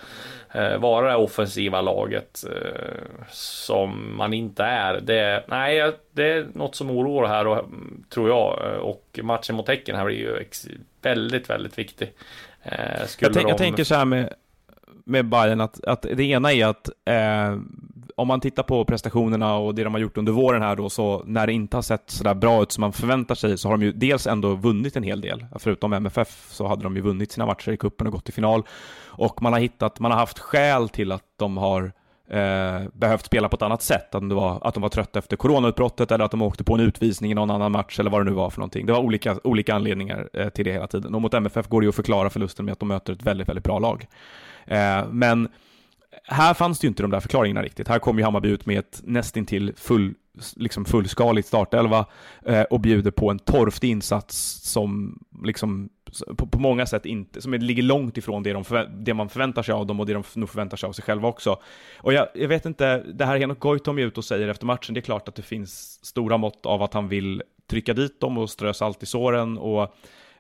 uh, 0.57 0.77
vara 0.77 1.09
det 1.11 1.17
offensiva 1.17 1.81
laget 1.81 2.45
uh, 2.49 3.25
som 3.31 4.17
man 4.17 4.33
inte 4.33 4.65
är. 4.65 5.01
Det, 5.01 5.45
nej, 5.49 5.93
det 6.13 6.33
är 6.33 6.47
något 6.55 6.77
som 6.77 6.91
oroar 6.91 7.29
här 7.29 7.47
och, 7.47 7.65
tror 8.11 8.29
jag. 8.29 8.59
Och 8.81 9.21
matchen 9.23 9.57
mot 9.57 9.69
Häcken 9.69 9.97
här 9.97 10.05
blir 10.05 10.17
ju 10.17 10.37
ex- 10.37 10.69
väldigt, 11.03 11.51
väldigt 11.51 11.79
viktig. 11.79 12.13
Eh, 12.63 13.01
Jag, 13.19 13.33
tänk, 13.35 13.37
jag 13.49 13.57
de- 13.57 13.59
tänker 13.59 13.85
så 13.85 13.95
här 13.95 14.05
med, 14.05 14.33
med 15.05 15.29
Bayern 15.29 15.61
att, 15.61 15.85
att 15.85 16.03
det 16.03 16.23
ena 16.25 16.53
är 16.53 16.67
att 16.67 16.89
eh, 17.05 17.59
om 18.17 18.29
man 18.29 18.41
tittar 18.41 18.63
på 18.63 18.85
prestationerna 18.85 19.57
och 19.57 19.75
det 19.75 19.85
de 19.85 19.95
har 19.95 20.01
gjort 20.01 20.17
under 20.17 20.33
våren 20.33 20.63
här 20.63 20.77
då, 20.77 20.91
så 20.91 21.23
när 21.27 21.47
det 21.47 21.53
inte 21.53 21.77
har 21.77 21.83
sett 21.83 22.11
sådär 22.11 22.35
bra 22.35 22.63
ut 22.63 22.73
som 22.73 22.81
man 22.81 22.93
förväntar 22.93 23.35
sig 23.35 23.59
så 23.59 23.69
har 23.69 23.77
de 23.77 23.83
ju 23.85 23.93
dels 23.93 24.27
ändå 24.27 24.55
vunnit 24.55 24.97
en 24.97 25.03
hel 25.03 25.21
del. 25.21 25.47
Förutom 25.59 25.93
MFF 25.93 26.47
så 26.51 26.67
hade 26.67 26.83
de 26.83 26.97
ju 26.97 27.03
vunnit 27.03 27.33
sina 27.33 27.47
matcher 27.47 27.71
i 27.73 27.77
kuppen 27.77 28.07
och 28.07 28.13
gått 28.13 28.25
till 28.25 28.35
final. 28.35 28.63
Och 29.07 29.43
man 29.43 29.53
har 29.53 29.61
hittat, 29.61 30.01
man 30.01 30.11
har 30.13 30.19
haft 30.19 30.39
skäl 30.39 30.89
till 30.89 31.13
att 31.13 31.25
de 31.39 31.57
har 31.57 31.93
eh, 32.29 32.81
behövt 32.93 33.27
spela 33.27 33.49
på 33.49 33.57
ett 33.57 33.63
annat 33.63 33.83
sätt. 33.83 34.15
Att, 34.15 34.29
de, 34.29 34.29
var, 34.29 34.59
att 34.63 34.75
de 34.75 34.83
var 34.83 34.89
trötta 34.89 35.19
efter 35.19 35.37
coronautbrottet 35.37 36.11
eller 36.11 36.25
att 36.25 36.31
de 36.31 36.43
åkte 36.43 36.65
på 36.65 36.75
en 36.75 36.81
utvisning 36.81 37.31
i 37.31 37.35
någon 37.35 37.51
annan 37.51 37.73
match 37.73 38.01
eller 38.01 38.11
vad 38.11 38.21
det 38.21 38.31
nu 38.31 38.37
var 38.37 38.51
för 38.51 38.59
någonting. 38.59 38.87
Det 38.87 38.93
var 38.93 39.01
olika, 39.01 39.39
olika 39.45 39.75
anledningar 39.75 40.29
eh, 40.33 40.49
till 40.49 40.65
det 40.65 40.73
hela 40.73 40.87
tiden. 40.87 41.15
Och 41.15 41.23
mot 41.23 41.35
MFF 41.35 41.69
går 41.69 41.81
det 41.81 41.85
ju 41.85 41.89
att 41.89 41.97
förklara 41.97 42.31
förlusten 42.31 42.65
med 42.65 42.73
att 42.73 42.81
de 42.81 42.89
möter 42.89 43.13
ett 43.13 43.23
väldigt, 43.23 43.49
väldigt 43.49 43.65
bra 43.65 43.79
lag. 43.79 44.07
Eh, 44.67 45.07
men 45.11 45.49
här 46.25 46.55
fanns 46.55 46.79
det 46.79 46.85
ju 46.85 46.89
inte 46.89 47.03
de 47.03 47.11
där 47.11 47.21
förklaringarna 47.21 47.63
riktigt. 47.63 47.89
Här 47.89 47.99
kom 47.99 48.19
ju 48.19 48.25
Hammarby 48.25 48.49
ut 48.49 48.67
med 48.67 48.79
ett 48.79 49.01
nästintill 49.05 49.73
full, 49.77 50.15
liksom 50.57 50.85
fullskaligt 50.85 51.49
startelva 51.49 52.07
eh, 52.47 52.63
och 52.63 52.81
bjuder 52.81 53.11
på 53.11 53.31
en 53.31 53.39
torftig 53.39 53.91
insats 53.91 54.61
som 54.63 55.19
liksom 55.45 55.89
på, 56.37 56.47
på 56.47 56.59
många 56.59 56.87
sätt 56.87 57.07
inte, 57.07 57.43
som 57.43 57.55
ligger 57.55 57.83
långt 57.83 58.17
ifrån 58.17 58.43
det, 58.43 58.53
de 58.53 58.63
förvä- 58.63 59.03
det 59.05 59.15
man 59.15 59.29
förväntar 59.29 59.63
sig 59.63 59.73
av 59.73 59.87
dem 59.87 60.01
och 60.01 60.07
det 60.07 60.13
de 60.13 60.23
nog 60.35 60.49
förväntar 60.49 60.77
sig 60.77 60.87
av 60.87 60.93
sig 60.93 61.05
själva 61.05 61.29
också. 61.29 61.59
Och 61.99 62.13
jag, 62.13 62.29
jag 62.35 62.49
vet 62.49 62.67
inte, 62.67 62.99
det 62.99 63.25
här 63.25 63.39
Henok 63.39 63.59
Goitom 63.59 63.99
är 63.99 64.03
ute 64.03 64.21
och 64.21 64.25
säger 64.25 64.49
efter 64.49 64.67
matchen, 64.67 64.95
det 64.95 65.01
är 65.01 65.03
klart 65.03 65.29
att 65.29 65.35
det 65.35 65.43
finns 65.43 66.05
stora 66.05 66.37
mått 66.37 66.67
av 66.67 66.83
att 66.83 66.95
han 66.95 67.09
vill 67.09 67.43
trycka 67.67 67.95
dit 67.95 68.21
dem 68.21 68.39
och 68.39 68.51
strö 68.51 68.75
salt 68.75 69.03
i 69.03 69.07
såren 69.07 69.59
och 69.59 69.95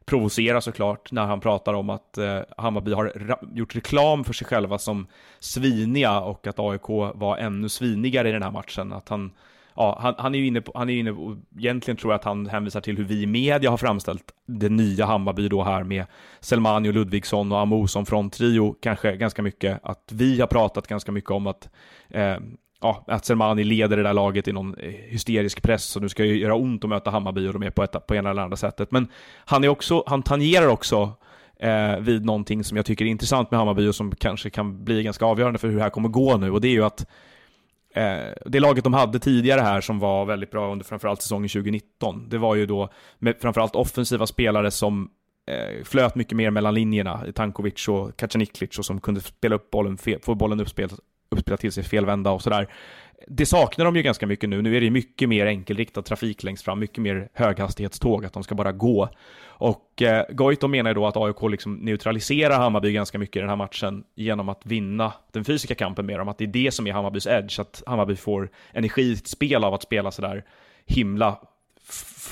provocera 0.04 0.60
såklart 0.60 1.12
när 1.12 1.26
han 1.26 1.40
pratar 1.40 1.74
om 1.74 1.90
att 1.90 2.18
eh, 2.18 2.40
Hammarby 2.56 2.92
har 2.92 3.36
gjort 3.54 3.76
reklam 3.76 4.24
för 4.24 4.32
sig 4.32 4.46
själva 4.46 4.78
som 4.78 5.06
sviniga 5.38 6.20
och 6.20 6.46
att 6.46 6.58
AIK 6.58 6.88
var 7.14 7.36
ännu 7.36 7.68
svinigare 7.68 8.28
i 8.28 8.32
den 8.32 8.42
här 8.42 8.50
matchen. 8.50 8.92
Att 8.92 9.08
han, 9.08 9.32
ja, 9.76 9.98
han, 10.00 10.14
han 10.18 10.34
är 10.34 10.38
ju 10.38 10.46
inne 10.46 10.60
på, 10.60 10.72
han 10.74 10.88
är 10.88 10.92
ju 10.92 11.00
inne 11.00 11.12
på, 11.12 11.36
egentligen 11.58 11.96
tror 11.96 12.12
jag 12.12 12.18
att 12.18 12.24
han 12.24 12.46
hänvisar 12.46 12.80
till 12.80 12.96
hur 12.96 13.04
vi 13.04 13.22
i 13.22 13.26
media 13.26 13.70
har 13.70 13.76
framställt 13.76 14.24
det 14.46 14.68
nya 14.68 15.06
Hammarby 15.06 15.48
då 15.48 15.62
här 15.62 15.82
med 15.82 16.06
Selmani 16.40 16.88
och 16.88 16.94
Ludvigsson 16.94 17.52
och 17.52 17.58
Amo 17.58 17.86
som 17.86 18.06
fronttrio, 18.06 18.76
kanske 18.82 19.16
ganska 19.16 19.42
mycket, 19.42 19.80
att 19.82 20.08
vi 20.12 20.40
har 20.40 20.46
pratat 20.46 20.86
ganska 20.86 21.12
mycket 21.12 21.30
om 21.30 21.46
att 21.46 21.68
eh, 22.10 22.36
ja, 22.82 23.04
att 23.06 23.24
Selmani 23.24 23.64
leder 23.64 23.96
det 23.96 24.02
där 24.02 24.14
laget 24.14 24.48
i 24.48 24.52
någon 24.52 24.74
eh, 24.78 24.90
hysterisk 24.90 25.62
press 25.62 25.96
och 25.96 26.02
nu 26.02 26.08
ska 26.08 26.24
ju 26.24 26.38
göra 26.38 26.54
ont 26.54 26.84
att 26.84 26.90
möta 26.90 27.10
Hammarby 27.10 27.48
och 27.48 27.52
de 27.52 27.62
är 27.62 27.70
på, 27.70 27.82
ett, 27.82 28.06
på 28.06 28.14
ena 28.14 28.30
eller 28.30 28.42
andra 28.42 28.56
sättet. 28.56 28.90
Men 28.90 29.08
han, 29.44 29.64
är 29.64 29.68
också, 29.68 30.04
han 30.06 30.22
tangerar 30.22 30.66
också 30.66 31.12
eh, 31.60 31.96
vid 31.98 32.24
någonting 32.24 32.64
som 32.64 32.76
jag 32.76 32.86
tycker 32.86 33.04
är 33.04 33.08
intressant 33.08 33.50
med 33.50 33.58
Hammarby 33.58 33.88
och 33.88 33.94
som 33.94 34.14
kanske 34.14 34.50
kan 34.50 34.84
bli 34.84 35.02
ganska 35.02 35.24
avgörande 35.24 35.58
för 35.58 35.68
hur 35.68 35.76
det 35.76 35.82
här 35.82 35.90
kommer 35.90 36.08
gå 36.08 36.36
nu 36.36 36.50
och 36.50 36.60
det 36.60 36.68
är 36.68 36.72
ju 36.72 36.84
att 36.84 37.06
Eh, 37.94 38.32
det 38.46 38.60
laget 38.60 38.84
de 38.84 38.94
hade 38.94 39.18
tidigare 39.18 39.60
här 39.60 39.80
som 39.80 39.98
var 39.98 40.24
väldigt 40.24 40.50
bra 40.50 40.72
under 40.72 40.84
framförallt 40.84 41.22
säsongen 41.22 41.48
2019, 41.48 42.28
det 42.28 42.38
var 42.38 42.54
ju 42.54 42.66
då 42.66 42.88
med 43.18 43.36
framförallt 43.40 43.76
offensiva 43.76 44.26
spelare 44.26 44.70
som 44.70 45.10
eh, 45.50 45.84
flöt 45.84 46.14
mycket 46.14 46.36
mer 46.36 46.50
mellan 46.50 46.74
linjerna, 46.74 47.24
Tankovic 47.34 47.88
och 47.88 48.16
Kacaniklic 48.16 48.78
och 48.78 48.84
som 48.84 49.00
kunde 49.00 49.20
spela 49.20 49.54
upp 49.54 49.70
bollen, 49.70 49.98
få 50.22 50.34
bollen 50.34 50.60
uppspelad, 50.60 50.98
uppspelad 51.30 51.60
till 51.60 51.72
sig 51.72 51.84
felvända 51.84 52.30
och 52.30 52.42
sådär. 52.42 52.68
Det 53.26 53.46
saknar 53.46 53.84
de 53.84 53.96
ju 53.96 54.02
ganska 54.02 54.26
mycket 54.26 54.48
nu. 54.48 54.62
Nu 54.62 54.76
är 54.76 54.80
det 54.80 54.84
ju 54.84 54.90
mycket 54.90 55.28
mer 55.28 55.46
enkelriktad 55.46 56.02
trafik 56.02 56.42
längst 56.42 56.64
fram, 56.64 56.78
mycket 56.78 56.98
mer 56.98 57.28
höghastighetståg, 57.34 58.24
att 58.24 58.32
de 58.32 58.42
ska 58.42 58.54
bara 58.54 58.72
gå. 58.72 59.08
Och 59.44 60.02
eh, 60.02 60.24
Goitom 60.30 60.70
menar 60.70 60.90
ju 60.90 60.94
då 60.94 61.06
att 61.06 61.16
AIK 61.16 61.42
liksom 61.50 61.74
neutraliserar 61.74 62.58
Hammarby 62.58 62.92
ganska 62.92 63.18
mycket 63.18 63.36
i 63.36 63.40
den 63.40 63.48
här 63.48 63.56
matchen 63.56 64.04
genom 64.14 64.48
att 64.48 64.66
vinna 64.66 65.12
den 65.32 65.44
fysiska 65.44 65.74
kampen 65.74 66.06
med 66.06 66.18
dem, 66.18 66.28
att 66.28 66.38
det 66.38 66.44
är 66.44 66.48
det 66.48 66.74
som 66.74 66.86
är 66.86 66.92
Hammarbys 66.92 67.26
edge, 67.26 67.60
att 67.60 67.82
Hammarby 67.86 68.16
får 68.16 68.50
energi 68.72 69.02
i 69.02 69.16
sitt 69.16 69.28
spel 69.28 69.64
av 69.64 69.74
att 69.74 69.82
spela 69.82 70.10
sådär 70.10 70.44
himla 70.86 71.38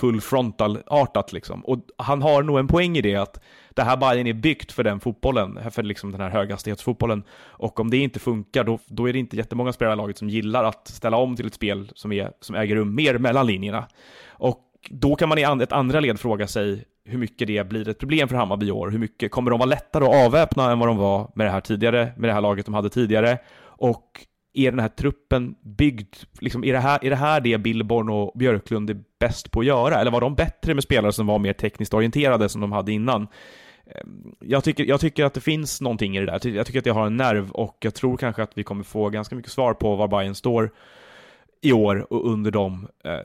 full 0.00 0.20
frontal-artat 0.20 1.32
liksom. 1.32 1.64
Och 1.64 1.78
han 1.96 2.22
har 2.22 2.42
nog 2.42 2.58
en 2.58 2.68
poäng 2.68 2.96
i 2.96 3.00
det 3.00 3.16
att 3.16 3.40
det 3.70 3.82
här 3.82 3.96
Bayern 3.96 4.26
är 4.26 4.32
byggt 4.32 4.72
för 4.72 4.84
den 4.84 5.00
fotbollen, 5.00 5.58
för 5.70 5.82
liksom 5.82 6.12
den 6.12 6.20
här 6.20 6.30
höghastighetsfotbollen. 6.30 7.22
Och 7.46 7.80
om 7.80 7.90
det 7.90 7.96
inte 7.96 8.18
funkar, 8.18 8.64
då, 8.64 8.78
då 8.86 9.08
är 9.08 9.12
det 9.12 9.18
inte 9.18 9.36
jättemånga 9.36 9.72
spelare 9.72 9.94
i 9.94 9.96
laget 9.96 10.18
som 10.18 10.28
gillar 10.28 10.64
att 10.64 10.88
ställa 10.88 11.16
om 11.16 11.36
till 11.36 11.46
ett 11.46 11.54
spel 11.54 11.90
som, 11.94 12.12
är, 12.12 12.32
som 12.40 12.56
äger 12.56 12.76
rum 12.76 12.94
mer 12.94 13.18
mellan 13.18 13.46
linjerna. 13.46 13.86
Och 14.28 14.70
då 14.90 15.14
kan 15.14 15.28
man 15.28 15.38
i 15.38 15.62
ett 15.62 15.72
andra 15.72 16.00
led 16.00 16.20
fråga 16.20 16.46
sig 16.46 16.84
hur 17.04 17.18
mycket 17.18 17.46
det 17.46 17.68
blir 17.68 17.88
ett 17.88 17.98
problem 17.98 18.28
för 18.28 18.36
Hammarby 18.36 18.66
i 18.66 18.70
år. 18.70 18.90
Hur 18.90 18.98
mycket 18.98 19.30
kommer 19.30 19.50
de 19.50 19.58
vara 19.58 19.68
lättare 19.68 20.04
att 20.04 20.26
avväpna 20.26 20.72
än 20.72 20.78
vad 20.78 20.88
de 20.88 20.96
var 20.96 21.32
med 21.34 21.46
det 21.46 21.50
här 21.50 21.60
tidigare, 21.60 22.12
med 22.16 22.30
det 22.30 22.34
här 22.34 22.40
laget 22.40 22.66
de 22.66 22.74
hade 22.74 22.90
tidigare? 22.90 23.38
Och 23.62 24.26
är 24.66 24.70
den 24.70 24.80
här 24.80 24.88
truppen 24.88 25.54
byggd, 25.62 26.16
liksom, 26.40 26.64
är, 26.64 26.72
det 26.72 26.78
här, 26.78 27.04
är 27.04 27.10
det 27.10 27.16
här 27.16 27.40
det 27.40 27.58
Billborn 27.58 28.08
och 28.08 28.32
Björklund 28.38 28.90
är 28.90 28.98
bäst 29.20 29.50
på 29.50 29.60
att 29.60 29.66
göra? 29.66 30.00
Eller 30.00 30.10
var 30.10 30.20
de 30.20 30.34
bättre 30.34 30.74
med 30.74 30.82
spelare 30.82 31.12
som 31.12 31.26
var 31.26 31.38
mer 31.38 31.52
tekniskt 31.52 31.94
orienterade 31.94 32.48
som 32.48 32.60
de 32.60 32.72
hade 32.72 32.92
innan? 32.92 33.28
Ehm, 33.86 34.34
jag 34.40 34.64
tycker, 34.64 34.84
jag 34.84 35.00
tycker 35.00 35.24
att 35.24 35.34
det 35.34 35.40
finns 35.40 35.80
någonting 35.80 36.16
i 36.16 36.20
det 36.20 36.26
där. 36.26 36.48
Jag 36.48 36.66
tycker 36.66 36.78
att 36.78 36.84
det 36.84 36.90
har 36.90 37.06
en 37.06 37.16
nerv 37.16 37.50
och 37.50 37.76
jag 37.80 37.94
tror 37.94 38.16
kanske 38.16 38.42
att 38.42 38.58
vi 38.58 38.62
kommer 38.62 38.84
få 38.84 39.08
ganska 39.08 39.34
mycket 39.34 39.52
svar 39.52 39.74
på 39.74 39.96
var 39.96 40.08
Bayern 40.08 40.34
står 40.34 40.70
i 41.62 41.72
år 41.72 42.12
och 42.12 42.30
under 42.32 42.50
dem 42.50 42.88
eh, 43.04 43.20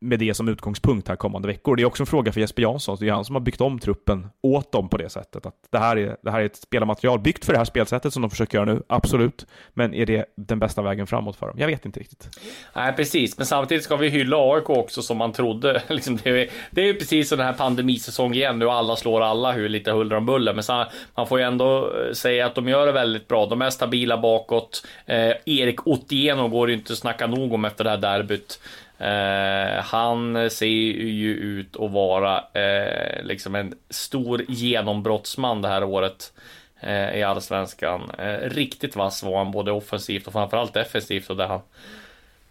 med 0.00 0.18
det 0.18 0.34
som 0.34 0.48
utgångspunkt 0.48 1.08
här 1.08 1.16
kommande 1.16 1.48
veckor. 1.48 1.76
Det 1.76 1.82
är 1.82 1.86
också 1.86 2.02
en 2.02 2.06
fråga 2.06 2.32
för 2.32 2.40
Jesper 2.40 2.62
Jansson, 2.62 2.96
det 3.00 3.08
är 3.08 3.12
han 3.12 3.24
som 3.24 3.34
har 3.34 3.40
byggt 3.40 3.60
om 3.60 3.78
truppen 3.78 4.26
åt 4.42 4.72
dem 4.72 4.88
på 4.88 4.96
det 4.96 5.08
sättet. 5.08 5.46
Att 5.46 5.54
det, 5.70 5.78
här 5.78 5.96
är, 5.96 6.16
det 6.22 6.30
här 6.30 6.40
är 6.40 6.44
ett 6.44 6.56
spelarmaterial 6.56 7.18
byggt 7.18 7.44
för 7.44 7.52
det 7.52 7.58
här 7.58 7.64
spelsättet 7.64 8.12
som 8.12 8.22
de 8.22 8.30
försöker 8.30 8.58
göra 8.58 8.74
nu, 8.74 8.82
absolut. 8.88 9.46
Men 9.74 9.94
är 9.94 10.06
det 10.06 10.24
den 10.36 10.58
bästa 10.58 10.82
vägen 10.82 11.06
framåt 11.06 11.36
för 11.36 11.46
dem? 11.46 11.56
Jag 11.58 11.66
vet 11.66 11.86
inte 11.86 12.00
riktigt. 12.00 12.28
Nej, 12.76 12.92
precis. 12.92 13.38
Men 13.38 13.46
samtidigt 13.46 13.84
ska 13.84 13.96
vi 13.96 14.08
hylla 14.08 14.36
AIK 14.36 14.70
också 14.70 15.02
som 15.02 15.16
man 15.16 15.32
trodde. 15.32 15.82
Liksom, 15.88 16.18
det, 16.22 16.30
är, 16.30 16.48
det 16.70 16.80
är 16.80 16.86
ju 16.86 16.94
precis 16.94 17.28
som 17.28 17.38
den 17.38 17.46
här 17.46 17.54
pandemisäsongen 17.54 18.34
igen 18.34 18.58
nu. 18.58 18.68
Alla 18.68 18.96
slår 18.96 19.20
alla, 19.20 19.52
hur 19.52 19.68
lite 19.68 19.92
huller 19.92 20.16
om 20.16 20.26
buller. 20.26 20.54
Men 20.54 20.62
så, 20.62 20.86
man 21.14 21.26
får 21.26 21.38
ju 21.38 21.44
ändå 21.44 21.78
eh, 21.78 22.12
säga 22.12 22.46
att 22.46 22.54
de 22.54 22.68
gör 22.68 22.86
det 22.86 22.92
väldigt 22.92 23.28
bra. 23.28 23.46
De 23.46 23.62
är 23.62 23.70
stabila 23.70 24.18
bakåt. 24.18 24.86
Eh, 25.06 25.32
Erik 25.44 25.86
Otieno 25.86 26.48
går 26.48 26.66
det 26.66 26.72
ju 26.72 26.78
inte 26.78 26.92
att 26.92 26.98
snacka 26.98 27.26
nog 27.26 27.52
om 27.52 27.64
efter 27.64 27.84
det 27.84 27.90
här 27.90 27.96
derbyt. 27.96 28.60
Eh, 28.98 29.82
han 29.82 30.50
ser 30.50 30.66
ju 30.66 31.34
ut 31.34 31.76
att 31.76 31.90
vara 31.90 32.44
eh, 32.52 33.22
liksom 33.22 33.54
en 33.54 33.74
stor 33.90 34.44
genombrottsman 34.48 35.62
det 35.62 35.68
här 35.68 35.84
året 35.84 36.32
eh, 36.80 37.18
i 37.18 37.22
Allsvenskan. 37.22 38.10
Eh, 38.18 38.50
riktigt 38.50 38.96
vass 38.96 39.22
var 39.22 39.38
han 39.38 39.50
både 39.50 39.72
offensivt 39.72 40.26
och 40.26 40.32
framförallt 40.32 40.74
defensivt 40.74 41.30
och 41.30 41.36
där 41.36 41.46
han 41.46 41.60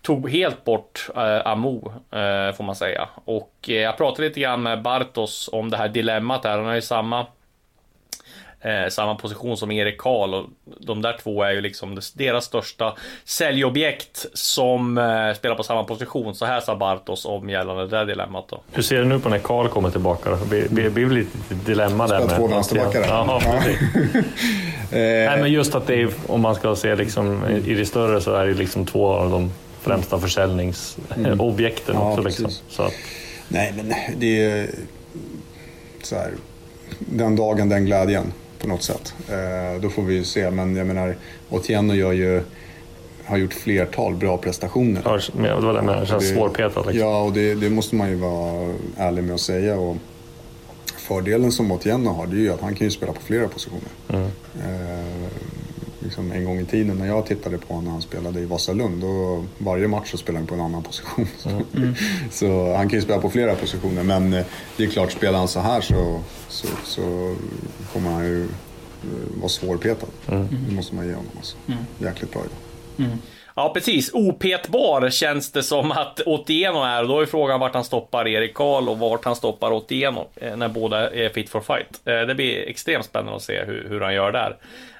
tog 0.01 0.29
helt 0.29 0.63
bort 0.63 1.09
eh, 1.15 1.47
Amo, 1.47 1.93
eh, 2.11 2.55
får 2.55 2.63
man 2.63 2.75
säga. 2.75 3.09
Och 3.25 3.53
eh, 3.67 3.75
jag 3.75 3.97
pratade 3.97 4.27
lite 4.27 4.39
grann 4.39 4.63
med 4.63 4.81
Bartos 4.81 5.49
om 5.51 5.69
det 5.69 5.77
här 5.77 5.89
dilemmat 5.89 6.45
här, 6.45 6.57
Han 6.57 6.65
har 6.65 6.75
ju 6.75 6.81
samma 6.81 7.25
eh, 8.67 8.89
samma 8.89 9.15
position 9.15 9.57
som 9.57 9.71
Erik 9.71 9.97
Karl 9.97 10.33
och 10.33 10.45
de 10.79 11.01
där 11.01 11.17
två 11.23 11.43
är 11.43 11.51
ju 11.51 11.61
liksom 11.61 11.99
deras 12.13 12.45
största 12.45 12.93
säljobjekt 13.25 14.25
som 14.33 14.97
eh, 14.97 15.33
spelar 15.35 15.55
på 15.55 15.63
samma 15.63 15.83
position. 15.83 16.35
Så 16.35 16.45
här 16.45 16.59
sa 16.59 16.75
Bartos 16.75 17.25
om 17.25 17.49
gällande 17.49 17.87
det 17.87 17.97
där 17.97 18.05
dilemmat 18.05 18.45
då. 18.49 18.61
Hur 18.71 18.83
ser 18.83 18.97
du 18.99 19.05
nu 19.05 19.19
på 19.19 19.29
när 19.29 19.39
Karl 19.39 19.67
kommer 19.67 19.89
tillbaka? 19.89 20.29
Det 20.29 20.71
blir, 20.71 20.89
blir, 20.89 21.09
lite 21.09 21.37
dilemma 21.65 22.07
där. 22.07 22.19
Spela 22.19 22.37
två 22.37 22.47
vänsterbackar. 22.47 23.05
Ja, 23.07 23.41
precis. 23.43 23.79
Nej, 24.91 25.41
men 25.41 25.51
just 25.51 25.75
att 25.75 25.87
det 25.87 26.01
är, 26.01 26.09
om 26.27 26.41
man 26.41 26.55
ska 26.55 26.75
se 26.75 26.95
liksom, 26.95 27.45
i 27.65 27.73
det 27.73 27.85
större 27.85 28.21
så 28.21 28.35
är 28.35 28.45
det 28.45 28.53
liksom 28.53 28.85
två 28.85 29.07
av 29.07 29.31
de 29.31 29.51
främsta 29.81 30.19
försäljningsobjekten 30.19 31.95
Ja, 31.95 32.11
också. 32.11 32.21
Liksom. 32.21 32.51
Så 32.69 32.83
att, 32.83 32.93
Nej, 33.47 33.73
men 33.75 33.93
det 34.17 34.43
är 34.43 34.69
så 36.03 36.15
här. 36.15 36.31
Den 36.99 37.35
dagen, 37.35 37.69
den 37.69 37.85
glädjen 37.85 38.33
på 38.59 38.67
något 38.67 38.83
sätt. 38.83 39.13
Eh, 39.29 39.81
då 39.81 39.89
får 39.89 40.03
vi 40.03 40.13
ju 40.13 40.23
se. 40.23 40.51
Men 40.51 40.75
jag 40.75 40.87
menar, 40.87 41.15
Otieno 41.49 41.93
gör 41.93 42.11
ju, 42.11 42.41
har 43.25 43.37
gjort 43.37 43.53
flertal 43.53 44.15
bra 44.15 44.37
prestationer. 44.37 45.01
ja, 45.47 45.55
det 45.55 45.65
var 45.65 45.73
det 45.73 45.77
jag 45.77 45.85
menade, 45.85 46.01
det 46.01 46.07
känns 46.07 46.29
svårpetat. 46.29 46.85
Liksom. 46.85 46.99
Ja, 46.99 47.21
och 47.21 47.33
det, 47.33 47.55
det 47.55 47.69
måste 47.69 47.95
man 47.95 48.09
ju 48.09 48.15
vara 48.15 48.73
ärlig 48.97 49.23
med 49.23 49.35
att 49.35 49.41
säga. 49.41 49.75
Och 49.75 49.95
fördelen 50.97 51.51
som 51.51 51.71
Otieno 51.71 52.09
har 52.09 52.27
det 52.27 52.35
är 52.35 52.39
ju 52.39 52.53
att 52.53 52.61
han 52.61 52.75
kan 52.75 52.87
ju 52.87 52.91
spela 52.91 53.13
på 53.13 53.21
flera 53.21 53.47
positioner. 53.47 53.89
Mm. 54.09 54.29
Liksom 56.07 56.31
en 56.31 56.45
gång 56.45 56.59
i 56.59 56.65
tiden 56.65 56.97
när 56.97 57.07
jag 57.07 57.25
tittade 57.25 57.57
på 57.57 57.67
honom 57.67 57.83
när 57.83 57.91
han 57.91 58.01
spelade 58.01 58.39
i 58.39 58.45
Vasalund, 58.45 59.01
då 59.01 59.45
varje 59.57 59.87
match 59.87 60.11
så 60.11 60.17
spelade 60.17 60.39
han 60.39 60.47
på 60.47 60.53
en 60.53 60.61
annan 60.61 60.83
position. 60.83 61.27
Mm. 61.75 61.95
så 62.31 62.73
han 62.73 62.89
kan 62.89 62.99
ju 62.99 63.01
spela 63.01 63.21
på 63.21 63.29
flera 63.29 63.55
positioner, 63.55 64.03
men 64.03 64.33
eh, 64.33 64.45
det 64.77 64.83
är 64.83 64.87
klart, 64.87 65.11
spelar 65.11 65.39
han 65.39 65.47
så 65.47 65.59
här 65.59 65.81
så, 65.81 66.21
så, 66.47 66.67
så 66.83 67.35
kommer 67.93 68.11
han 68.11 68.25
ju 68.25 68.43
eh, 68.43 68.49
vara 69.39 69.49
svårpetad. 69.49 70.07
Mm. 70.27 70.47
Det 70.69 70.75
måste 70.75 70.95
man 70.95 71.07
ge 71.07 71.13
honom 71.13 71.31
alltså. 71.37 71.57
Jäkligt 71.99 72.31
bra 72.31 72.41
idag. 72.41 73.17
Ja, 73.55 73.71
precis. 73.73 74.13
Opetbar 74.13 75.09
känns 75.09 75.51
det 75.51 75.63
som 75.63 75.91
att 75.91 76.21
Otieno 76.25 76.83
är. 76.83 77.03
Då 77.03 77.21
är 77.21 77.25
frågan 77.25 77.59
vart 77.59 77.73
han 77.73 77.83
stoppar 77.83 78.27
Erik 78.27 78.53
Karl 78.53 78.89
och 78.89 78.99
vart 78.99 79.25
han 79.25 79.35
stoppar 79.35 79.71
Otieno 79.71 80.27
eh, 80.35 80.55
när 80.55 80.67
båda 80.67 81.11
är 81.11 81.29
fit 81.29 81.49
for 81.49 81.61
fight. 81.61 82.01
Det 82.03 82.35
blir 82.35 82.69
extremt 82.69 83.05
spännande 83.05 83.35
att 83.35 83.41
se 83.41 83.63
hur, 83.65 83.87
hur 83.89 84.01
han 84.01 84.13
gör 84.13 84.31
där. 84.31 84.57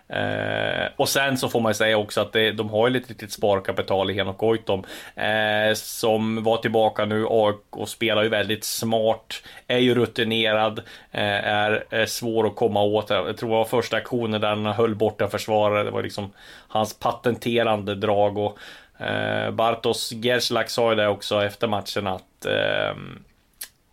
Eh, 0.10 0.88
och 0.96 1.10
sen 1.10 1.38
så 1.38 1.50
får 1.50 1.60
man 1.60 1.70
ju 1.70 1.74
säga 1.74 1.98
också 1.98 2.22
att 2.22 2.34
det, 2.34 2.52
de 2.52 2.70
har 2.70 2.88
ju 2.88 2.94
lite 2.94 3.10
litet 3.10 3.32
sparkapital 3.32 4.12
i 4.12 4.14
Henok 4.14 4.38
Goitom 4.38 4.84
eh, 5.16 5.74
som 5.74 6.44
var 6.44 6.58
tillbaka 6.58 7.06
nu 7.06 7.26
och, 7.26 7.66
och 7.70 7.90
spelar 7.90 8.24
ju 8.24 8.30
väldigt 8.30 8.64
smart, 8.64 9.44
är 9.68 9.78
ju 9.78 9.96
rutinerad, 9.96 10.80
eh, 11.12 11.48
är, 11.48 11.86
är 11.90 12.06
svår 12.06 12.48
att 12.48 12.56
komma 12.56 12.82
åt. 12.82 13.10
Jag 13.10 13.38
tror 13.38 13.50
det 13.50 13.56
var 13.56 13.66
första 13.66 13.98
aktionen 13.98 14.42
där 14.42 14.50
han 14.50 14.66
höll 14.66 14.96
borta 14.96 15.28
försvarare, 15.28 15.84
det 15.84 15.92
var 15.92 16.04
liksom 16.04 16.32
hans 16.68 17.00
patenterande 17.00 17.96
drag 17.96 18.38
och 18.38 18.58
eh, 19.06 19.52
Bartos 19.52 20.12
Gerslak 20.12 20.70
sa 20.70 20.90
ju 20.90 20.96
det 20.96 21.08
också 21.08 21.44
efter 21.44 21.68
matchen 21.68 22.08
att 22.08 22.46
eh, 22.46 22.96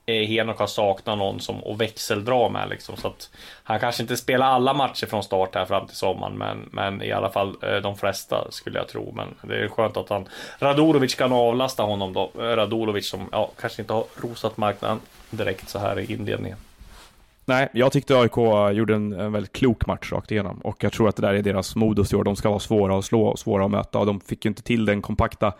Eh, 0.06 0.26
Henok 0.28 0.58
har 0.58 0.66
saknat 0.66 1.18
någon 1.18 1.40
som 1.40 1.56
att 1.64 1.80
växeldra 1.80 2.48
med 2.48 2.68
liksom. 2.68 2.96
Så 2.96 3.08
att 3.08 3.30
han 3.62 3.80
kanske 3.80 4.02
inte 4.02 4.16
spelar 4.16 4.46
alla 4.46 4.74
matcher 4.74 5.06
från 5.06 5.22
start 5.22 5.54
här 5.54 5.64
fram 5.64 5.86
till 5.86 5.96
sommaren, 5.96 6.38
men, 6.38 6.68
men 6.72 7.02
i 7.02 7.12
alla 7.12 7.30
fall 7.30 7.56
eh, 7.62 7.76
de 7.76 7.96
flesta 7.96 8.50
skulle 8.50 8.78
jag 8.78 8.88
tro. 8.88 9.12
Men 9.16 9.34
det 9.48 9.64
är 9.64 9.68
skönt 9.68 9.96
att 9.96 10.08
han 10.08 10.28
Radulovic 10.58 11.14
kan 11.14 11.32
avlasta 11.32 11.82
honom 11.82 12.12
då. 12.12 12.30
Eh, 12.38 12.42
Radulovic 12.42 13.08
som 13.08 13.28
ja, 13.32 13.50
kanske 13.60 13.82
inte 13.82 13.92
har 13.92 14.04
rosat 14.16 14.56
marknaden 14.56 15.00
direkt 15.30 15.68
så 15.68 15.78
här 15.78 15.98
i 15.98 16.12
inledningen. 16.12 16.58
Nej, 17.46 17.68
jag 17.72 17.92
tyckte 17.92 18.18
AIK 18.18 18.36
gjorde 18.76 18.94
en, 18.94 19.12
en 19.12 19.32
väldigt 19.32 19.52
klok 19.52 19.86
match 19.86 20.12
rakt 20.12 20.30
igenom 20.30 20.58
och 20.58 20.84
jag 20.84 20.92
tror 20.92 21.08
att 21.08 21.16
det 21.16 21.22
där 21.22 21.34
är 21.34 21.42
deras 21.42 21.76
modus 21.76 22.12
i 22.12 22.16
år. 22.16 22.24
De 22.24 22.36
ska 22.36 22.48
vara 22.48 22.60
svåra 22.60 22.98
att 22.98 23.04
slå 23.04 23.26
och 23.26 23.38
svåra 23.38 23.64
att 23.64 23.70
möta 23.70 23.98
och 23.98 24.06
de 24.06 24.20
fick 24.20 24.44
ju 24.44 24.48
inte 24.48 24.62
till 24.62 24.84
den 24.84 25.02
kompakta, 25.02 25.52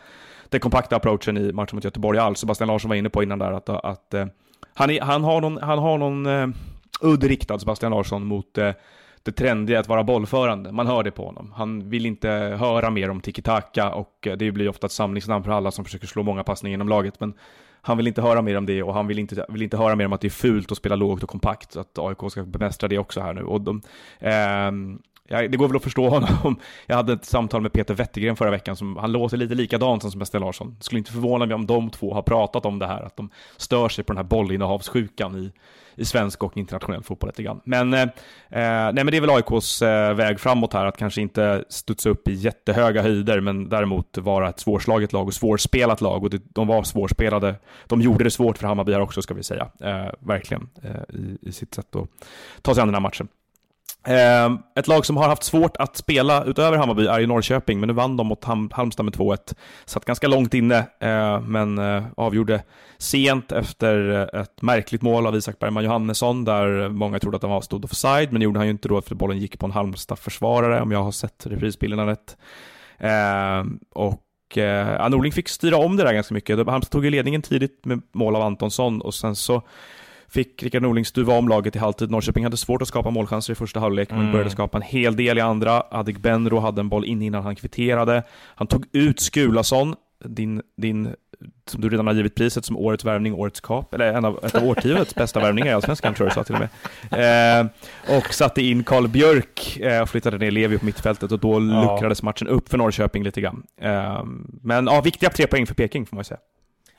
den 0.54 0.60
kompakta 0.60 0.96
approachen 0.96 1.36
i 1.36 1.52
matchen 1.52 1.76
mot 1.76 1.84
Göteborg 1.84 2.18
alls. 2.18 2.38
Sebastian 2.38 2.68
Larsson 2.68 2.88
var 2.88 2.96
inne 2.96 3.10
på 3.10 3.22
innan 3.22 3.38
där 3.38 3.52
att, 3.52 3.68
att 3.68 4.14
eh, 4.14 4.26
han, 4.74 4.90
är, 4.90 5.00
han 5.00 5.24
har 5.24 5.40
någon, 5.40 5.58
han 5.62 5.78
har 5.78 5.98
någon 5.98 6.26
uh, 6.26 6.48
udd 7.00 7.24
riktad, 7.24 7.58
Sebastian 7.58 7.92
Larsson, 7.92 8.26
mot 8.26 8.58
uh, 8.58 8.70
det 9.22 9.32
trendiga 9.32 9.80
att 9.80 9.88
vara 9.88 10.04
bollförande. 10.04 10.72
Man 10.72 10.86
hör 10.86 11.02
det 11.02 11.10
på 11.10 11.26
honom. 11.26 11.52
Han 11.56 11.88
vill 11.88 12.06
inte 12.06 12.28
höra 12.60 12.90
mer 12.90 13.10
om 13.10 13.20
tiki-taka 13.20 13.90
och 13.90 14.26
eh, 14.26 14.36
det 14.36 14.52
blir 14.52 14.68
ofta 14.68 14.86
ett 14.86 14.92
samlingsnamn 14.92 15.44
för 15.44 15.52
alla 15.52 15.70
som 15.70 15.84
försöker 15.84 16.06
slå 16.06 16.22
många 16.22 16.44
passningar 16.44 16.74
inom 16.74 16.88
laget. 16.88 17.20
Men 17.20 17.34
han 17.82 17.96
vill 17.96 18.06
inte 18.06 18.22
höra 18.22 18.42
mer 18.42 18.56
om 18.56 18.66
det 18.66 18.82
och 18.82 18.94
han 18.94 19.06
vill 19.06 19.18
inte, 19.18 19.46
vill 19.48 19.62
inte 19.62 19.76
höra 19.76 19.96
mer 19.96 20.06
om 20.06 20.12
att 20.12 20.20
det 20.20 20.28
är 20.28 20.30
fult 20.30 20.72
att 20.72 20.78
spela 20.78 20.96
lågt 20.96 21.22
och 21.22 21.28
kompakt. 21.28 21.72
så 21.72 21.80
Att 21.80 21.98
AIK 21.98 22.30
ska 22.30 22.42
bemästra 22.42 22.88
det 22.88 22.98
också 22.98 23.20
här 23.20 23.32
nu. 23.32 23.42
Och 23.42 23.60
de, 23.60 23.82
eh, 24.20 24.72
ja, 25.28 25.48
det 25.48 25.56
går 25.56 25.68
väl 25.68 25.76
att 25.76 25.82
förstå 25.82 26.08
honom. 26.08 26.56
Jag 26.86 26.96
hade 26.96 27.12
ett 27.12 27.24
samtal 27.24 27.60
med 27.62 27.72
Peter 27.72 27.94
Wettergren 27.94 28.36
förra 28.36 28.50
veckan, 28.50 28.76
som, 28.76 28.96
han 28.96 29.12
låter 29.12 29.36
lite 29.36 29.54
likadant 29.54 30.02
som 30.02 30.10
Sebastian 30.10 30.42
Larsson. 30.42 30.76
Skulle 30.80 30.98
inte 30.98 31.12
förvåna 31.12 31.46
mig 31.46 31.54
om 31.54 31.66
de 31.66 31.90
två 31.90 32.14
har 32.14 32.22
pratat 32.22 32.66
om 32.66 32.78
det 32.78 32.86
här, 32.86 33.02
att 33.02 33.16
de 33.16 33.30
stör 33.56 33.88
sig 33.88 34.04
på 34.04 34.12
den 34.12 34.18
här 34.18 34.24
bollinnehavssjukan 34.24 35.36
i, 35.36 35.52
i 35.96 36.04
svensk 36.04 36.42
och 36.42 36.56
internationell 36.56 37.02
fotboll 37.02 37.28
lite 37.28 37.42
grann. 37.42 37.60
Men, 37.64 37.94
eh, 37.94 38.00
eh 38.00 38.08
nej, 38.50 38.94
men 38.94 39.06
det 39.06 39.16
är 39.16 39.20
väl 39.20 39.30
AIKs 39.30 39.82
eh, 39.82 40.14
väg 40.14 40.40
framåt 40.40 40.72
här, 40.72 40.86
att 40.86 40.96
kanske 40.96 41.20
inte 41.20 41.64
studsa 41.68 42.10
upp 42.10 42.28
i 42.28 42.32
jättehöga 42.32 43.02
höjder, 43.02 43.40
men 43.40 43.68
däremot 43.68 44.18
vara 44.18 44.48
ett 44.48 44.60
svårslaget 44.60 45.12
lag 45.12 45.26
och 45.26 45.34
svårspelat 45.34 46.00
lag. 46.00 46.24
Och 46.24 46.30
det, 46.30 46.42
de 46.44 46.66
var 46.66 46.82
svårspelade. 46.82 47.54
De 47.86 48.00
gjorde 48.00 48.24
det 48.24 48.30
svårt 48.30 48.58
för 48.58 48.66
Hammarby 48.66 48.92
här 48.92 49.00
också, 49.00 49.22
ska 49.22 49.34
vi 49.34 49.42
säga. 49.42 49.68
Eh, 49.80 50.12
verkligen, 50.18 50.68
eh, 50.82 51.16
i, 51.16 51.38
i 51.42 51.52
sitt 51.52 51.74
sätt 51.74 51.96
att 51.96 52.08
ta 52.62 52.74
sig 52.74 52.82
an 52.82 52.88
den 52.88 52.94
här 52.94 53.00
matchen. 53.00 53.28
Ehm, 54.06 54.58
ett 54.74 54.88
lag 54.88 55.06
som 55.06 55.16
har 55.16 55.28
haft 55.28 55.42
svårt 55.42 55.76
att 55.76 55.96
spela 55.96 56.44
utöver 56.44 56.76
Hammarby 56.76 57.06
är 57.06 57.20
ju 57.20 57.26
Norrköping, 57.26 57.80
men 57.80 57.86
nu 57.86 57.92
vann 57.92 58.16
de 58.16 58.26
mot 58.26 58.44
Halmstad 58.72 59.04
med 59.04 59.14
2-1. 59.14 59.54
Satt 59.84 60.04
ganska 60.04 60.28
långt 60.28 60.54
inne, 60.54 60.78
eh, 61.00 61.40
men 61.40 61.78
eh, 61.78 62.04
avgjorde 62.16 62.62
sent 62.98 63.52
efter 63.52 64.10
eh, 64.34 64.40
ett 64.40 64.62
märkligt 64.62 65.02
mål 65.02 65.26
av 65.26 65.36
Isak 65.36 65.58
Bergman 65.58 65.84
Johannesson, 65.84 66.44
där 66.44 66.88
många 66.88 67.18
trodde 67.18 67.36
att 67.36 67.42
han 67.42 67.62
stod 67.62 67.84
offside, 67.84 68.32
men 68.32 68.40
det 68.40 68.44
gjorde 68.44 68.58
han 68.58 68.66
ju 68.66 68.72
inte 68.72 68.88
då, 68.88 69.02
för 69.02 69.14
bollen 69.14 69.38
gick 69.38 69.58
på 69.58 69.66
en 69.66 69.72
Halmstad-försvarare, 69.72 70.80
om 70.80 70.92
jag 70.92 71.02
har 71.02 71.12
sett 71.12 71.46
reprisbilderna 71.46 72.06
rätt. 72.06 72.36
Ehm, 72.98 73.78
och 73.94 74.58
eh, 74.58 75.08
Norling 75.08 75.32
fick 75.32 75.48
styra 75.48 75.76
om 75.76 75.96
det 75.96 76.02
där 76.02 76.12
ganska 76.12 76.34
mycket. 76.34 76.66
Halmstad 76.66 76.90
tog 76.90 77.04
ju 77.04 77.10
ledningen 77.10 77.42
tidigt 77.42 77.84
med 77.84 78.02
mål 78.12 78.36
av 78.36 78.42
Antonsson, 78.42 79.00
och 79.00 79.14
sen 79.14 79.36
så 79.36 79.62
fick 80.34 80.62
Rickard 80.62 80.82
Norling 80.82 81.04
stuva 81.04 81.34
om 81.38 81.48
laget 81.48 81.76
i 81.76 81.78
halvtid. 81.78 82.10
Norrköping 82.10 82.44
hade 82.44 82.56
svårt 82.56 82.82
att 82.82 82.88
skapa 82.88 83.10
målchanser 83.10 83.52
i 83.52 83.56
första 83.56 83.80
halvlek, 83.80 84.10
men 84.10 84.20
Mm. 84.20 84.32
började 84.32 84.50
skapa 84.50 84.78
en 84.78 84.82
hel 84.82 85.16
del 85.16 85.38
i 85.38 85.40
andra. 85.40 85.82
Adik 85.90 86.18
Benro 86.18 86.58
hade 86.58 86.80
en 86.80 86.88
boll 86.88 87.04
in 87.04 87.22
innan 87.22 87.42
han 87.42 87.56
kvitterade. 87.56 88.22
Han 88.54 88.66
tog 88.66 88.84
ut 88.92 89.20
Skulason, 89.20 89.94
din, 90.24 90.62
din, 90.76 91.14
som 91.66 91.80
du 91.80 91.88
redan 91.88 92.06
har 92.06 92.14
givit 92.14 92.34
priset 92.34 92.64
som 92.64 92.76
årets 92.76 93.04
värvning, 93.04 93.34
årets 93.34 93.60
kap, 93.60 93.94
eller 93.94 94.12
en 94.12 94.24
av, 94.24 94.40
ett 94.44 94.54
av 94.54 94.64
årtiondets 94.64 95.14
bästa 95.14 95.40
värvningar 95.40 95.66
i 95.70 95.72
Allsvenskan, 95.72 96.14
tror 96.14 96.26
jag 96.28 96.30
du 96.30 96.34
sa 96.34 96.44
till 96.44 96.54
och 96.54 96.60
med. 97.10 97.60
Eh, 97.60 98.16
och 98.16 98.34
satte 98.34 98.62
in 98.62 98.84
Karl 98.84 99.08
Björk 99.08 99.76
eh, 99.80 100.02
och 100.02 100.08
flyttade 100.08 100.38
ner 100.38 100.50
Levi 100.50 100.78
på 100.78 100.84
mittfältet 100.84 101.32
och 101.32 101.38
då 101.38 101.58
luckrades 101.58 102.22
matchen 102.22 102.48
upp 102.48 102.68
för 102.68 102.78
Norrköping 102.78 103.24
lite 103.24 103.40
grann. 103.40 103.62
Eh, 103.80 104.24
men 104.62 104.86
ja, 104.86 105.00
viktiga 105.00 105.30
tre 105.30 105.46
poäng 105.46 105.66
för 105.66 105.74
Peking 105.74 106.06
får 106.06 106.16
man 106.16 106.20
ju 106.20 106.24
säga. 106.24 106.40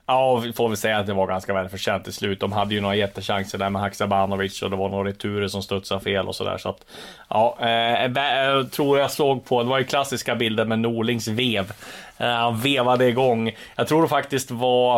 Ja, 0.07 0.37
vi 0.37 0.53
får 0.53 0.67
väl 0.67 0.77
säga 0.77 0.97
att 0.97 1.07
det 1.07 1.13
var 1.13 1.27
ganska 1.27 1.53
välförtjänt 1.53 2.03
till 2.03 2.13
slut. 2.13 2.39
De 2.39 2.51
hade 2.51 2.75
ju 2.75 2.81
några 2.81 2.95
jättechanser 2.95 3.57
där 3.57 3.69
med 3.69 3.81
Haksabanovic 3.81 4.61
och 4.61 4.69
det 4.69 4.75
var 4.75 4.89
några 4.89 5.09
returer 5.09 5.47
som 5.47 5.63
studsade 5.63 6.01
fel 6.01 6.27
och 6.27 6.35
sådär. 6.35 6.57
Så 6.57 6.69
att, 6.69 6.85
ja, 7.29 7.57
eh, 7.59 8.03
eh 8.03 8.11
jag 8.15 8.59
eh, 8.59 8.65
tror 8.65 8.99
jag 8.99 9.11
såg 9.11 9.45
på, 9.45 9.63
det 9.63 9.69
var 9.69 9.77
ju 9.79 9.83
klassiska 9.83 10.35
bilder 10.35 10.65
med 10.65 10.79
Norlings 10.79 11.27
vev. 11.27 11.73
Eh, 12.17 12.27
han 12.27 12.57
vevade 12.59 13.07
igång. 13.07 13.55
Jag 13.75 13.87
tror 13.87 14.01
det 14.01 14.07
faktiskt 14.07 14.51
var, 14.51 14.95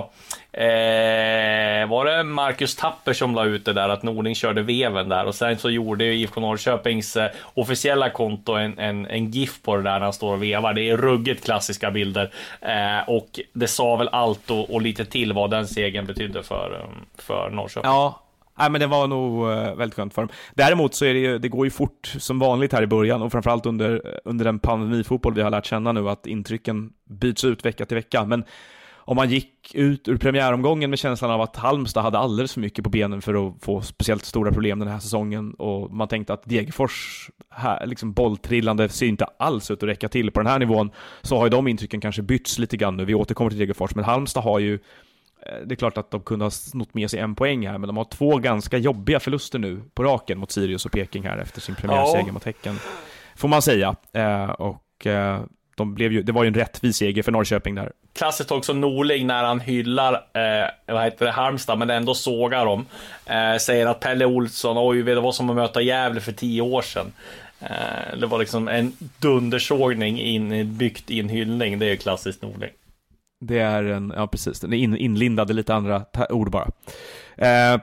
eh, 0.52 1.88
var 1.88 2.06
det 2.06 2.24
Marcus 2.24 2.76
Tapper 2.76 3.14
som 3.14 3.36
la 3.36 3.46
ut 3.46 3.66
det 3.66 3.74
där, 3.74 3.90
att 3.90 4.04
Nording 4.04 4.36
körde 4.36 4.62
veven 4.62 5.10
där 5.10 5.26
och 5.26 5.36
sen 5.36 5.58
så 5.58 5.70
gjorde 5.70 6.06
IFK 6.06 6.42
Norrköpings 6.42 7.18
eh, 7.18 7.32
officiella 7.54 8.10
konto 8.10 8.54
en, 8.54 8.80
en, 8.80 9.06
en 9.06 9.32
GIF 9.32 9.62
på 9.62 9.76
det 9.76 9.84
där 9.84 9.94
när 9.94 10.00
han 10.00 10.14
står 10.14 10.34
och 10.34 10.44
vevar. 10.44 10.74
Det 10.74 10.90
är 10.90 10.98
ruggigt 10.98 11.46
klassiska 11.46 11.92
bilder 11.92 12.32
eh, 12.62 13.10
och 13.10 13.40
det 13.54 13.68
sa 13.68 13.96
väl 13.96 14.10
allt 14.12 14.52
och, 14.52 14.74
och 14.74 14.82
lite 14.82 15.06
till 15.06 15.34
vad 15.34 15.52
den 15.52 15.68
segern 15.68 16.06
betydde 16.06 16.44
för, 16.44 16.80
eh, 16.82 17.22
för 17.22 17.50
Norrköping. 17.50 17.92
Ja, 17.92 18.22
nej, 18.58 18.72
men 18.72 18.82
det 18.82 18.88
var 18.88 19.08
nog 19.08 19.52
eh, 19.52 19.76
väldigt 19.76 19.96
skönt 19.96 20.14
för 20.14 20.22
dem. 20.22 20.30
Däremot 20.56 20.94
så 20.94 21.06
är 21.06 21.14
det 21.14 21.20
ju, 21.20 21.38
det 21.38 21.50
går 21.50 21.66
ju 21.66 21.70
fort 21.70 22.16
som 22.20 22.40
vanligt 22.40 22.74
här 22.74 22.84
i 22.84 22.88
början 22.88 23.22
och 23.22 23.32
framförallt 23.32 23.66
under, 23.66 23.94
eh, 24.06 24.12
under 24.26 24.46
den 24.46 24.60
pandemifotboll 24.60 25.34
vi 25.34 25.42
har 25.42 25.50
lärt 25.50 25.66
känna 25.66 25.92
nu 25.92 26.10
att 26.10 26.28
intrycken 26.28 26.90
byts 27.10 27.44
ut 27.44 27.66
vecka 27.66 27.86
till 27.86 27.96
vecka. 27.96 28.26
Men 28.26 28.44
om 29.08 29.16
man 29.16 29.30
gick 29.30 29.76
ut 29.76 30.08
ur 30.08 30.18
premiäromgången 30.18 30.90
med 30.90 31.00
känslan 31.00 31.32
av 31.32 31.42
att 31.42 31.56
Halmstad 31.56 32.04
hade 32.04 32.18
alldeles 32.18 32.54
för 32.54 32.62
mycket 32.62 32.84
på 32.84 32.90
benen 32.90 33.22
för 33.22 33.48
att 33.48 33.64
få 33.64 33.82
speciellt 33.82 34.26
stora 34.26 34.52
problem 34.52 34.80
den 34.80 34.88
här 34.88 35.00
säsongen 35.00 35.54
och 35.54 35.92
man 35.92 36.08
tänkte 36.08 36.34
att 36.34 36.44
Degerfors 36.44 37.30
här, 37.50 37.86
liksom 37.86 38.14
bolltrillande 38.14 38.90
ser 38.90 39.06
inte 39.06 39.26
alls 39.40 39.72
ut 39.72 39.84
att 39.84 39.90
räcka 39.90 40.10
till 40.10 40.32
på 40.32 40.40
den 40.40 40.48
här 40.48 40.60
nivån, 40.60 40.92
så 41.22 41.38
har 41.38 41.46
ju 41.46 41.50
de 41.50 41.68
intrycken 41.68 42.02
kanske 42.02 42.22
bytts 42.22 42.60
lite 42.60 42.78
grann 42.78 42.98
nu. 42.98 43.06
Vi 43.06 43.16
återkommer 43.16 43.50
till 43.50 43.60
Degerfors, 43.60 43.96
men 43.96 44.06
Halmstad 44.06 44.44
har 44.44 44.60
ju 44.60 44.80
det 45.66 45.74
är 45.74 45.76
klart 45.76 45.98
att 45.98 46.12
de 46.12 46.22
kunde 46.22 46.46
ha 46.46 46.50
snott 46.50 46.94
med 46.94 47.12
sig 47.12 47.20
en 47.20 47.36
poäng 47.36 47.68
här, 47.68 47.78
men 47.78 47.88
de 47.88 47.98
har 47.98 48.04
två 48.06 48.38
ganska 48.38 48.78
jobbiga 48.78 49.20
förluster 49.20 49.60
nu 49.60 49.82
på 49.94 50.04
raken 50.04 50.38
mot 50.40 50.52
Sirius 50.52 50.86
och 50.86 50.92
Peking 50.92 51.24
här 51.24 51.38
efter 51.38 51.62
sin 51.62 51.76
premiärseger 51.76 52.24
Ja. 52.28 52.34
mot 52.34 52.44
Häcken. 52.44 52.80
Får 53.36 53.48
man 53.48 53.62
säga. 53.62 53.96
Eh, 54.14 54.50
och 54.50 55.08
eh, 55.08 55.42
de 55.76 55.94
blev 55.96 56.12
ju, 56.14 56.24
det 56.24 56.32
var 56.32 56.44
ju 56.44 56.48
en 56.48 56.54
rättvis 56.54 56.98
seger 56.98 57.24
för 57.24 57.32
Norrköping 57.32 57.76
där. 57.76 57.92
Klassiskt 58.14 58.52
också 58.52 58.74
Norling 58.74 59.28
när 59.28 59.44
han 59.44 59.60
hyllar 59.60 60.14
eh, 60.14 60.94
vad 60.94 61.04
heter 61.04 61.26
det, 61.26 61.32
Halmstad, 61.32 61.78
men 61.80 61.90
ändå 61.90 62.14
sågar 62.14 62.66
dem. 62.66 62.86
Eh, 63.26 63.58
säger 63.58 63.86
att 63.86 64.00
Pelle 64.00 64.26
Olsson, 64.26 64.78
oj, 64.80 65.04
det 65.04 65.20
var 65.20 65.32
som 65.32 65.50
att 65.50 65.56
möta 65.56 65.82
Gävle 65.82 66.22
för 66.22 66.32
tio 66.32 66.62
år 66.62 66.82
sedan. 66.82 67.12
Eh, 67.60 68.18
det 68.20 68.26
var 68.28 68.40
liksom 68.40 68.68
en 68.68 68.92
dundersågning 69.20 70.20
in, 70.22 70.78
byggt 70.78 71.12
i 71.12 71.20
en 71.20 71.30
hyllning. 71.30 71.80
Det 71.80 71.86
är 71.86 71.90
ju 71.90 71.98
klassiskt 71.98 72.42
Norling. 72.42 72.70
Det 73.40 73.60
är 73.60 73.84
en, 73.84 74.14
ja 74.16 74.28
precis, 74.28 74.60
den 74.60 74.74
är 74.74 74.78
in, 74.78 74.98
inlindad 74.98 75.50
i 75.52 75.54
lite 75.54 75.74
andra 75.76 76.06
ord 76.30 76.52
bara. 76.52 76.68
Eh, 77.38 77.74
eh, 77.74 77.80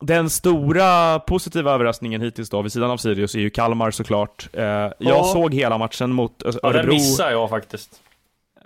den 0.00 0.30
stora 0.30 1.18
positiva 1.18 1.72
överraskningen 1.72 2.20
hittills 2.20 2.50
då, 2.50 2.62
vid 2.62 2.72
sidan 2.72 2.90
av 2.90 2.96
Sirius, 2.96 3.34
är 3.34 3.38
ju 3.40 3.50
Kalmar 3.50 3.90
såklart. 3.90 4.48
Eh, 4.52 4.62
jag 4.64 4.92
Ja. 4.98 5.24
såg 5.24 5.54
hela 5.54 5.78
matchen 5.78 6.12
mot 6.12 6.42
Ö- 6.42 6.50
Ja, 6.62 6.68
Örebro 6.68 6.92
missar 6.92 7.30
jag 7.30 7.50
faktiskt. 7.50 8.00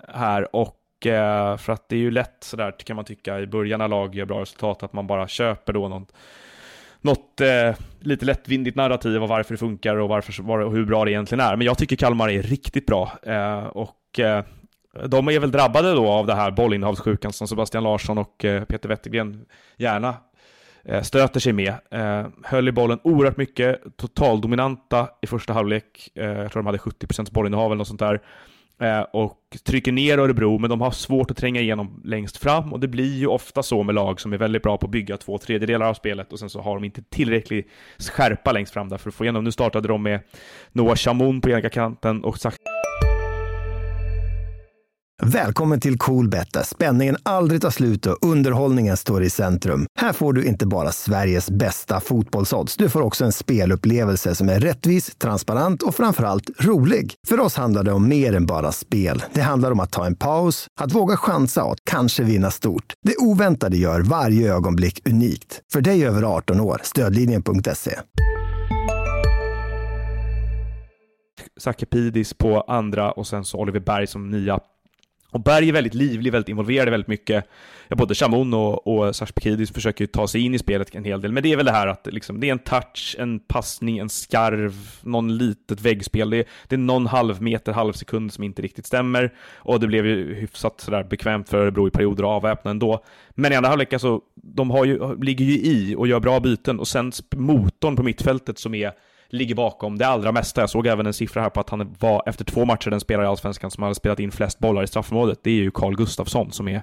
här 0.08 0.56
och 0.56 1.06
eh, 1.06 1.56
för 1.56 1.72
att 1.72 1.88
det 1.88 1.96
är 1.96 2.00
ju 2.00 2.10
lätt 2.10 2.36
sådär 2.40 2.74
kan 2.84 2.96
man 2.96 3.04
tycka 3.04 3.40
i 3.40 3.46
början 3.46 3.78
när 3.78 3.88
lag 3.88 4.14
gör 4.14 4.24
bra 4.26 4.40
resultat 4.40 4.82
att 4.82 4.92
man 4.92 5.06
bara 5.06 5.28
köper 5.28 5.72
då 5.72 5.88
någon, 5.88 6.06
något 7.00 7.40
eh, 7.40 7.74
lite 8.00 8.24
lättvindigt 8.24 8.76
narrativ 8.76 9.22
av 9.22 9.28
varför 9.28 9.54
det 9.54 9.58
funkar 9.58 9.96
och, 9.96 10.08
varför, 10.08 10.42
var, 10.42 10.58
och 10.58 10.72
hur 10.72 10.84
bra 10.84 11.04
det 11.04 11.10
egentligen 11.10 11.40
är. 11.44 11.56
Men 11.56 11.66
jag 11.66 11.78
tycker 11.78 11.96
Kalmar 11.96 12.28
är 12.30 12.42
riktigt 12.42 12.86
bra. 12.86 13.12
Eh, 13.22 13.58
och 13.66 14.20
eh, 14.20 14.44
de 15.04 15.28
är 15.28 15.40
väl 15.40 15.50
drabbade 15.50 15.92
då 15.92 16.08
av 16.08 16.26
det 16.26 16.34
här 16.34 16.50
bollinnehavssjukan 16.50 17.32
som 17.32 17.48
Sebastian 17.48 17.84
Larsson 17.84 18.18
och 18.18 18.44
eh, 18.44 18.64
Peter 18.64 18.88
Wettergren 18.88 19.44
gärna 19.76 20.14
eh, 20.84 21.02
stöter 21.02 21.40
sig 21.40 21.52
med. 21.52 21.74
Eh, 21.90 22.26
höll 22.44 22.68
i 22.68 22.72
bollen 22.72 22.98
oerhört 23.02 23.36
mycket, 23.36 23.80
totaldominanta 23.96 25.08
i 25.22 25.26
första 25.26 25.52
halvlek. 25.52 26.10
jag 26.14 26.52
tror 26.52 26.62
de 26.62 26.66
hade 26.66 26.78
70% 26.78 27.32
bollinnehav 27.32 27.66
eller 27.66 27.76
något 27.76 27.88
sånt 27.88 28.00
där. 28.00 28.20
och 29.12 29.38
trycker 29.64 29.92
ner 29.92 30.18
Örebro, 30.18 30.58
men 30.58 30.70
de 30.70 30.80
har 30.80 30.90
svårt 30.90 31.30
att 31.30 31.36
tränga 31.36 31.60
igenom 31.60 32.02
längst 32.04 32.36
fram 32.36 32.72
och 32.72 32.80
det 32.80 32.88
blir 32.88 33.16
ju 33.16 33.26
ofta 33.26 33.62
så 33.62 33.82
med 33.82 33.94
lag 33.94 34.20
som 34.20 34.32
är 34.32 34.38
väldigt 34.38 34.62
bra 34.62 34.78
på 34.78 34.86
att 34.86 34.90
bygga 34.90 35.16
två 35.16 35.38
tredjedelar 35.38 35.86
av 35.86 35.94
spelet 35.94 36.32
och 36.32 36.38
sen 36.38 36.50
så 36.50 36.60
har 36.60 36.74
de 36.74 36.84
inte 36.84 37.02
tillräcklig 37.02 37.68
skärpa 37.98 38.52
längst 38.52 38.72
fram 38.72 38.88
där 38.88 38.98
för 38.98 39.10
att 39.10 39.14
få 39.14 39.24
igenom. 39.24 39.44
Nu 39.44 39.52
startade 39.52 39.88
de 39.88 40.02
med 40.02 40.20
Noah 40.72 40.96
Chamoun 40.96 41.40
på 41.40 41.50
ena 41.50 41.68
kanten 41.68 42.24
och 42.24 42.38
Välkommen 45.22 45.80
till 45.80 45.98
Coolbet 45.98 46.52
där 46.52 46.62
spänningen 46.62 47.16
aldrig 47.22 47.62
tar 47.62 47.70
slut 47.70 48.06
och 48.06 48.18
underhållningen 48.20 48.96
står 48.96 49.22
i 49.22 49.30
centrum. 49.30 49.86
Här 49.98 50.12
får 50.12 50.32
du 50.32 50.44
inte 50.44 50.66
bara 50.66 50.92
Sveriges 50.92 51.50
bästa 51.50 52.00
fotbollsodds. 52.00 52.76
Du 52.76 52.88
får 52.88 53.02
också 53.02 53.24
en 53.24 53.32
spelupplevelse 53.32 54.34
som 54.34 54.48
är 54.48 54.60
rättvis, 54.60 55.14
transparent 55.18 55.82
och 55.82 55.94
framförallt 55.94 56.50
rolig. 56.64 57.14
För 57.28 57.40
oss 57.40 57.56
handlar 57.56 57.82
det 57.84 57.92
om 57.92 58.08
mer 58.08 58.32
än 58.34 58.46
bara 58.46 58.72
spel. 58.72 59.24
Det 59.32 59.40
handlar 59.40 59.70
om 59.70 59.80
att 59.80 59.92
ta 59.92 60.06
en 60.06 60.16
paus, 60.16 60.66
att 60.80 60.92
våga 60.92 61.16
chansa 61.16 61.64
och 61.64 61.72
att 61.72 61.84
kanske 61.90 62.22
vinna 62.22 62.50
stort. 62.50 62.92
Det 63.02 63.16
oväntade 63.16 63.76
gör 63.76 64.00
varje 64.00 64.54
ögonblick 64.54 65.08
unikt. 65.08 65.60
För 65.72 65.80
dig 65.80 66.06
över 66.06 66.22
18 66.22 66.60
år, 66.60 66.80
stödlinjen.se. 66.82 67.98
Sakepidis 71.60 72.34
på 72.34 72.60
andra 72.60 73.12
och 73.12 73.26
sen 73.26 73.44
så 73.44 73.58
Oliver 73.58 73.80
Berg 73.80 74.06
som 74.06 74.30
nia 74.30 74.60
och 75.30 75.40
Berg 75.40 75.68
är 75.68 75.72
väldigt 75.72 75.94
livlig, 75.94 76.32
väldigt 76.32 76.48
involverad 76.48 76.88
väldigt 76.88 77.08
mycket. 77.08 77.44
Ja, 77.88 77.96
både 77.96 78.14
Chamon 78.14 78.54
och, 78.54 78.86
och 78.86 79.16
Sarspekidis 79.16 79.72
försöker 79.72 80.04
ju 80.04 80.06
ta 80.06 80.28
sig 80.28 80.40
in 80.40 80.54
i 80.54 80.58
spelet 80.58 80.94
en 80.94 81.04
hel 81.04 81.20
del, 81.20 81.32
men 81.32 81.42
det 81.42 81.52
är 81.52 81.56
väl 81.56 81.66
det 81.66 81.72
här 81.72 81.86
att 81.86 82.06
liksom, 82.06 82.40
det 82.40 82.48
är 82.48 82.52
en 82.52 82.58
touch, 82.58 83.16
en 83.18 83.40
passning, 83.40 83.98
en 83.98 84.08
skarv, 84.08 84.74
någon 85.02 85.36
litet 85.36 85.80
väggspel. 85.80 86.30
Det 86.30 86.36
är, 86.36 86.44
det 86.68 86.76
är 86.76 86.78
någon 86.78 87.06
halvmeter, 87.06 87.72
halvsekund 87.72 88.32
som 88.32 88.44
inte 88.44 88.62
riktigt 88.62 88.86
stämmer 88.86 89.32
och 89.54 89.80
det 89.80 89.86
blev 89.86 90.06
ju 90.06 90.34
hyfsat 90.34 90.80
sådär 90.80 91.04
bekvämt 91.04 91.48
för 91.48 91.58
Örebro 91.58 91.88
i 91.88 91.90
perioder 91.90 92.24
att 92.24 92.28
avväpna 92.28 92.70
ändå. 92.70 93.04
Men 93.30 93.52
i 93.52 93.56
andra 93.56 93.68
halvlek, 93.68 93.92
alltså, 93.92 94.20
de 94.34 94.70
har 94.70 94.84
ju, 94.84 95.22
ligger 95.22 95.44
ju 95.44 95.52
i 95.52 95.94
och 95.96 96.08
gör 96.08 96.20
bra 96.20 96.40
byten 96.40 96.80
och 96.80 96.88
sen 96.88 97.12
motorn 97.36 97.96
på 97.96 98.02
mittfältet 98.02 98.58
som 98.58 98.74
är 98.74 98.92
ligger 99.28 99.54
bakom 99.54 99.98
det 99.98 100.06
allra 100.06 100.32
mesta. 100.32 100.60
Jag 100.60 100.70
såg 100.70 100.86
även 100.86 101.06
en 101.06 101.14
siffra 101.14 101.42
här 101.42 101.50
på 101.50 101.60
att 101.60 101.70
han 101.70 101.94
var 101.98 102.22
efter 102.26 102.44
två 102.44 102.64
matcher 102.64 102.90
den 102.90 103.00
spelare 103.00 103.26
i 103.26 103.28
Allsvenskan 103.28 103.70
som 103.70 103.82
hade 103.82 103.94
spelat 103.94 104.20
in 104.20 104.32
flest 104.32 104.58
bollar 104.58 104.82
i 104.82 104.86
straffområdet. 104.86 105.38
Det 105.42 105.50
är 105.50 105.54
ju 105.54 105.70
Carl 105.70 105.96
Gustafsson 105.96 106.52
som 106.52 106.68
är 106.68 106.82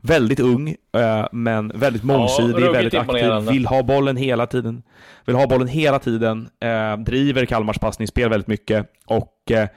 väldigt 0.00 0.40
ung, 0.40 0.68
eh, 0.96 1.26
men 1.32 1.72
väldigt 1.74 2.02
mångsidig, 2.02 2.64
ja, 2.64 2.72
väldigt 2.72 2.94
aktiv, 2.94 3.32
vill 3.50 3.66
ha 3.66 3.82
bollen 3.82 4.16
hela 4.16 4.46
tiden. 4.46 4.82
Vill 5.24 5.36
ha 5.36 5.46
bollen 5.46 5.68
hela 5.68 5.98
tiden, 5.98 6.48
eh, 6.60 6.96
driver 6.96 7.44
Kalmars 7.44 7.78
passningsspel 7.78 8.30
väldigt 8.30 8.48
mycket 8.48 8.86
och 9.06 9.50
eh, 9.50 9.68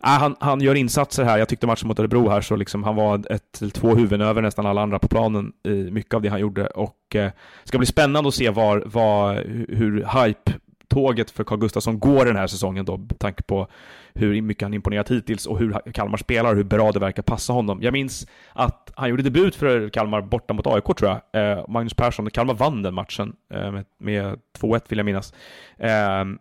han, 0.00 0.36
han 0.40 0.60
gör 0.60 0.74
insatser 0.74 1.24
här. 1.24 1.38
Jag 1.38 1.48
tyckte 1.48 1.66
matchen 1.66 1.88
mot 1.88 1.98
Örebro 1.98 2.28
här 2.28 2.40
så 2.40 2.56
liksom 2.56 2.84
han 2.84 2.96
var 2.96 3.32
ett 3.32 3.74
två 3.74 3.94
huvuden 3.94 4.20
över 4.20 4.42
nästan 4.42 4.66
alla 4.66 4.82
andra 4.82 4.98
på 4.98 5.08
planen 5.08 5.52
i 5.64 5.90
mycket 5.90 6.14
av 6.14 6.22
det 6.22 6.28
han 6.28 6.40
gjorde 6.40 6.66
och 6.66 7.16
eh, 7.16 7.30
ska 7.64 7.78
bli 7.78 7.86
spännande 7.86 8.28
att 8.28 8.34
se 8.34 8.50
var, 8.50 8.82
var, 8.86 9.34
hur 9.68 10.24
hype 10.24 10.52
tåget 10.96 11.30
för 11.30 11.44
Carl 11.44 11.58
Gustafsson 11.58 11.98
går 11.98 12.24
den 12.24 12.36
här 12.36 12.46
säsongen 12.46 12.84
då, 12.84 12.96
med 12.96 13.18
tanke 13.18 13.42
på 13.42 13.66
hur 14.14 14.42
mycket 14.42 14.62
han 14.62 14.74
imponerat 14.74 15.10
hittills 15.10 15.46
och 15.46 15.58
hur 15.58 15.92
Kalmar 15.92 16.16
spelar 16.16 16.50
och 16.50 16.56
hur 16.56 16.64
bra 16.64 16.92
det 16.92 16.98
verkar 16.98 17.22
passa 17.22 17.52
honom. 17.52 17.78
Jag 17.82 17.92
minns 17.92 18.26
att 18.52 18.92
han 18.96 19.10
gjorde 19.10 19.22
debut 19.22 19.54
för 19.54 19.88
Kalmar 19.88 20.20
borta 20.20 20.54
mot 20.54 20.66
AIK 20.66 20.84
tror 20.84 21.10
jag. 21.10 21.42
Eh, 21.42 21.64
Magnus 21.68 21.94
Persson, 21.94 22.30
Kalmar 22.30 22.54
vann 22.54 22.82
den 22.82 22.94
matchen 22.94 23.36
eh, 23.54 23.72
med, 23.72 23.84
med 23.98 24.38
2-1 24.58 24.80
vill 24.88 24.98
jag 24.98 25.04
minnas. 25.04 25.34
Ehm, 25.78 26.32
eh, 26.32 26.38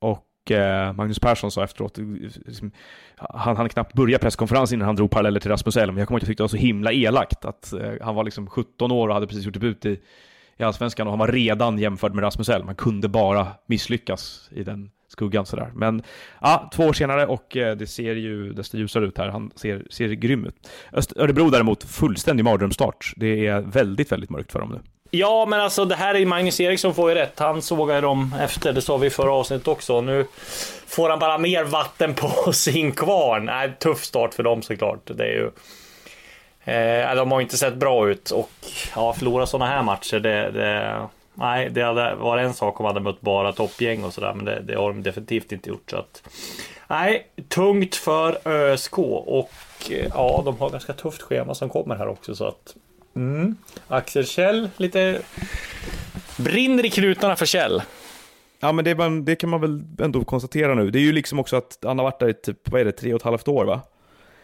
och 0.00 0.24
Magnus 0.94 1.18
Persson 1.18 1.50
sa 1.50 1.64
efteråt, 1.64 1.98
liksom, 2.46 2.70
han 3.16 3.56
hann 3.56 3.68
knappt 3.68 3.94
börja 3.94 4.18
presskonferensen 4.18 4.76
innan 4.76 4.86
han 4.86 4.96
drog 4.96 5.10
paralleller 5.10 5.40
till 5.40 5.50
Rasmus 5.50 5.76
Elm. 5.76 5.98
Jag 5.98 6.08
kommer 6.08 6.20
inte 6.20 6.26
tycka 6.26 6.36
det 6.36 6.42
var 6.42 6.48
så 6.48 6.56
himla 6.56 6.92
elakt 6.92 7.44
att 7.44 7.72
eh, 7.72 7.92
han 8.00 8.14
var 8.14 8.24
liksom 8.24 8.46
17 8.46 8.92
år 8.92 9.08
och 9.08 9.14
hade 9.14 9.26
precis 9.26 9.44
gjort 9.44 9.54
debut 9.54 9.86
i 9.86 10.00
i 10.58 10.62
Allsvenskan 10.62 11.06
och 11.06 11.12
han 11.12 11.18
var 11.18 11.28
redan 11.28 11.78
jämförd 11.78 12.14
med 12.14 12.24
Rasmus 12.24 12.48
Elm. 12.48 12.66
Han 12.66 12.76
kunde 12.76 13.08
bara 13.08 13.46
misslyckas 13.66 14.48
i 14.52 14.62
den 14.62 14.90
skuggan 15.08 15.46
sådär. 15.46 15.70
Men 15.74 16.02
ja, 16.40 16.70
två 16.74 16.84
år 16.84 16.92
senare 16.92 17.26
och 17.26 17.56
eh, 17.56 17.76
det 17.76 17.86
ser 17.86 18.14
ju 18.14 18.52
desto 18.52 18.76
ljusare 18.76 19.06
ut 19.06 19.18
här. 19.18 19.28
Han 19.28 19.50
ser, 19.56 19.86
ser 19.90 20.08
grym 20.08 20.46
ut. 20.46 20.68
Öst 20.92 21.12
Örebro 21.16 21.50
däremot, 21.50 21.84
fullständig 21.84 22.44
mardrömsstart. 22.44 23.12
Det 23.16 23.46
är 23.46 23.60
väldigt, 23.60 24.12
väldigt 24.12 24.30
mörkt 24.30 24.52
för 24.52 24.60
dem 24.60 24.68
nu. 24.68 24.80
Ja, 25.10 25.46
men 25.48 25.60
alltså 25.60 25.84
det 25.84 25.94
här 25.94 26.14
är 26.14 26.26
Magnus 26.26 26.60
Eriksson 26.60 26.94
får 26.94 27.08
ju 27.08 27.14
rätt. 27.14 27.38
Han 27.38 27.62
sågade 27.62 28.00
dem 28.00 28.34
efter, 28.40 28.72
det 28.72 28.82
sa 28.82 28.96
vi 28.96 29.06
i 29.06 29.10
förra 29.10 29.32
avsnittet 29.32 29.68
också. 29.68 30.00
Nu 30.00 30.26
får 30.86 31.10
han 31.10 31.18
bara 31.18 31.38
mer 31.38 31.64
vatten 31.64 32.14
på 32.14 32.52
sin 32.52 32.92
kvarn. 32.92 33.44
Nej, 33.44 33.72
tuff 33.78 34.04
start 34.04 34.34
för 34.34 34.42
dem 34.42 34.62
såklart. 34.62 35.10
Det 35.16 35.24
är 35.24 35.32
ju 35.32 35.50
Eh, 36.68 37.14
de 37.14 37.32
har 37.32 37.40
inte 37.40 37.56
sett 37.56 37.74
bra 37.74 38.08
ut 38.08 38.30
och 38.30 38.50
ja, 38.94 39.12
förlora 39.12 39.46
sådana 39.46 39.70
här 39.70 39.82
matcher, 39.82 40.20
det, 40.20 40.50
det, 40.50 40.96
nej, 41.34 41.70
det 41.70 41.82
hade 41.82 42.14
varit 42.14 42.44
en 42.44 42.54
sak 42.54 42.80
om 42.80 42.84
man 42.84 42.94
hade 42.94 43.04
mött 43.04 43.20
bara 43.20 43.52
toppgäng 43.52 44.04
och 44.04 44.14
sådär, 44.14 44.34
men 44.34 44.44
det, 44.44 44.60
det, 44.60 44.74
har 44.74 44.88
de 44.88 45.02
definitivt 45.02 45.52
inte 45.52 45.68
gjort. 45.68 45.90
Så 45.90 45.96
att, 45.96 46.22
nej, 46.88 47.26
tungt 47.48 47.94
för 47.94 48.48
ÖSK 48.48 48.98
och 48.98 49.50
eh, 49.90 50.06
ja, 50.14 50.42
de 50.44 50.58
har 50.58 50.70
ganska 50.70 50.92
tufft 50.92 51.22
schema 51.22 51.54
som 51.54 51.68
kommer 51.68 51.96
här 51.96 52.08
också 52.08 52.34
så 52.34 52.44
att 52.44 52.74
mm. 53.16 53.56
Axel 53.88 54.26
Kjell 54.26 54.70
lite 54.76 55.20
brinner 56.36 56.86
i 56.86 56.90
knutarna 56.90 57.36
för 57.36 57.46
Kjell. 57.46 57.82
Ja, 58.60 58.72
men 58.72 58.84
det, 58.84 59.20
det, 59.22 59.36
kan 59.36 59.50
man 59.50 59.60
väl 59.60 59.82
ändå 59.98 60.24
konstatera 60.24 60.74
nu. 60.74 60.90
Det 60.90 60.98
är 60.98 61.02
ju 61.02 61.12
liksom 61.12 61.38
också 61.38 61.56
att 61.56 61.78
han 61.82 61.98
har 61.98 62.04
varit 62.04 62.18
där 62.18 62.28
i 62.28 62.34
typ, 62.34 62.70
vad 62.70 62.80
är 62.80 62.84
det, 62.84 62.92
tre 62.92 63.14
och 63.14 63.20
ett 63.20 63.24
halvt 63.24 63.48
år 63.48 63.64
va? 63.64 63.80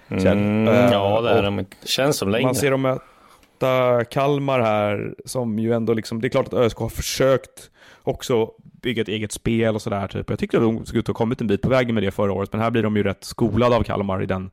Mm, 0.08 0.68
uh, 0.68 0.74
ja, 0.74 1.20
det 1.20 1.30
är 1.30 1.42
de. 1.42 1.64
Känns 1.84 2.16
som 2.16 2.28
längre. 2.28 2.46
Man 2.46 2.54
ser 2.54 2.70
dem 2.70 2.82
möta 2.82 4.04
Kalmar 4.04 4.60
här, 4.60 5.14
som 5.24 5.58
ju 5.58 5.72
ändå 5.72 5.94
liksom, 5.94 6.20
det 6.20 6.26
är 6.26 6.28
klart 6.28 6.46
att 6.46 6.54
ÖSK 6.54 6.78
har 6.78 6.88
försökt 6.88 7.70
också 8.02 8.50
bygga 8.82 9.02
ett 9.02 9.08
eget 9.08 9.32
spel 9.32 9.74
och 9.74 9.82
sådär. 9.82 10.08
Typ. 10.08 10.30
Jag 10.30 10.38
tyckte 10.38 10.56
att 10.56 10.62
de 10.62 10.86
såg 10.86 10.96
ut 10.96 11.04
att 11.04 11.06
ha 11.08 11.14
kommit 11.14 11.40
en 11.40 11.46
bit 11.46 11.62
på 11.62 11.68
vägen 11.68 11.94
med 11.94 12.04
det 12.04 12.10
förra 12.10 12.32
året, 12.32 12.52
men 12.52 12.62
här 12.62 12.70
blir 12.70 12.82
de 12.82 12.96
ju 12.96 13.02
rätt 13.02 13.24
skolade 13.24 13.76
av 13.76 13.82
Kalmar 13.82 14.22
i 14.22 14.26
den, 14.26 14.50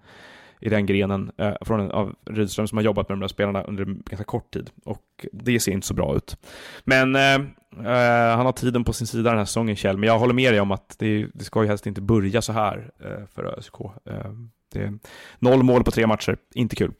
i 0.59 0.69
den 0.69 0.85
grenen, 0.85 1.31
eh, 1.37 1.53
från, 1.61 1.91
av 1.91 2.15
Rydström 2.29 2.67
som 2.67 2.77
har 2.77 2.83
jobbat 2.83 3.09
med 3.09 3.17
de 3.17 3.19
där 3.19 3.27
spelarna 3.27 3.63
under 3.63 3.85
ganska 3.85 4.23
kort 4.23 4.53
tid. 4.53 4.69
Och 4.85 5.25
det 5.31 5.59
ser 5.59 5.71
inte 5.71 5.87
så 5.87 5.93
bra 5.93 6.15
ut. 6.15 6.37
Men 6.83 7.15
eh, 7.15 7.35
eh, 7.85 8.35
han 8.35 8.45
har 8.45 8.51
tiden 8.51 8.83
på 8.83 8.93
sin 8.93 9.07
sida 9.07 9.29
den 9.29 9.37
här 9.37 9.45
säsongen, 9.45 9.75
Kjell, 9.75 9.97
men 9.97 10.07
jag 10.07 10.19
håller 10.19 10.33
med 10.33 10.53
dig 10.53 10.61
om 10.61 10.71
att 10.71 10.95
det, 10.99 11.27
det 11.33 11.43
ska 11.43 11.61
ju 11.61 11.67
helst 11.67 11.87
inte 11.87 12.01
börja 12.01 12.41
så 12.41 12.53
här 12.53 12.91
eh, 12.99 13.25
för 13.35 13.57
ÖSK. 13.57 13.75
Det 14.71 14.79
är 14.79 14.85
eh, 14.85 14.91
noll 15.39 15.63
mål 15.63 15.83
på 15.83 15.91
tre 15.91 16.07
matcher, 16.07 16.37
inte 16.53 16.75
kul. 16.75 16.93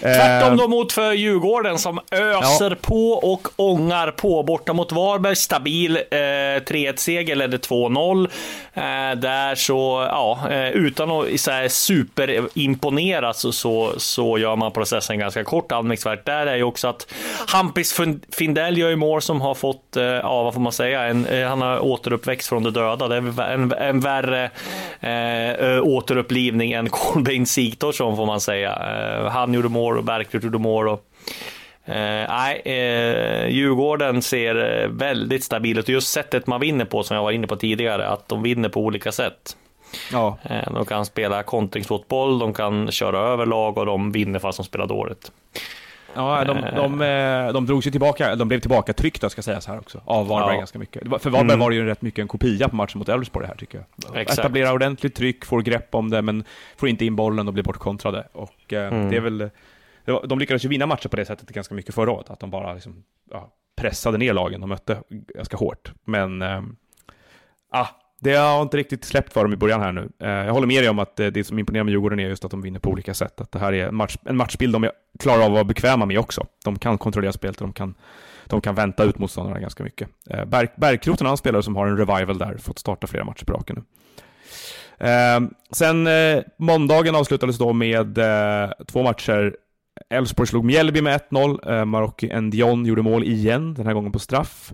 Tvärtom 0.00 0.52
eh, 0.52 0.56
då 0.56 0.68
mot 0.68 0.92
för 0.92 1.12
Djurgården 1.12 1.78
som 1.78 2.00
öser 2.10 2.70
ja. 2.70 2.76
på 2.82 3.10
och 3.10 3.48
ångar 3.56 4.10
på. 4.10 4.42
Borta 4.42 4.72
mot 4.72 4.92
Varberg, 4.92 5.36
stabil 5.36 5.96
eh, 5.96 6.16
3-1-seger, 6.16 7.36
ledde 7.36 7.56
2-0. 7.56 8.28
Eh, 8.74 8.82
där 9.16 9.54
så, 9.54 10.08
ja, 10.10 10.50
eh, 10.50 10.68
utan 10.68 11.10
att 11.10 11.40
så 11.40 11.50
här, 11.50 11.68
superimponera 11.68 13.32
så, 13.32 13.52
så, 13.52 13.92
så 13.96 14.38
gör 14.38 14.56
man 14.56 14.72
processen 14.72 15.18
ganska 15.18 15.44
kort. 15.44 15.72
Anmärkningsvärt 15.72 16.26
där 16.26 16.46
är 16.46 16.56
ju 16.56 16.62
också 16.62 16.88
att 16.88 17.14
Hampis 17.46 18.00
Findell 18.32 18.78
gör 18.78 18.88
ju 18.88 18.96
mål 18.96 19.22
som 19.22 19.40
har 19.40 19.54
fått, 19.54 19.96
eh, 19.96 20.04
ja 20.04 20.42
vad 20.42 20.54
får 20.54 20.60
man 20.60 20.72
säga, 20.72 21.02
en, 21.02 21.26
eh, 21.26 21.48
han 21.48 21.62
har 21.62 21.84
återuppväxt 21.84 22.48
från 22.48 22.62
de 22.62 22.72
döda. 22.72 23.08
Det 23.08 23.16
är 23.16 23.40
en, 23.40 23.72
en 23.72 24.00
värre 24.00 24.50
eh, 25.00 25.82
återupplivning 25.82 26.72
än 26.72 26.88
Kolbeinn 26.90 27.46
Sigthorsson 27.46 28.16
får 28.16 28.26
man 28.26 28.40
säga. 28.40 28.78
han 29.32 29.53
gjorde 29.54 29.68
mål 29.68 29.98
och 29.98 30.04
Bergqvist 30.04 30.44
gjorde 30.44 30.58
mål. 30.58 30.88
Och, 30.88 31.04
eh, 31.84 32.28
nej, 32.28 32.62
eh, 32.64 33.48
Djurgården 33.48 34.22
ser 34.22 34.82
eh, 34.82 34.88
väldigt 34.88 35.44
stabil 35.44 35.78
ut. 35.78 35.88
Just 35.88 36.10
sättet 36.10 36.46
man 36.46 36.60
vinner 36.60 36.84
på, 36.84 37.02
som 37.02 37.16
jag 37.16 37.24
var 37.24 37.32
inne 37.32 37.46
på 37.46 37.56
tidigare, 37.56 38.08
att 38.08 38.28
de 38.28 38.42
vinner 38.42 38.68
på 38.68 38.80
olika 38.80 39.12
sätt. 39.12 39.56
Ja. 40.12 40.38
Eh, 40.42 40.72
de 40.72 40.86
kan 40.86 41.06
spela 41.06 41.42
kontringsfotboll, 41.42 42.38
de 42.38 42.54
kan 42.54 42.90
köra 42.90 43.18
över 43.18 43.46
lag 43.46 43.78
och 43.78 43.86
de 43.86 44.12
vinner 44.12 44.38
fast 44.38 44.58
de 44.58 44.64
spelar 44.64 44.86
dåligt. 44.86 45.32
Ja, 46.14 46.44
de, 46.44 46.60
de, 46.60 46.98
de, 46.98 47.52
de 47.52 47.66
drog 47.66 47.82
sig 47.82 47.92
tillbaka, 47.92 48.36
de 48.36 48.48
blev 48.48 48.60
tillbaka 48.60 48.92
tryckta 48.92 49.30
ska 49.30 49.42
sägas 49.42 49.66
här 49.66 49.78
också, 49.78 50.00
av 50.04 50.26
Varberg 50.28 50.54
ja. 50.54 50.58
ganska 50.58 50.78
mycket. 50.78 51.02
För 51.02 51.30
Varberg 51.30 51.42
mm. 51.42 51.58
var 51.58 51.70
det 51.70 51.76
ju 51.76 51.84
rätt 51.84 52.02
mycket 52.02 52.22
en 52.22 52.28
kopia 52.28 52.68
på 52.68 52.76
matchen 52.76 52.98
mot 52.98 53.08
Elfsborg 53.08 53.46
här 53.46 53.54
tycker 53.54 53.84
jag. 53.98 54.16
Exakt. 54.16 54.38
Etablera 54.38 54.72
ordentligt 54.72 55.14
tryck, 55.14 55.44
får 55.44 55.62
grepp 55.62 55.94
om 55.94 56.10
det, 56.10 56.22
men 56.22 56.44
får 56.76 56.88
inte 56.88 57.04
in 57.04 57.16
bollen 57.16 57.48
och 57.48 57.54
blir 57.54 57.64
bortkontrade. 57.64 58.28
Och 58.32 58.72
eh, 58.72 58.92
mm. 58.92 59.10
det 59.10 59.16
är 59.16 59.20
väl, 59.20 59.50
de 60.28 60.38
lyckades 60.38 60.64
ju 60.64 60.68
vinna 60.68 60.86
matcher 60.86 61.08
på 61.08 61.16
det 61.16 61.24
sättet 61.24 61.50
ganska 61.50 61.74
mycket 61.74 61.94
förra 61.94 62.10
året, 62.10 62.30
att 62.30 62.40
de 62.40 62.50
bara 62.50 62.74
liksom, 62.74 63.04
ja, 63.30 63.52
pressade 63.76 64.18
ner 64.18 64.32
lagen 64.32 64.60
de 64.60 64.68
mötte 64.70 64.98
ganska 65.08 65.56
hårt. 65.56 65.92
Men 66.04 66.42
eh, 66.42 66.62
ah, 67.70 67.86
det 68.24 68.34
har 68.34 68.62
inte 68.62 68.76
riktigt 68.76 69.04
släppt 69.04 69.32
för 69.32 69.42
dem 69.42 69.52
i 69.52 69.56
början 69.56 69.80
här 69.80 69.92
nu. 69.92 70.08
Eh, 70.22 70.28
jag 70.28 70.52
håller 70.52 70.66
med 70.66 70.82
dig 70.82 70.90
om 70.90 70.98
att 70.98 71.20
eh, 71.20 71.26
det 71.26 71.44
som 71.44 71.58
imponerar 71.58 71.84
med 71.84 71.92
Djurgården 71.92 72.20
är 72.20 72.28
just 72.28 72.44
att 72.44 72.50
de 72.50 72.62
vinner 72.62 72.80
på 72.80 72.90
olika 72.90 73.14
sätt. 73.14 73.40
Att 73.40 73.52
det 73.52 73.58
här 73.58 73.72
är 73.72 73.88
en, 73.88 73.94
match, 73.94 74.16
en 74.24 74.36
matchbild 74.36 74.72
de 74.72 74.90
klarar 75.18 75.38
av 75.38 75.44
att 75.44 75.52
vara 75.52 75.64
bekväma 75.64 76.06
med 76.06 76.18
också. 76.18 76.46
De 76.64 76.78
kan 76.78 76.98
kontrollera 76.98 77.32
spelet 77.32 77.60
och 77.60 77.66
de 77.66 77.72
kan, 77.72 77.94
de 78.46 78.60
kan 78.60 78.74
vänta 78.74 79.04
ut 79.04 79.18
motståndarna 79.18 79.60
ganska 79.60 79.84
mycket. 79.84 80.08
Eh, 80.30 80.44
Berg, 80.44 80.68
Bergkroten 80.76 81.26
är 81.26 81.30
en 81.30 81.36
spelare 81.36 81.62
som 81.62 81.76
har 81.76 81.86
en 81.86 81.96
revival 81.96 82.38
där, 82.38 82.56
fått 82.56 82.78
starta 82.78 83.06
flera 83.06 83.24
matcher 83.24 83.44
på 83.44 83.52
raken 83.52 83.76
nu. 83.76 83.82
Sen 85.72 86.08
måndagen 86.58 87.14
avslutades 87.14 87.58
då 87.58 87.72
med 87.72 88.18
två 88.86 89.02
matcher. 89.02 89.56
Elfsborg 90.10 90.46
slog 90.46 90.64
Mjällby 90.64 91.02
med 91.02 91.20
1-0. 91.30 91.84
Marocki 91.84 92.40
Ndion 92.40 92.86
gjorde 92.86 93.02
mål 93.02 93.24
igen, 93.24 93.74
den 93.74 93.86
här 93.86 93.94
gången 93.94 94.12
på 94.12 94.18
straff. 94.18 94.72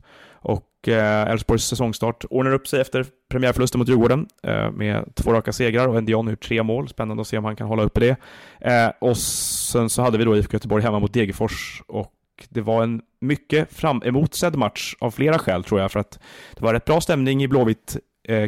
Och 0.81 0.89
eh, 0.89 1.31
Elfsborgs 1.31 1.65
säsongstart 1.65 2.25
ordnar 2.31 2.53
upp 2.53 2.69
sig 2.69 2.81
efter 2.81 3.07
premiärförlusten 3.29 3.79
mot 3.79 3.89
Djurgården 3.89 4.27
eh, 4.43 4.71
med 4.71 5.13
två 5.15 5.33
raka 5.33 5.53
segrar 5.53 5.89
och 5.89 6.03
Ndion 6.03 6.27
har 6.27 6.33
gjort 6.33 6.45
tre 6.45 6.63
mål. 6.63 6.89
Spännande 6.89 7.21
att 7.21 7.27
se 7.27 7.39
om 7.39 7.45
han 7.45 7.57
kan 7.57 7.67
hålla 7.67 7.83
uppe 7.83 8.01
det. 8.01 8.17
Eh, 8.61 8.93
och 8.99 9.17
sen 9.17 9.89
så 9.89 10.03
hade 10.03 10.19
vi 10.19 10.25
då 10.25 10.37
IFK 10.37 10.55
Göteborg 10.55 10.83
hemma 10.83 10.99
mot 10.99 11.13
Degerfors 11.13 11.83
och 11.87 12.13
det 12.49 12.61
var 12.61 12.83
en 12.83 13.03
mycket 13.21 13.73
fram 13.73 14.03
emotsedd 14.05 14.57
match 14.57 14.95
av 15.01 15.11
flera 15.11 15.39
skäl 15.39 15.65
tror 15.65 15.81
jag, 15.81 15.93
för 15.93 16.01
att 16.01 16.19
det 16.55 16.65
var 16.65 16.75
rätt 16.75 16.85
bra 16.85 17.01
stämning 17.01 17.43
i 17.43 17.49
Blåvitt 17.49 17.97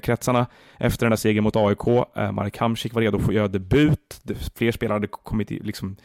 kretsarna 0.03 0.47
efter 0.79 1.07
den 1.07 1.11
där 1.11 1.17
segern 1.17 1.45
mot 1.45 1.57
AIK. 1.57 1.87
Marek 2.33 2.59
Hamsik 2.59 2.95
var 2.95 3.03
redo 3.03 3.19
för 3.19 3.29
att 3.29 3.35
göra 3.35 3.49
debut. 3.49 4.21
Fler 4.55 4.73
spelare 4.73 4.97
hade 4.97 5.07
kommit 5.07 5.51
liksom 5.51 5.97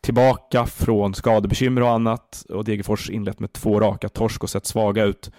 tillbaka 0.00 0.66
från 0.66 1.14
skadebekymmer 1.14 1.82
och 1.82 1.90
annat 1.90 2.44
och 2.48 2.64
Degerfors 2.64 3.10
inlett 3.10 3.40
med 3.40 3.52
två 3.52 3.80
raka 3.80 4.08
torsk 4.08 4.42
och 4.42 4.50
sett 4.50 4.66
svaga 4.66 5.04
ut. 5.04 5.30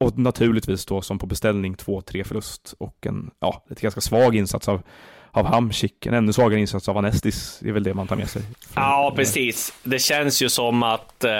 Och 0.00 0.18
naturligtvis 0.18 0.86
då 0.86 1.02
som 1.02 1.18
på 1.18 1.26
beställning 1.26 1.74
2-3 1.74 2.24
förlust 2.24 2.74
och 2.78 3.06
en, 3.06 3.30
ja, 3.40 3.64
ett 3.70 3.80
ganska 3.80 4.00
svag 4.00 4.36
insats 4.36 4.68
av 4.68 4.82
av 5.36 5.46
Hamsik. 5.46 6.06
En 6.06 6.14
ännu 6.14 6.32
svagare 6.32 6.60
insats 6.60 6.88
av 6.88 6.98
Anestis, 6.98 7.62
är 7.64 7.72
väl 7.72 7.82
det 7.82 7.94
man 7.94 8.06
tar 8.06 8.16
med 8.16 8.30
sig. 8.30 8.42
Ja, 8.74 9.12
precis. 9.16 9.72
Det 9.82 9.98
känns 9.98 10.42
ju 10.42 10.48
som 10.48 10.82
att 10.82 11.24
eh, 11.24 11.32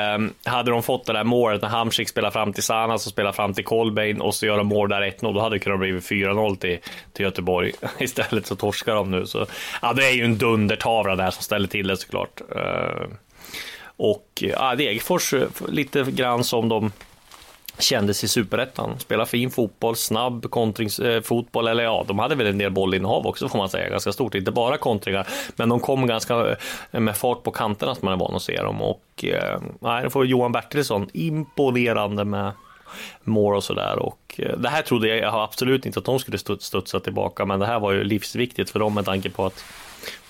hade 0.44 0.70
de 0.70 0.82
fått 0.82 1.06
det 1.06 1.12
där 1.12 1.24
målet 1.24 1.62
när 1.62 1.68
Hamsik 1.68 2.08
spelar 2.08 2.30
fram 2.30 2.52
till 2.52 2.62
Sanas 2.62 3.06
och 3.06 3.12
spelar 3.12 3.32
fram 3.32 3.54
till 3.54 3.64
Kolbein 3.64 4.20
och 4.20 4.34
så 4.34 4.46
gör 4.46 4.56
de 4.56 4.66
mål 4.66 4.88
där 4.88 5.02
1-0, 5.02 5.34
då 5.34 5.40
hade 5.40 5.54
det 5.54 5.58
kunnat 5.58 5.78
bli 5.78 5.92
4-0 5.92 6.56
till, 6.56 6.78
till 7.12 7.24
Göteborg. 7.24 7.72
Istället 7.98 8.46
så 8.46 8.56
torskar 8.56 8.94
de 8.94 9.10
nu. 9.10 9.26
Så, 9.26 9.46
ja, 9.82 9.92
det 9.92 10.06
är 10.06 10.12
ju 10.12 10.24
en 10.24 10.38
dundertavla 10.38 11.16
där 11.16 11.30
som 11.30 11.42
ställer 11.42 11.68
till 11.68 11.86
det 11.86 11.96
såklart. 11.96 12.40
Eh, 12.56 13.06
och 13.96 14.28
ja, 14.40 14.74
Degerfors 14.74 15.34
eh, 15.34 15.48
lite 15.68 16.02
grann 16.02 16.44
som 16.44 16.68
de 16.68 16.92
kändes 17.78 18.24
i 18.24 18.28
superettan. 18.28 18.98
Spelar 18.98 19.24
fin 19.24 19.50
fotboll, 19.50 19.96
snabb 19.96 20.50
kontringsfotboll, 20.50 21.66
eh, 21.66 21.70
eller 21.70 21.84
ja, 21.84 22.04
de 22.08 22.18
hade 22.18 22.34
väl 22.34 22.46
en 22.46 22.58
del 22.58 22.70
bollinnehav 22.70 23.26
också 23.26 23.48
får 23.48 23.58
man 23.58 23.68
säga, 23.68 23.90
ganska 23.90 24.12
stort. 24.12 24.34
Inte 24.34 24.50
bara 24.52 24.76
kontringar, 24.76 25.26
men 25.56 25.68
de 25.68 25.80
kom 25.80 26.06
ganska 26.06 26.56
eh, 26.90 27.00
med 27.00 27.16
fart 27.16 27.42
på 27.42 27.50
kanterna 27.50 27.94
som 27.94 28.06
man 28.06 28.14
är 28.14 28.18
van 28.18 28.34
att 28.34 28.42
se 28.42 28.62
dem. 28.62 28.82
Och 28.82 29.24
eh, 29.24 29.60
nej, 29.80 30.04
då 30.04 30.10
får 30.10 30.26
Johan 30.26 30.52
Bertilsson 30.52 31.08
imponerande 31.12 32.24
med 32.24 32.52
mål 33.24 33.56
och 33.56 33.64
sådär. 33.64 33.98
Och 33.98 34.34
eh, 34.38 34.58
det 34.58 34.68
här 34.68 34.82
trodde 34.82 35.08
jag 35.08 35.34
absolut 35.34 35.86
inte 35.86 35.98
att 35.98 36.04
de 36.04 36.18
skulle 36.18 36.38
studsa 36.38 37.00
tillbaka, 37.00 37.44
men 37.44 37.60
det 37.60 37.66
här 37.66 37.80
var 37.80 37.92
ju 37.92 38.04
livsviktigt 38.04 38.70
för 38.70 38.78
dem 38.78 38.94
med 38.94 39.04
tanke 39.04 39.30
på 39.30 39.46
att 39.46 39.64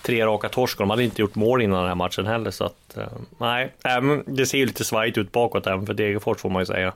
tre 0.01 0.25
raka 0.25 0.49
torsk 0.49 0.77
de 0.77 0.89
hade 0.89 1.03
inte 1.03 1.21
gjort 1.21 1.35
mål 1.35 1.61
innan 1.61 1.79
den 1.79 1.87
här 1.87 1.95
matchen 1.95 2.25
heller. 2.25 2.51
Så 2.51 2.63
att, 2.63 2.97
eh, 2.97 3.07
nej, 3.37 3.73
äh, 3.83 4.17
det 4.25 4.45
ser 4.45 4.57
ju 4.57 4.65
lite 4.65 4.83
svajigt 4.83 5.17
ut 5.17 5.31
bakåt 5.31 5.67
även 5.67 5.85
för 5.85 5.93
Degerfors 5.93 6.37
får 6.37 6.49
man 6.49 6.61
ju 6.61 6.65
säga. 6.65 6.93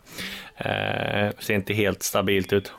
Eh, 0.58 1.32
ser 1.40 1.54
inte 1.54 1.74
helt 1.74 2.04
stabilt 2.04 2.54
ut. 2.54 2.74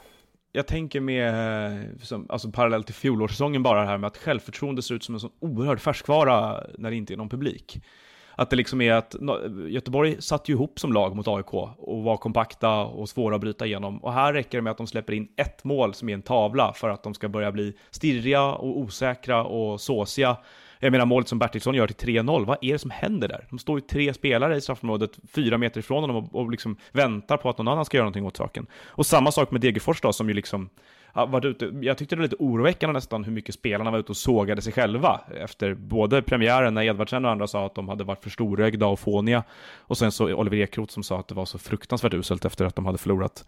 Jag 0.52 0.66
tänker 0.66 1.00
med, 1.00 1.28
eh, 1.28 1.80
som, 2.02 2.26
alltså 2.28 2.50
parallellt 2.50 2.86
till 2.86 2.94
fjolårssäsongen 2.94 3.62
bara 3.62 3.80
det 3.80 3.86
här 3.86 3.98
med 3.98 4.08
att 4.08 4.16
självförtroende 4.16 4.82
ser 4.82 4.94
ut 4.94 5.04
som 5.04 5.14
en 5.14 5.20
sån 5.20 5.30
oerhörd 5.40 5.80
färskvara 5.80 6.64
när 6.78 6.90
det 6.90 6.96
inte 6.96 7.12
är 7.12 7.16
någon 7.16 7.28
publik. 7.28 7.80
Att 8.34 8.50
det 8.50 8.56
liksom 8.56 8.80
är 8.80 8.92
att 8.92 9.16
Göteborg 9.68 10.22
satt 10.22 10.48
ju 10.48 10.52
ihop 10.52 10.80
som 10.80 10.92
lag 10.92 11.16
mot 11.16 11.28
AIK 11.28 11.54
och 11.54 12.02
var 12.02 12.16
kompakta 12.16 12.76
och 12.84 13.08
svåra 13.08 13.34
att 13.34 13.40
bryta 13.40 13.66
igenom. 13.66 13.98
Och 13.98 14.12
här 14.12 14.32
räcker 14.32 14.58
det 14.58 14.62
med 14.62 14.70
att 14.70 14.76
de 14.76 14.86
släpper 14.86 15.12
in 15.12 15.28
ett 15.36 15.64
mål 15.64 15.94
som 15.94 16.08
är 16.08 16.14
en 16.14 16.22
tavla 16.22 16.72
för 16.72 16.88
att 16.88 17.02
de 17.02 17.14
ska 17.14 17.28
börja 17.28 17.52
bli 17.52 17.74
stirriga 17.90 18.42
och 18.42 18.78
osäkra 18.78 19.44
och 19.44 19.80
såsiga. 19.80 20.36
Jag 20.84 20.92
menar 20.92 21.06
målet 21.06 21.28
som 21.28 21.38
Bertilsson 21.38 21.74
gör 21.74 21.86
till 21.86 22.08
3-0, 22.08 22.44
vad 22.44 22.58
är 22.60 22.72
det 22.72 22.78
som 22.78 22.90
händer 22.90 23.28
där? 23.28 23.46
De 23.50 23.58
står 23.58 23.78
ju 23.78 23.86
tre 23.86 24.14
spelare 24.14 24.56
i 24.56 24.60
straffområdet, 24.60 25.10
fyra 25.34 25.58
meter 25.58 25.80
ifrån 25.80 26.02
honom 26.02 26.16
och, 26.16 26.34
och 26.34 26.50
liksom 26.50 26.76
väntar 26.92 27.36
på 27.36 27.48
att 27.48 27.58
någon 27.58 27.68
annan 27.68 27.84
ska 27.84 27.96
göra 27.96 28.04
någonting 28.04 28.26
åt 28.26 28.36
saken. 28.36 28.66
Och 28.86 29.06
samma 29.06 29.32
sak 29.32 29.50
med 29.50 29.60
Degerfors 29.60 30.00
då, 30.00 30.12
som 30.12 30.28
ju 30.28 30.34
liksom 30.34 30.70
varit 31.12 31.44
ute, 31.44 31.72
jag 31.80 31.98
tyckte 31.98 32.14
det 32.16 32.20
var 32.20 32.24
lite 32.24 32.36
oroväckande 32.38 32.92
nästan 32.92 33.24
hur 33.24 33.32
mycket 33.32 33.54
spelarna 33.54 33.90
var 33.90 33.98
ute 33.98 34.12
och 34.12 34.16
sågade 34.16 34.62
sig 34.62 34.72
själva 34.72 35.20
efter 35.36 35.74
både 35.74 36.22
premiären 36.22 36.74
när 36.74 36.82
Edvardsen 36.82 37.24
och 37.24 37.30
andra 37.30 37.46
sa 37.46 37.66
att 37.66 37.74
de 37.74 37.88
hade 37.88 38.04
varit 38.04 38.22
för 38.22 38.30
storögda 38.30 38.86
och 38.86 39.00
fåniga 39.00 39.42
och 39.78 39.98
sen 39.98 40.12
så 40.12 40.34
Oliver 40.34 40.56
Ekroth 40.56 40.92
som 40.92 41.02
sa 41.02 41.18
att 41.18 41.28
det 41.28 41.34
var 41.34 41.44
så 41.44 41.58
fruktansvärt 41.58 42.14
uselt 42.14 42.44
efter 42.44 42.64
att 42.64 42.76
de 42.76 42.86
hade 42.86 42.98
förlorat 42.98 43.44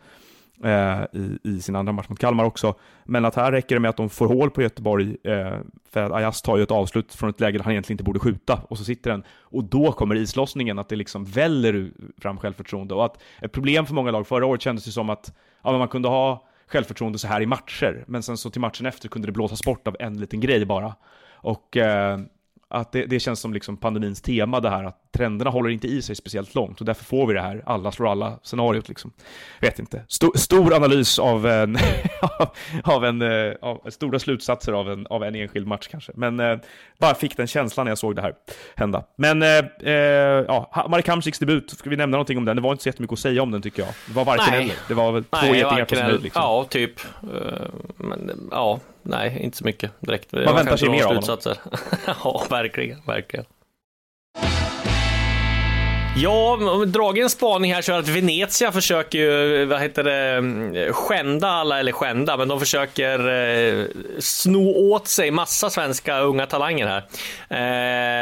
eh, 0.64 1.02
i, 1.12 1.38
i, 1.42 1.60
sin 1.60 1.76
andra 1.76 1.92
match 1.92 2.08
mot 2.08 2.18
Kalmar 2.18 2.44
också. 2.44 2.74
Men 3.04 3.24
att 3.24 3.34
här 3.34 3.52
räcker 3.52 3.76
det 3.76 3.80
med 3.80 3.88
att 3.88 3.96
de 3.96 4.10
får 4.10 4.26
hål 4.26 4.50
på 4.50 4.62
Göteborg, 4.62 5.16
eh, 5.22 5.58
för 5.90 6.02
att 6.02 6.12
Ajas 6.12 6.42
tar 6.42 6.56
ju 6.56 6.62
ett 6.62 6.70
avslut 6.70 7.14
från 7.14 7.30
ett 7.30 7.40
läge 7.40 7.58
där 7.58 7.64
han 7.64 7.72
egentligen 7.72 7.94
inte 7.94 8.04
borde 8.04 8.18
skjuta, 8.18 8.60
och 8.68 8.78
så 8.78 8.84
sitter 8.84 9.10
den. 9.10 9.24
Och 9.40 9.64
då 9.64 9.92
kommer 9.92 10.14
islossningen, 10.14 10.78
att 10.78 10.88
det 10.88 10.96
liksom 10.96 11.24
väller 11.24 11.90
fram 12.18 12.38
självförtroende. 12.38 12.94
Och 12.94 13.04
att 13.04 13.22
ett 13.40 13.52
problem 13.52 13.86
för 13.86 13.94
många 13.94 14.10
lag 14.10 14.26
förra 14.26 14.46
året 14.46 14.62
kändes 14.62 14.84
det 14.84 14.90
som 14.90 15.10
att 15.10 15.32
ja, 15.62 15.78
man 15.78 15.88
kunde 15.88 16.08
ha 16.08 16.48
självförtroende 16.66 17.18
så 17.18 17.28
här 17.28 17.40
i 17.40 17.46
matcher, 17.46 18.04
men 18.06 18.22
sen 18.22 18.36
så 18.36 18.50
till 18.50 18.60
matchen 18.60 18.86
efter 18.86 19.08
kunde 19.08 19.28
det 19.28 19.32
blåsas 19.32 19.62
bort 19.62 19.88
av 19.88 19.96
en 20.00 20.20
liten 20.20 20.40
grej 20.40 20.64
bara. 20.64 20.94
Och 21.32 21.76
eh, 21.76 22.20
att 22.68 22.92
det, 22.92 23.06
det, 23.06 23.20
känns 23.20 23.40
som 23.40 23.54
liksom 23.54 23.76
pandemins 23.76 24.22
tema 24.22 24.60
det 24.60 24.70
här 24.70 24.84
att 24.84 25.03
trenderna 25.14 25.50
håller 25.50 25.70
inte 25.70 25.86
i 25.86 26.02
sig 26.02 26.16
speciellt 26.16 26.54
långt 26.54 26.80
och 26.80 26.86
därför 26.86 27.04
får 27.04 27.26
vi 27.26 27.34
det 27.34 27.40
här 27.40 27.62
alla 27.66 27.92
slår 27.92 28.10
alla 28.10 28.38
scenariot 28.42 28.88
liksom. 28.88 29.12
Vet 29.60 29.78
inte. 29.78 30.02
Stor, 30.08 30.32
stor 30.38 30.74
analys 30.74 31.18
av 31.18 31.46
en, 31.46 31.78
av 32.84 33.04
en, 33.04 33.22
eh, 33.22 33.52
av 33.62 33.90
stora 33.90 34.18
slutsatser 34.18 34.72
av 34.72 34.90
en, 34.90 35.06
av 35.06 35.24
en 35.24 35.34
enskild 35.34 35.66
match 35.66 35.88
kanske. 35.90 36.12
Men 36.14 36.40
eh, 36.40 36.58
bara 36.98 37.14
fick 37.14 37.36
den 37.36 37.46
känslan 37.46 37.84
när 37.84 37.90
jag 37.90 37.98
såg 37.98 38.16
det 38.16 38.22
här 38.22 38.34
hända. 38.74 39.04
Men 39.16 39.42
eh, 39.42 39.48
eh, 39.82 39.94
ja, 40.48 40.86
Marek 40.88 41.08
Hamsiks 41.08 41.38
debut, 41.38 41.70
ska 41.70 41.90
vi 41.90 41.96
nämna 41.96 42.16
någonting 42.16 42.38
om 42.38 42.44
den? 42.44 42.56
Det 42.56 42.62
var 42.62 42.72
inte 42.72 42.82
så 42.82 42.88
jättemycket 42.88 43.12
att 43.12 43.18
säga 43.18 43.42
om 43.42 43.50
den 43.50 43.62
tycker 43.62 43.82
jag. 43.82 43.92
Det 44.06 44.14
var 44.14 44.24
varken 44.24 44.54
eller. 44.54 44.74
Det 44.88 44.94
var 44.94 45.12
väl 45.12 45.24
två 45.24 45.54
getingar 45.54 45.84
på 45.84 45.94
sin 45.94 46.04
höjd 46.04 46.22
liksom. 46.22 46.42
Ja, 46.42 46.66
typ. 46.70 47.00
Uh, 47.24 47.30
men, 47.96 48.48
ja, 48.50 48.80
nej, 49.02 49.38
inte 49.42 49.56
så 49.56 49.64
mycket 49.64 49.90
direkt. 50.00 50.32
Man 50.32 50.54
väntar 50.54 50.76
sig 50.76 50.88
mer 50.88 51.04
av 51.04 51.14
honom. 51.14 51.38
ja, 52.06 52.46
verkligen, 52.50 53.00
verkligen. 53.06 53.44
Ja, 56.16 56.58
dragen 56.86 57.30
spaning 57.30 57.74
här 57.74 57.82
så 57.82 57.92
är 57.92 57.98
att 57.98 58.08
Venezia 58.08 58.72
försöker 58.72 59.18
ju, 59.18 59.64
vad 59.64 59.80
heter 59.80 60.04
det, 60.04 60.92
skända 60.92 61.48
alla, 61.48 61.80
eller 61.80 61.92
skända, 61.92 62.36
men 62.36 62.48
de 62.48 62.60
försöker 62.60 63.18
eh, 63.28 63.86
sno 64.18 64.92
åt 64.92 65.08
sig 65.08 65.30
massa 65.30 65.70
svenska 65.70 66.20
unga 66.20 66.46
talanger 66.46 66.86
här. 66.86 67.02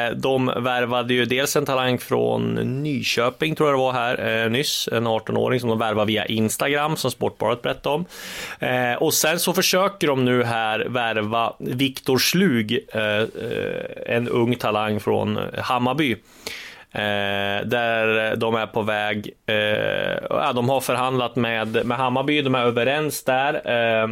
Eh, 0.09 0.16
de 0.16 0.46
värvade 0.46 1.14
ju 1.14 1.24
dels 1.24 1.57
en 1.57 1.66
talang 1.66 1.98
från 1.98 2.55
Nyköping, 2.83 3.55
tror 3.55 3.68
jag 3.68 3.78
det 3.78 3.83
var 3.83 3.92
här 3.92 4.44
eh, 4.44 4.50
nyss, 4.50 4.88
en 4.92 5.07
18-åring 5.07 5.61
som 5.61 5.68
de 5.68 5.78
värvade 5.78 6.07
via 6.07 6.26
Instagram, 6.26 6.96
som 6.96 7.11
Sportbladet 7.11 7.62
berättade 7.62 7.94
om. 7.94 8.05
Eh, 8.61 8.94
och 8.94 9.14
sen 9.14 9.40
så 9.40 9.52
försöker 9.52 10.07
de 10.07 10.24
nu 10.24 10.44
här 10.44 10.87
värva 10.88 11.57
Viktor 11.59 12.18
Slug, 12.18 12.78
eh, 12.92 13.02
eh 13.02 13.26
en 14.07 14.28
ung 14.28 14.57
talang 14.57 15.00
från 15.00 15.38
Hammarby. 15.59 16.16
Eh, 16.94 17.66
där 17.66 18.37
de 18.37 18.55
är 18.55 18.66
på 18.66 18.83
väg, 18.83 19.31
eh, 19.46 20.52
de 20.55 20.68
har 20.68 20.81
förhandlat 20.81 21.37
med, 21.37 21.87
med 21.87 21.96
Hammarby, 21.96 22.42
de 22.42 22.55
är 22.55 22.62
överens 22.64 23.24
där. 23.24 23.55
Eh, 23.55 24.09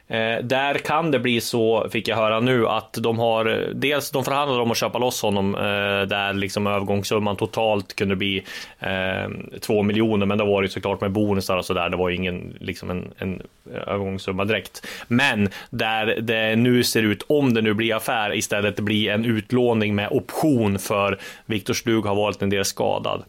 Eh, 0.11 0.43
där 0.43 0.73
kan 0.73 1.11
det 1.11 1.19
bli 1.19 1.41
så, 1.41 1.89
fick 1.91 2.07
jag 2.07 2.15
höra 2.15 2.39
nu, 2.39 2.67
att 2.67 2.93
de 2.93 3.19
har 3.19 3.45
eh, 3.45 3.69
dels 3.73 4.11
de 4.11 4.23
förhandlar 4.23 4.59
om 4.59 4.71
att 4.71 4.77
köpa 4.77 4.99
loss 4.99 5.21
honom 5.21 5.55
eh, 5.55 6.07
där 6.07 6.33
liksom 6.33 6.67
övergångssumman 6.67 7.35
totalt 7.35 7.95
kunde 7.95 8.15
bli 8.15 8.43
eh, 8.79 9.59
2 9.61 9.83
miljoner, 9.83 10.25
men 10.25 10.37
det 10.37 10.43
var 10.43 10.61
det 10.61 10.69
såklart 10.69 11.01
med 11.01 11.11
bonusar 11.11 11.57
och 11.57 11.65
sådär. 11.65 11.89
Det 11.89 11.97
var 11.97 12.09
ju 12.09 12.15
ingen 12.15 12.57
liksom 12.59 12.89
en, 12.89 13.11
en 13.17 13.41
övergångssumma 13.87 14.45
direkt. 14.45 14.87
Men 15.07 15.49
där 15.69 16.05
det 16.21 16.55
nu 16.55 16.83
ser 16.83 17.03
ut, 17.03 17.23
om 17.27 17.53
det 17.53 17.61
nu 17.61 17.73
blir 17.73 17.95
affär, 17.95 18.35
istället 18.35 18.79
blir 18.79 19.11
en 19.11 19.25
utlåning 19.25 19.95
med 19.95 20.07
option 20.11 20.79
för 20.79 21.19
Viktor 21.45 21.73
Stug 21.73 22.05
har 22.05 22.15
varit 22.15 22.41
en 22.41 22.49
del 22.49 22.65
skadad. 22.65 23.23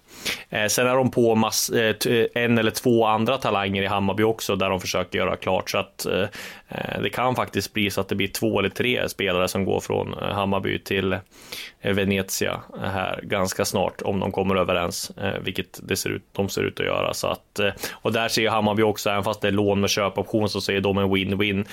Eh, 0.50 0.66
sen 0.66 0.86
är 0.86 0.96
de 0.96 1.10
på 1.10 1.34
mass, 1.34 1.70
eh, 1.70 1.96
eh, 2.12 2.26
en 2.34 2.58
eller 2.58 2.70
två 2.70 3.06
andra 3.06 3.38
talanger 3.38 3.82
i 3.82 3.86
Hammarby 3.86 4.22
också 4.22 4.56
där 4.56 4.70
de 4.70 4.80
försöker 4.80 5.18
göra 5.18 5.36
klart 5.36 5.70
så 5.70 5.78
att 5.78 6.06
Eh, 6.06 6.28
eh 6.68 7.02
det 7.02 7.10
kan 7.10 7.34
faktiskt 7.34 7.72
bli 7.72 7.90
så 7.90 8.00
att 8.00 8.08
det 8.08 8.14
blir 8.14 8.28
två 8.28 8.58
eller 8.58 8.68
tre 8.68 9.08
spelare 9.08 9.48
som 9.48 9.64
går 9.64 9.80
från 9.80 10.14
eh, 10.18 10.28
Hammarby 10.28 10.78
till 10.78 11.12
eh, 11.12 11.92
Venezia 11.92 12.60
här 12.82 13.20
ganska 13.22 13.64
snart 13.64 14.02
om 14.02 14.20
de 14.20 14.32
kommer 14.32 14.56
överens, 14.56 15.12
vilket 15.40 15.80
det 15.82 15.96
ser 15.96 16.10
ut, 16.10 16.22
de 16.32 16.48
ser 16.48 16.62
ut 16.62 16.80
att 16.80 16.86
göra. 16.86 17.14
Så 17.14 17.26
att, 17.26 17.60
och 17.92 18.12
där 18.12 18.28
ser 18.28 18.48
Hammarby 18.48 18.82
också, 18.82 19.10
även 19.10 19.24
fast 19.24 19.40
det 19.40 19.48
är 19.48 19.52
lån 19.52 19.80
med 19.80 19.90
köpoption, 19.90 20.48
så 20.48 20.60
ser 20.60 20.80
de 20.80 20.98
en 20.98 21.14
win-win. 21.14 21.66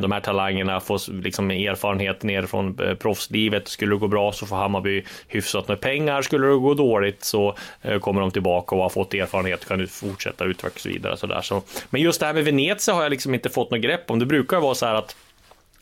De 0.00 0.12
här 0.12 0.20
talangerna 0.20 0.80
får 0.80 1.12
liksom 1.22 1.50
erfarenhet 1.50 2.22
ner 2.22 2.42
från 2.42 2.96
proffslivet. 3.00 3.68
Skulle 3.68 3.94
det 3.94 3.98
gå 3.98 4.08
bra 4.08 4.32
så 4.32 4.46
får 4.46 4.56
Hammarby 4.56 5.04
hyfsat 5.28 5.68
med 5.68 5.80
pengar. 5.80 6.22
Skulle 6.22 6.46
det 6.46 6.56
gå 6.56 6.74
dåligt 6.74 7.24
så 7.24 7.56
Eh, 7.82 7.98
kommer 7.98 8.20
de 8.20 8.30
tillbaka 8.30 8.74
och 8.74 8.82
har 8.82 8.88
fått 8.88 9.14
erfarenhet 9.14 9.62
och 9.62 9.68
kan 9.68 9.86
fortsätta 9.86 10.44
utvecklas 10.44 10.86
vidare. 10.86 11.16
Så 11.16 11.26
där. 11.26 11.42
Så, 11.42 11.62
men 11.90 12.02
just 12.02 12.20
det 12.20 12.26
här 12.26 12.34
med 12.34 12.44
Venezia 12.44 12.94
har 12.94 13.02
jag 13.02 13.10
liksom 13.10 13.34
inte 13.34 13.48
fått 13.50 13.70
något 13.70 13.80
grepp 13.80 14.10
om. 14.10 14.18
Det 14.18 14.26
brukar 14.26 14.60
vara 14.60 14.74
så 14.74 14.86
här 14.86 14.94
att 14.94 15.16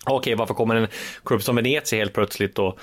okej, 0.04 0.14
okay, 0.16 0.34
varför 0.34 0.54
kommer 0.54 0.76
en 0.76 0.88
klubb 1.24 1.42
som 1.42 1.56
Venezia 1.56 1.98
helt 1.98 2.12
plötsligt 2.12 2.58
och 2.58 2.78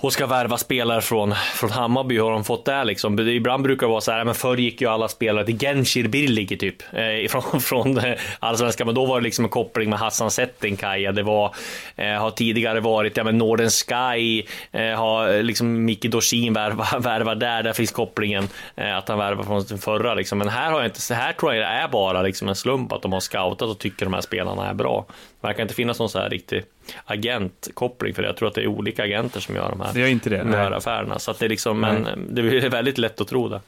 och 0.00 0.12
ska 0.12 0.26
värva 0.26 0.56
spelare 0.56 1.00
från, 1.00 1.34
från 1.34 1.70
Hammarby, 1.70 2.14
hur 2.14 2.22
har 2.22 2.30
de 2.30 2.44
fått 2.44 2.64
det 2.64 2.84
liksom? 2.84 3.18
Ibland 3.18 3.62
brukar 3.62 3.86
det 3.86 3.90
vara 3.90 4.00
så 4.00 4.12
här, 4.12 4.24
men 4.24 4.34
förr 4.34 4.56
gick 4.56 4.80
ju 4.80 4.88
alla 4.88 5.08
spelare 5.08 5.44
till 5.44 5.58
Genshir 5.58 6.08
Birligi 6.08 6.56
typ, 6.56 6.82
eh, 6.92 7.28
från, 7.40 7.60
från 7.60 7.98
eh, 7.98 8.18
allsvenskan, 8.38 8.86
men 8.86 8.94
då 8.94 9.06
var 9.06 9.20
det 9.20 9.24
liksom 9.24 9.44
en 9.44 9.50
koppling 9.50 9.90
med 9.90 9.98
Hassan 9.98 10.30
Settinkaja, 10.30 11.12
det 11.12 11.22
var, 11.22 11.54
eh, 11.96 12.12
har 12.12 12.30
tidigare 12.30 12.80
varit, 12.80 13.16
ja 13.16 13.24
men 13.24 13.38
Northern 13.38 13.70
Sky, 13.70 14.42
eh, 14.72 14.98
har 14.98 15.34
eh, 15.34 15.42
liksom 15.42 15.84
Micke 15.84 16.10
Dorsin 16.10 16.52
värvat 16.52 17.04
värva 17.04 17.34
där, 17.34 17.62
där 17.62 17.72
finns 17.72 17.92
kopplingen, 17.92 18.48
eh, 18.76 18.96
att 18.96 19.08
han 19.08 19.18
värvar 19.18 19.42
från 19.44 19.64
sin 19.64 19.78
förra 19.78 20.14
liksom, 20.14 20.38
men 20.38 20.48
här 20.48 20.70
har 20.70 20.78
jag 20.78 20.88
inte, 20.88 21.00
så 21.00 21.14
här 21.14 21.32
tror 21.32 21.54
jag 21.54 21.62
det 21.62 21.66
är 21.66 21.88
bara 21.88 22.22
liksom 22.22 22.48
en 22.48 22.56
slump 22.56 22.92
att 22.92 23.02
de 23.02 23.12
har 23.12 23.20
scoutat 23.20 23.68
och 23.68 23.78
tycker 23.78 24.04
de 24.06 24.14
här 24.14 24.20
spelarna 24.20 24.68
är 24.68 24.74
bra. 24.74 25.06
Verkar 25.40 25.62
inte 25.62 25.74
finnas 25.74 25.98
någon 25.98 26.08
så 26.08 26.18
här 26.18 26.30
riktig 26.30 26.64
agentkoppling 27.04 28.14
för 28.14 28.22
det. 28.22 28.28
Jag 28.28 28.36
tror 28.36 28.48
att 28.48 28.54
det 28.54 28.62
är 28.62 28.66
olika 28.66 29.04
agenter 29.04 29.40
som 29.40 29.56
gör 29.56 29.70
de 29.70 29.80
här, 29.80 29.94
det 29.94 30.02
är 30.02 30.06
inte 30.06 30.30
det, 30.30 30.38
de 30.38 30.54
här 30.54 30.70
affärerna. 30.70 31.18
Så 31.18 31.30
att 31.30 31.38
det 31.38 31.44
är 31.44 31.48
liksom, 31.48 31.80
men 31.80 32.08
det 32.30 32.40
är 32.40 32.70
väldigt 32.70 32.98
lätt 32.98 33.20
att 33.20 33.28
tro 33.28 33.48
det. 33.48 33.60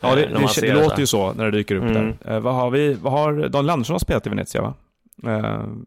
Ja, 0.00 0.14
det, 0.14 0.20
det, 0.20 0.60
det, 0.60 0.60
det 0.60 0.74
låter 0.74 1.00
ju 1.00 1.06
så 1.06 1.32
när 1.32 1.44
det 1.44 1.50
dyker 1.50 1.74
upp 1.74 1.82
mm. 1.82 2.16
där. 2.22 2.34
Eh, 2.34 2.40
vad 2.40 2.54
har 2.54 2.70
vi, 2.70 2.94
vad 2.94 3.12
har, 3.12 3.48
Daniel 3.48 3.70
Andersson 3.70 3.94
har 3.94 3.98
spelat 3.98 4.26
i 4.26 4.30
Venezia 4.30 4.62
va? 4.62 4.74
Uh, 5.26 5.34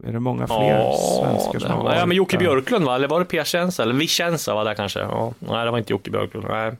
är 0.07 0.11
det 0.11 0.19
många 0.19 0.47
fler 0.47 0.69
ja, 0.69 0.97
svenskar 1.21 1.59
som 1.59 1.71
har 1.71 1.83
varit 1.83 1.97
Ja, 1.97 2.05
men 2.05 2.17
Jocke 2.17 2.37
Björklund 2.37 2.85
va? 2.85 2.95
Eller 2.95 3.07
var 3.07 3.19
det 3.19 3.25
Piacenza? 3.25 3.83
Eller 3.83 3.93
Vicenza 3.93 4.53
var 4.53 4.65
det 4.65 4.75
kanske? 4.75 4.99
Ja. 4.99 5.33
Nej, 5.39 5.65
det 5.65 5.71
var 5.71 5.77
inte 5.77 5.93
Jocke 5.93 6.11
Björklund. 6.11 6.45
Nej. 6.49 6.71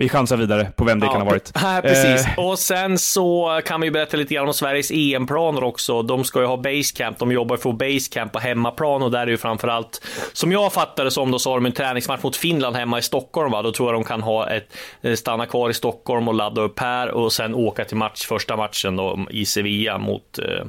Vi 0.00 0.08
chansar 0.08 0.36
vidare 0.36 0.72
på 0.76 0.84
vem 0.84 1.00
det 1.00 1.06
ja, 1.06 1.12
kan 1.12 1.20
ha 1.20 1.28
varit. 1.28 1.52
Precis. 1.82 2.26
Eh. 2.26 2.38
Och 2.38 2.58
sen 2.58 2.98
så 2.98 3.60
kan 3.64 3.80
vi 3.80 3.90
berätta 3.90 4.16
lite 4.16 4.34
grann 4.34 4.48
om 4.48 4.54
Sveriges 4.54 4.90
EM-planer 4.90 5.64
också. 5.64 6.02
De 6.02 6.24
ska 6.24 6.40
ju 6.40 6.46
ha 6.46 6.56
basecamp. 6.56 7.18
De 7.18 7.32
jobbar 7.32 7.56
för 7.56 7.72
basecamp 7.72 8.32
på 8.32 8.38
hemmaplan 8.38 9.02
och 9.02 9.10
där 9.10 9.20
är 9.20 9.26
ju 9.26 9.36
framförallt, 9.36 10.06
som 10.32 10.52
jag 10.52 10.72
fattar 10.72 11.04
det 11.04 11.10
som, 11.10 11.30
då 11.30 11.38
så 11.38 11.50
har 11.50 11.56
de 11.56 11.66
en 11.66 11.72
träningsmatch 11.72 12.22
mot 12.22 12.36
Finland 12.36 12.76
hemma 12.76 12.98
i 12.98 13.02
Stockholm. 13.02 13.52
Va? 13.52 13.62
Då 13.62 13.72
tror 13.72 13.88
jag 13.88 13.94
de 13.94 14.04
kan 14.04 14.22
ha 14.22 14.50
ett, 14.50 14.76
eh, 15.02 15.14
stanna 15.14 15.46
kvar 15.46 15.70
i 15.70 15.74
Stockholm 15.74 16.28
och 16.28 16.34
ladda 16.34 16.60
upp 16.60 16.78
här 16.78 17.08
och 17.08 17.32
sen 17.32 17.54
åka 17.54 17.84
till 17.84 17.96
match, 17.96 18.26
första 18.26 18.56
matchen 18.56 18.96
då, 18.96 19.26
i 19.30 19.46
Sevilla 19.46 19.98
mot 19.98 20.38
eh, 20.38 20.64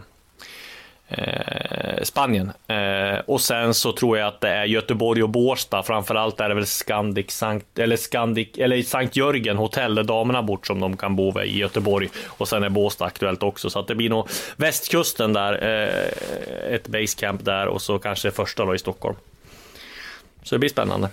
Eh, 1.12 2.03
Spanien. 2.03 2.51
Eh, 2.68 3.20
och 3.26 3.41
sen 3.41 3.74
så 3.74 3.91
tror 3.91 4.18
jag 4.18 4.28
att 4.28 4.41
det 4.41 4.49
är 4.49 4.66
Göteborg 4.66 5.24
och 5.24 5.30
Båstad. 5.30 5.84
Framförallt 5.84 6.39
är 6.39 6.49
det 6.49 6.55
väl 6.55 6.66
Scandic, 6.66 7.32
Sankt, 7.32 7.80
eller 7.80 7.97
Scandic, 7.97 8.47
eller 8.57 8.82
Sankt 8.82 9.16
Jörgen 9.16 9.57
hotell 9.57 9.95
där 9.95 10.03
damerna 10.03 10.43
bort 10.43 10.68
som 10.68 10.80
de 10.80 10.97
kan 10.97 11.16
bo 11.16 11.41
i 11.41 11.57
Göteborg. 11.57 12.09
Och 12.26 12.47
sen 12.47 12.64
är 12.64 12.70
Båstad 12.70 13.05
aktuellt 13.05 13.43
också. 13.43 13.70
Så 13.70 13.80
att 13.80 13.88
det 13.88 13.95
blir 13.95 14.09
nog 14.09 14.28
västkusten 14.55 15.34
där, 15.34 15.53
eh, 15.53 16.74
ett 16.74 16.88
basecamp 16.88 17.45
där 17.45 17.68
och 17.68 17.82
så 17.82 17.99
kanske 17.99 18.32
första 18.32 18.66
då 18.66 18.76
i 18.76 18.80
Stockholm. 18.80 19.16
Så 20.43 20.55
det 20.55 20.59
blir 20.59 20.70
spännande. 20.70 21.09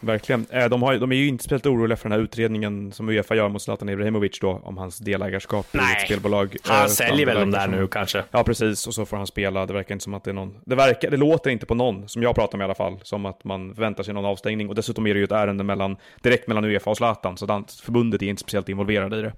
Verkligen. 0.00 0.46
Eh, 0.50 0.68
de, 0.68 0.82
har, 0.82 0.96
de 0.96 1.12
är 1.12 1.16
ju 1.16 1.28
inte 1.28 1.44
speciellt 1.44 1.66
oroliga 1.66 1.96
för 1.96 2.08
den 2.08 2.18
här 2.18 2.24
utredningen 2.24 2.92
som 2.92 3.08
Uefa 3.08 3.34
gör 3.34 3.48
mot 3.48 3.62
Zlatan 3.62 3.88
Ibrahimovic 3.88 4.38
då, 4.40 4.60
om 4.64 4.78
hans 4.78 4.98
delägarskap 4.98 5.66
Nej. 5.72 5.94
i 5.94 5.96
ett 5.96 6.04
spelbolag. 6.04 6.56
Han 6.64 6.82
äh, 6.82 6.86
säljer 6.86 7.26
väl 7.26 7.40
de 7.40 7.50
där 7.50 7.64
som, 7.64 7.70
nu 7.70 7.86
kanske? 7.86 8.24
Ja, 8.30 8.44
precis. 8.44 8.86
Och 8.86 8.94
så 8.94 9.06
får 9.06 9.16
han 9.16 9.26
spela. 9.26 9.66
Det 9.66 9.72
verkar 9.72 9.94
inte 9.94 10.04
som 10.04 10.14
att 10.14 10.24
det 10.24 10.30
är 10.30 10.34
någon... 10.34 10.56
Det, 10.64 10.74
verkar, 10.74 11.10
det 11.10 11.16
låter 11.16 11.50
inte 11.50 11.66
på 11.66 11.74
någon, 11.74 12.08
som 12.08 12.22
jag 12.22 12.34
pratar 12.34 12.58
med 12.58 12.64
i 12.64 12.66
alla 12.66 12.74
fall, 12.74 12.98
som 13.02 13.26
att 13.26 13.44
man 13.44 13.72
väntar 13.72 14.02
sig 14.02 14.14
någon 14.14 14.24
avstängning. 14.24 14.68
Och 14.68 14.74
dessutom 14.74 15.06
är 15.06 15.14
det 15.14 15.18
ju 15.18 15.24
ett 15.24 15.32
ärende 15.32 15.64
mellan, 15.64 15.96
direkt 16.22 16.48
mellan 16.48 16.64
Uefa 16.64 16.90
och 16.90 16.96
Zlatan, 16.96 17.36
så 17.36 17.64
förbundet 17.82 18.22
är 18.22 18.26
inte 18.26 18.40
speciellt 18.40 18.68
involverade 18.68 19.18
i 19.18 19.22
det. 19.22 19.32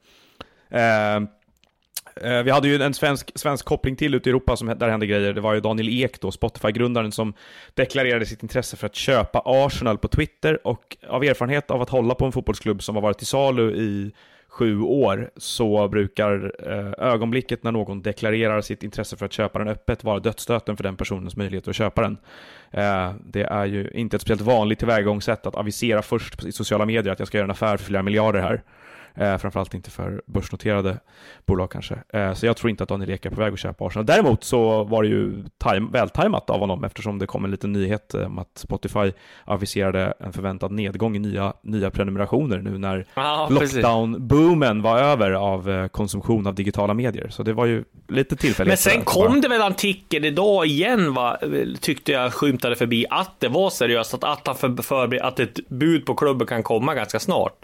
Eh, 0.70 0.82
Eh, 0.82 1.20
Eh, 2.16 2.42
vi 2.42 2.50
hade 2.50 2.68
ju 2.68 2.82
en 2.82 2.94
svensk, 2.94 3.32
svensk 3.34 3.64
koppling 3.64 3.96
till 3.96 4.14
ute 4.14 4.28
i 4.28 4.30
Europa 4.30 4.56
som, 4.56 4.66
där 4.78 4.88
hände 4.88 5.06
grejer. 5.06 5.32
Det 5.32 5.40
var 5.40 5.54
ju 5.54 5.60
Daniel 5.60 5.88
Ek 5.88 6.20
då, 6.20 6.30
Spotify-grundaren, 6.30 7.12
som 7.12 7.34
deklarerade 7.74 8.26
sitt 8.26 8.42
intresse 8.42 8.76
för 8.76 8.86
att 8.86 8.94
köpa 8.94 9.42
Arsenal 9.44 9.98
på 9.98 10.08
Twitter 10.08 10.66
och 10.66 10.96
av 11.08 11.24
erfarenhet 11.24 11.70
av 11.70 11.82
att 11.82 11.90
hålla 11.90 12.14
på 12.14 12.24
en 12.24 12.32
fotbollsklubb 12.32 12.82
som 12.82 12.94
har 12.94 13.02
varit 13.02 13.18
till 13.18 13.26
salu 13.26 13.76
i 13.76 14.12
sju 14.52 14.80
år 14.80 15.30
så 15.36 15.88
brukar 15.88 16.52
eh, 16.68 17.08
ögonblicket 17.12 17.62
när 17.62 17.72
någon 17.72 18.02
deklarerar 18.02 18.60
sitt 18.60 18.82
intresse 18.82 19.16
för 19.16 19.26
att 19.26 19.32
köpa 19.32 19.58
den 19.58 19.68
öppet 19.68 20.04
vara 20.04 20.18
dödsstöten 20.18 20.76
för 20.76 20.84
den 20.84 20.96
personens 20.96 21.36
möjlighet 21.36 21.68
att 21.68 21.76
köpa 21.76 22.02
den. 22.02 22.18
Eh, 22.70 23.12
det 23.24 23.42
är 23.42 23.66
ju 23.66 23.90
inte 23.94 24.16
ett 24.16 24.22
speciellt 24.22 24.40
vanligt 24.40 24.78
tillvägagångssätt 24.78 25.46
att 25.46 25.54
avisera 25.54 26.02
först 26.02 26.44
i 26.44 26.52
sociala 26.52 26.86
medier 26.86 27.12
att 27.12 27.18
jag 27.18 27.28
ska 27.28 27.38
göra 27.38 27.44
en 27.44 27.50
affär 27.50 27.76
för 27.76 27.84
flera 27.84 28.02
miljarder 28.02 28.40
här. 28.40 28.62
Eh, 29.14 29.38
framförallt 29.38 29.74
inte 29.74 29.90
för 29.90 30.22
börsnoterade 30.26 30.98
bolag 31.46 31.70
kanske. 31.70 31.98
Eh, 32.12 32.34
så 32.34 32.46
jag 32.46 32.56
tror 32.56 32.70
inte 32.70 32.82
att 32.82 32.88
Daniel 32.88 33.10
Ek 33.10 33.26
är 33.26 33.30
på 33.30 33.40
väg 33.40 33.52
att 33.52 33.58
köpa 33.58 33.86
Arsenal. 33.86 34.06
Däremot 34.06 34.44
så 34.44 34.84
var 34.84 35.02
det 35.02 35.08
ju 35.08 35.44
time, 35.58 35.88
vältajmat 35.92 36.50
av 36.50 36.60
honom 36.60 36.84
eftersom 36.84 37.18
det 37.18 37.26
kom 37.26 37.44
en 37.44 37.50
liten 37.50 37.72
nyhet 37.72 38.14
om 38.14 38.38
att 38.38 38.58
Spotify 38.58 39.12
aviserade 39.44 40.14
en 40.20 40.32
förväntad 40.32 40.72
nedgång 40.72 41.16
i 41.16 41.18
nya, 41.18 41.52
nya 41.62 41.90
prenumerationer 41.90 42.58
nu 42.58 42.78
när 42.78 43.06
ah, 43.14 43.48
lockdown-boomen 43.48 44.82
var 44.82 44.98
över 44.98 45.30
av 45.30 45.70
eh, 45.70 45.88
konsumtion 45.88 46.46
av 46.46 46.54
digitala 46.54 46.94
medier. 46.94 47.28
Så 47.28 47.42
det 47.42 47.52
var 47.52 47.66
ju 47.66 47.84
lite 48.08 48.36
tillfälligt. 48.36 48.70
Men 48.70 48.76
sen 48.76 49.04
kom 49.04 49.40
det 49.40 49.48
väl 49.48 49.62
artikel 49.62 50.24
idag 50.24 50.66
igen, 50.66 51.14
va? 51.14 51.38
tyckte 51.80 52.12
jag 52.12 52.32
skymtade 52.32 52.76
förbi, 52.76 53.06
att 53.10 53.40
det 53.40 53.48
var 53.48 53.70
seriöst, 53.70 54.14
att, 54.14 54.24
att, 54.24 54.46
han 54.46 54.56
för, 54.56 54.82
för, 54.82 55.24
att 55.24 55.40
ett 55.40 55.68
bud 55.68 56.06
på 56.06 56.14
klubben 56.14 56.46
kan 56.46 56.62
komma 56.62 56.94
ganska 56.94 57.20
snart. 57.20 57.54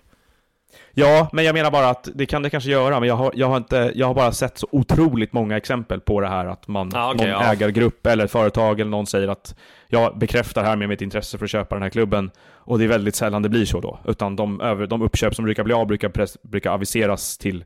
Ja, 0.95 1.29
men 1.33 1.45
jag 1.45 1.55
menar 1.55 1.71
bara 1.71 1.89
att 1.89 2.09
det 2.15 2.27
kan 2.27 2.43
det 2.43 2.51
kanske 2.51 2.71
göra, 2.71 3.01
men 3.01 3.09
jag 3.09 3.17
har, 3.17 3.33
jag 3.35 3.47
har, 3.47 3.57
inte, 3.57 3.93
jag 3.95 4.07
har 4.07 4.15
bara 4.15 4.33
sett 4.33 4.59
så 4.59 4.69
otroligt 4.73 5.33
många 5.33 5.57
exempel 5.57 6.01
på 6.01 6.21
det 6.21 6.29
här 6.29 6.47
att 6.47 6.69
man, 6.69 6.91
ah, 6.95 7.15
okay, 7.15 7.31
någon 7.31 7.43
ja. 7.43 7.53
ägargrupp 7.53 8.07
eller 8.07 8.25
ett 8.25 8.31
företag 8.31 8.81
eller 8.81 8.91
någon 8.91 9.07
säger 9.07 9.29
att 9.29 9.55
jag 9.89 10.19
bekräftar 10.19 10.65
här 10.65 10.77
med 10.77 10.89
mitt 10.89 11.03
intresse 11.03 11.39
för 11.39 11.45
att 11.45 11.51
köpa 11.51 11.75
den 11.75 11.83
här 11.83 11.91
klubben 11.91 12.31
och 12.51 12.79
det 12.79 12.85
är 12.85 12.89
väldigt 12.89 13.15
sällan 13.15 13.43
det 13.43 13.49
blir 13.49 13.65
så 13.65 13.81
då, 13.81 13.99
utan 14.05 14.37
de, 14.37 14.61
över, 14.61 14.87
de 14.87 15.03
uppköp 15.03 15.35
som 15.35 15.45
brukar 15.45 15.65
bli 15.65 15.75
av 15.75 15.87
brukar, 15.87 16.09
press, 16.09 16.43
brukar 16.43 16.71
aviseras 16.71 17.39
till, 17.39 17.65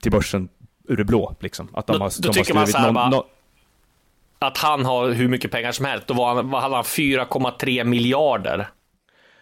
till 0.00 0.12
börsen 0.12 0.48
ur 0.88 0.96
det 0.96 1.04
blå. 1.04 1.34
Liksom. 1.40 1.68
Att 1.74 1.86
de 1.86 1.92
då, 1.92 1.98
har, 1.98 2.12
då 2.22 2.28
de 2.28 2.38
tycker 2.38 2.54
man 2.54 2.66
så 2.66 2.78
här, 2.78 2.92
någon, 2.92 3.10
bara, 3.10 3.22
att 4.38 4.58
han 4.58 4.84
har 4.84 5.10
hur 5.10 5.28
mycket 5.28 5.50
pengar 5.50 5.72
som 5.72 5.84
helst, 5.84 6.06
då 6.06 6.14
var 6.14 6.34
han, 6.34 6.50
var 6.50 6.60
han 6.60 6.82
4,3 6.82 7.84
miljarder. 7.84 8.68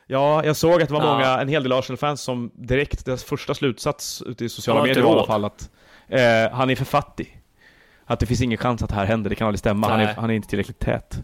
Ja, 0.07 0.45
jag 0.45 0.57
såg 0.57 0.83
att 0.83 0.89
det 0.89 0.95
var 0.95 1.05
ja. 1.05 1.13
många, 1.13 1.41
en 1.41 1.49
hel 1.49 1.63
del 1.63 1.73
Arsenal-fans 1.73 2.21
som 2.21 2.51
direkt, 2.55 3.05
deras 3.05 3.25
första 3.25 3.55
slutsats 3.55 4.23
ute 4.27 4.45
i 4.45 4.49
sociala 4.49 4.83
medier 4.83 5.03
var 5.03 5.11
i 5.11 5.19
alla 5.19 5.27
fall 5.27 5.45
att 5.45 5.71
eh, 6.09 6.51
han 6.53 6.71
är 6.71 6.77
för 6.77 6.85
fattig. 6.85 7.41
Att 8.07 8.21
det 8.21 8.27
finns 8.27 8.41
ingen 8.41 8.59
chans 8.59 8.83
att 8.83 8.89
det 8.89 8.95
här 8.95 9.05
händer, 9.05 9.31
det 9.31 9.37
kan 9.37 9.47
aldrig 9.47 9.59
stämma. 9.59 9.89
Han 9.89 10.01
är, 10.01 10.15
han 10.15 10.31
är, 10.31 10.35
inte 10.35 10.49
tillräckligt 10.49 10.79
tät. 10.79 11.19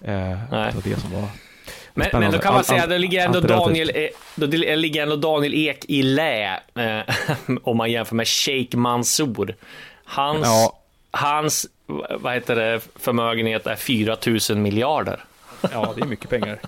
Eh, 0.00 0.14
Nej. 0.14 0.38
Det 0.50 0.74
var 0.74 0.82
det 0.82 1.00
som 1.00 1.10
var 1.10 1.28
men, 1.94 2.08
men, 2.12 2.32
då 2.32 2.38
kan 2.38 2.54
man 2.54 2.64
säga, 2.64 2.82
att 2.82 2.88
det 2.88 2.98
ligger 2.98 3.26
ändå 3.26 3.40
Daniel, 3.40 3.90
e- 3.94 4.10
då 4.34 4.46
ligger 4.46 5.02
ändå 5.02 5.16
Daniel 5.16 5.54
Ek 5.54 5.84
i 5.88 6.02
lä, 6.02 6.60
eh, 6.74 7.14
om 7.62 7.76
man 7.76 7.90
jämför 7.90 8.14
med 8.14 8.28
Sheikh 8.28 8.76
Mansour. 8.76 9.56
Hans, 10.04 10.46
ja. 10.46 10.78
hans 11.10 11.66
vad 12.10 12.34
heter 12.34 12.56
det, 12.56 12.80
förmögenhet 12.96 13.66
är 13.66 13.76
4 13.76 14.16
000 14.50 14.58
miljarder. 14.58 15.24
Ja, 15.72 15.92
det 15.96 16.02
är 16.02 16.06
mycket 16.06 16.30
pengar. 16.30 16.58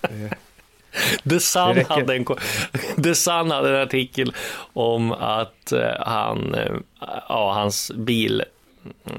The 1.28 1.40
Sun, 1.40 1.84
hade 1.88 2.16
en, 2.16 2.24
The 3.02 3.14
Sun 3.14 3.50
hade 3.50 3.76
en 3.76 3.82
artikel 3.82 4.34
om 4.72 5.12
att 5.12 5.72
uh, 5.72 5.80
han, 5.98 6.54
uh, 6.54 6.76
ja, 7.28 7.52
hans 7.52 7.92
bil 7.94 8.44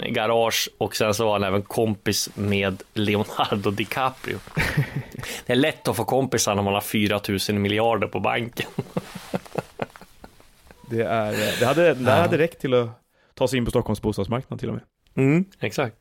garage 0.10 0.70
och 0.78 0.96
sen 0.96 1.14
så 1.14 1.26
var 1.26 1.34
han 1.34 1.44
även 1.44 1.62
kompis 1.62 2.30
med 2.36 2.84
Leonardo 2.94 3.72
DiCaprio. 3.72 4.38
Det 5.46 5.54
är 5.54 5.58
lätt 5.58 5.88
att 5.88 5.96
få 5.96 6.06
kompisar 6.06 6.56
när 6.56 6.64
man 6.64 6.74
har 6.74 6.82
4 6.82 7.20
000 7.50 7.60
miljarder 7.60 8.08
på 8.08 8.20
banken. 8.20 8.70
Det, 10.90 11.04
är, 11.04 11.60
det, 11.60 11.66
hade, 11.66 11.94
det 11.94 12.12
hade 12.12 12.38
räckt 12.38 12.62
till 12.62 12.74
att 12.74 12.90
ta 13.34 13.48
sig 13.48 13.58
in 13.58 13.66
på 13.66 13.72
Stockholms 13.72 14.02
bostadsmarknad 14.02 14.60
till 14.60 14.70
och 14.70 14.76
med. 14.76 14.84
Mm, 15.16 15.46
exakt. 15.60 15.96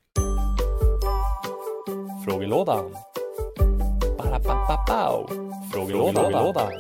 Frågelådan. 2.27 2.95
Frågelådan. 4.43 5.33
Frågelådan. 5.73 6.73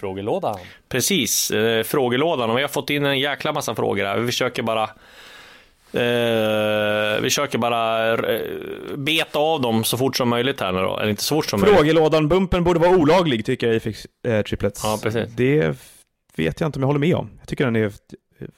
frågelådan. 0.00 0.58
Precis, 0.88 1.50
eh, 1.50 1.82
frågelådan. 1.82 2.50
Och 2.50 2.58
vi 2.58 2.62
har 2.62 2.68
fått 2.68 2.90
in 2.90 3.04
en 3.04 3.18
jäkla 3.18 3.52
massa 3.52 3.74
frågor 3.74 4.04
här. 4.04 4.18
Vi 4.18 4.26
försöker 4.26 4.62
bara 4.62 4.82
eh, 5.92 7.20
vi 7.20 7.22
försöker 7.22 7.58
bara 7.58 8.12
eh, 8.12 8.40
beta 8.96 9.38
av 9.38 9.60
dem 9.60 9.84
så 9.84 9.96
fort 9.98 10.16
som 10.16 10.28
möjligt 10.28 10.60
här 10.60 10.72
nu 10.72 10.80
då. 10.80 10.98
Eller 10.98 11.10
inte 11.10 11.22
så 11.22 11.34
fort 11.34 11.46
som 11.46 11.60
möjligt. 11.60 11.78
Frågelådan-bumpen 11.78 12.64
borde 12.64 12.80
vara 12.80 12.96
olaglig, 12.96 13.44
tycker 13.44 13.66
jag 13.66 13.76
i 13.76 13.80
Fix 13.80 14.06
eh, 14.28 14.42
Triplets. 14.42 14.80
Ja, 14.84 14.98
precis. 15.02 15.28
Det 15.36 15.76
vet 16.36 16.60
jag 16.60 16.68
inte 16.68 16.78
om 16.78 16.82
jag 16.82 16.86
håller 16.86 17.00
med 17.00 17.14
om. 17.14 17.30
Jag 17.38 17.48
tycker 17.48 17.64
den 17.64 17.76
är 17.76 17.92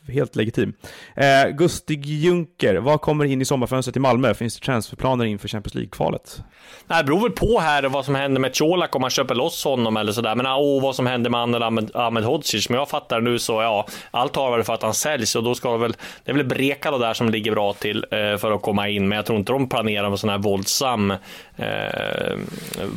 helt 0.09 0.37
legitim. 0.37 0.72
Eh, 1.16 1.51
Gustig 1.51 2.07
Junker, 2.07 2.76
vad 2.76 3.01
kommer 3.01 3.24
in 3.24 3.43
i 3.43 3.45
sommarfönstret 3.45 3.97
i 3.97 4.01
Malmö? 4.01 4.35
Finns 4.35 4.59
det 4.59 4.64
transferplaner 4.64 5.24
inför 5.24 5.49
Champions 5.49 5.74
League-kvalet? 5.74 6.43
Det 6.87 7.05
beror 7.05 7.20
väl 7.20 7.31
på 7.31 7.61
här 7.61 7.83
vad 7.83 8.05
som 8.05 8.14
händer 8.14 8.41
med 8.41 8.59
Colak 8.59 8.95
om 8.95 9.01
man 9.01 9.11
köper 9.11 9.35
loss 9.35 9.64
honom 9.64 9.97
eller 9.97 10.12
sådär. 10.12 10.35
Men 10.35 10.47
ah, 10.47 10.57
åh, 10.57 10.83
vad 10.83 10.97
som 10.97 11.07
händer 11.07 11.31
med 11.31 11.41
Anel 11.41 11.62
Ahmed, 11.62 11.91
Ahmed 11.95 12.24
Hodzic. 12.24 12.68
Men 12.68 12.79
jag 12.79 12.89
fattar 12.89 13.20
nu 13.20 13.39
så, 13.39 13.62
ja, 13.62 13.87
allt 14.11 14.37
har 14.37 14.57
väl 14.57 14.64
för 14.64 14.74
att 14.74 14.83
han 14.83 14.95
säljs 14.95 15.37
och 15.37 15.43
då 15.43 15.55
ska 15.55 15.72
det 15.72 15.79
väl, 15.79 15.97
det 16.24 16.31
är 16.31 16.35
väl 16.35 16.45
Brekalo 16.45 16.99
där 16.99 17.14
som 17.14 17.29
ligger 17.29 17.53
bra 17.53 17.72
till 17.72 18.05
eh, 18.11 18.37
för 18.37 18.53
att 18.53 18.62
komma 18.62 18.89
in. 18.89 19.09
Men 19.09 19.16
jag 19.16 19.26
tror 19.26 19.39
inte 19.39 19.53
de 19.53 19.68
planerar 19.68 20.11
med 20.11 20.18
sån 20.18 20.31
här 20.31 20.39
våldsam, 20.39 21.11
eh, 21.57 22.37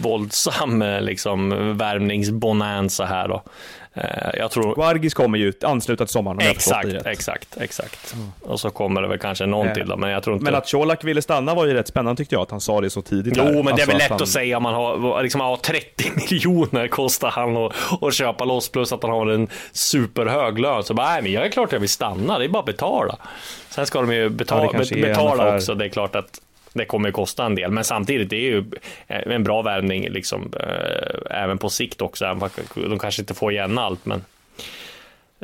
våldsam 0.01 0.81
eh, 0.81 1.01
liksom 1.01 1.49
värvningsbonanza 1.77 3.05
här 3.05 3.27
då. 3.27 3.43
Eh, 3.93 4.29
jag 4.33 4.51
tror... 4.51 4.75
Guargis 4.75 5.13
kommer 5.13 5.37
ju 5.37 5.53
ansluta 5.63 6.05
till 6.05 6.13
sommaren 6.13 6.37
om 6.37 6.43
Exakt, 6.43 6.87
jag 6.87 7.03
det 7.03 7.09
exakt, 7.09 7.57
exakt. 7.57 8.13
Mm. 8.13 8.31
Och 8.41 8.59
så 8.59 8.69
kommer 8.69 9.01
det 9.01 9.07
väl 9.07 9.19
kanske 9.19 9.45
någon 9.45 9.67
eh, 9.67 9.73
till 9.73 9.87
då, 9.87 9.97
men 9.97 10.09
jag 10.09 10.23
tror 10.23 10.35
inte... 10.35 10.43
Men 10.43 10.55
att 10.55 10.71
Colak 10.71 11.03
ville 11.03 11.21
stanna 11.21 11.53
var 11.53 11.65
ju 11.65 11.73
rätt 11.73 11.87
spännande 11.87 12.17
tyckte 12.17 12.35
jag, 12.35 12.41
att 12.41 12.51
han 12.51 12.61
sa 12.61 12.81
det 12.81 12.89
så 12.89 13.01
tidigt. 13.01 13.33
Jo, 13.37 13.43
här. 13.43 13.63
men 13.63 13.65
det 13.65 13.69
är 13.69 13.71
alltså 13.71 13.91
väl 13.91 13.97
lätt 13.97 14.03
att, 14.05 14.09
han... 14.09 14.21
att 14.21 14.29
säga 14.29 14.57
om 14.57 14.63
man 14.63 14.73
har, 14.73 15.23
liksom, 15.23 15.41
ja, 15.41 15.59
30 15.63 16.11
miljoner 16.31 16.87
kostar 16.87 17.29
han 17.29 17.57
att, 17.57 17.73
att 18.01 18.13
köpa 18.13 18.45
loss, 18.45 18.69
plus 18.69 18.93
att 18.93 19.03
han 19.03 19.11
har 19.11 19.27
en 19.27 19.47
superhög 19.71 20.59
lön. 20.59 20.83
Så 20.83 20.93
bara, 20.93 21.07
nej, 21.07 21.21
men 21.21 21.31
jag 21.31 21.45
är 21.45 21.49
klart 21.49 21.65
att 21.65 21.73
jag 21.73 21.79
vill 21.79 21.89
stanna, 21.89 22.39
det 22.39 22.45
är 22.45 22.49
bara 22.49 22.59
att 22.59 22.65
betala. 22.65 23.17
Sen 23.69 23.85
ska 23.85 24.01
de 24.01 24.13
ju 24.13 24.29
betala, 24.29 24.69
ja, 24.73 24.95
betala 24.95 25.55
också, 25.55 25.75
det 25.75 25.85
är 25.85 25.89
klart 25.89 26.15
att 26.15 26.41
det 26.73 26.85
kommer 26.85 27.09
att 27.09 27.15
kosta 27.15 27.45
en 27.45 27.55
del, 27.55 27.71
men 27.71 27.83
samtidigt 27.83 28.29
det 28.29 28.35
är 28.35 28.51
ju 28.51 28.63
en 29.07 29.43
bra 29.43 29.61
värvning 29.61 30.09
liksom, 30.09 30.53
äh, 30.59 31.41
även 31.43 31.57
på 31.57 31.69
sikt 31.69 32.01
också. 32.01 32.49
De 32.75 32.99
kanske 32.99 33.21
inte 33.21 33.33
får 33.33 33.51
igen 33.51 33.77
allt, 33.77 34.05
men 34.05 34.23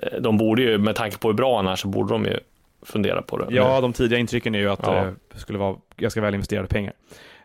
Eh, 0.01 0.21
de 0.21 0.37
borde 0.37 0.61
ju, 0.61 0.77
med 0.77 0.95
tanke 0.95 1.17
på 1.17 1.27
hur 1.27 1.35
bra 1.35 1.55
han 1.55 1.67
är, 1.67 1.75
så 1.75 1.87
borde 1.87 2.13
de 2.13 2.25
ju 2.25 2.39
fundera 2.85 3.21
på 3.21 3.37
det. 3.37 3.45
Ja, 3.49 3.81
de 3.81 3.93
tidiga 3.93 4.19
intrycken 4.19 4.55
är 4.55 4.59
ju 4.59 4.69
att 4.69 4.79
ja. 4.83 5.05
det 5.33 5.39
skulle 5.39 5.59
vara 5.59 5.75
ganska 5.97 6.21
väl 6.21 6.33
investerade 6.33 6.67
pengar. 6.67 6.93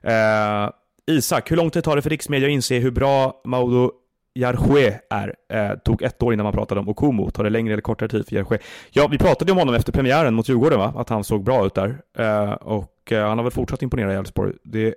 Eh, 0.02 0.70
Isak, 1.06 1.50
hur 1.50 1.56
lång 1.56 1.70
tid 1.70 1.84
tar 1.84 1.96
det 1.96 2.02
för 2.02 2.10
riksmedia 2.10 2.48
att 2.48 2.52
inse 2.52 2.78
hur 2.78 2.90
bra 2.90 3.40
Maudo 3.44 3.92
Jarche 4.34 5.00
är? 5.10 5.34
Eh, 5.52 5.78
tog 5.78 6.02
ett 6.02 6.22
år 6.22 6.32
innan 6.32 6.44
man 6.44 6.52
pratade 6.52 6.80
om 6.80 6.88
Okumo. 6.88 7.30
Tar 7.30 7.44
det 7.44 7.50
längre 7.50 7.72
eller 7.72 7.82
kortare 7.82 8.08
tid 8.08 8.26
för 8.28 8.36
Jarche? 8.36 8.58
Ja, 8.90 9.08
vi 9.10 9.18
pratade 9.18 9.52
om 9.52 9.58
honom 9.58 9.74
efter 9.74 9.92
premiären 9.92 10.34
mot 10.34 10.48
Djurgården, 10.48 10.78
va? 10.78 10.94
Att 10.96 11.08
han 11.08 11.24
såg 11.24 11.44
bra 11.44 11.66
ut 11.66 11.74
där. 11.74 11.96
Eh, 12.18 12.52
och 12.52 12.91
eh, 13.10 13.28
han 13.28 13.38
har 13.38 13.42
väl 13.42 13.52
fortsatt 13.52 13.82
imponera 13.82 14.12
i 14.12 14.16
Elfsborg. 14.16 14.52
Det 14.62 14.94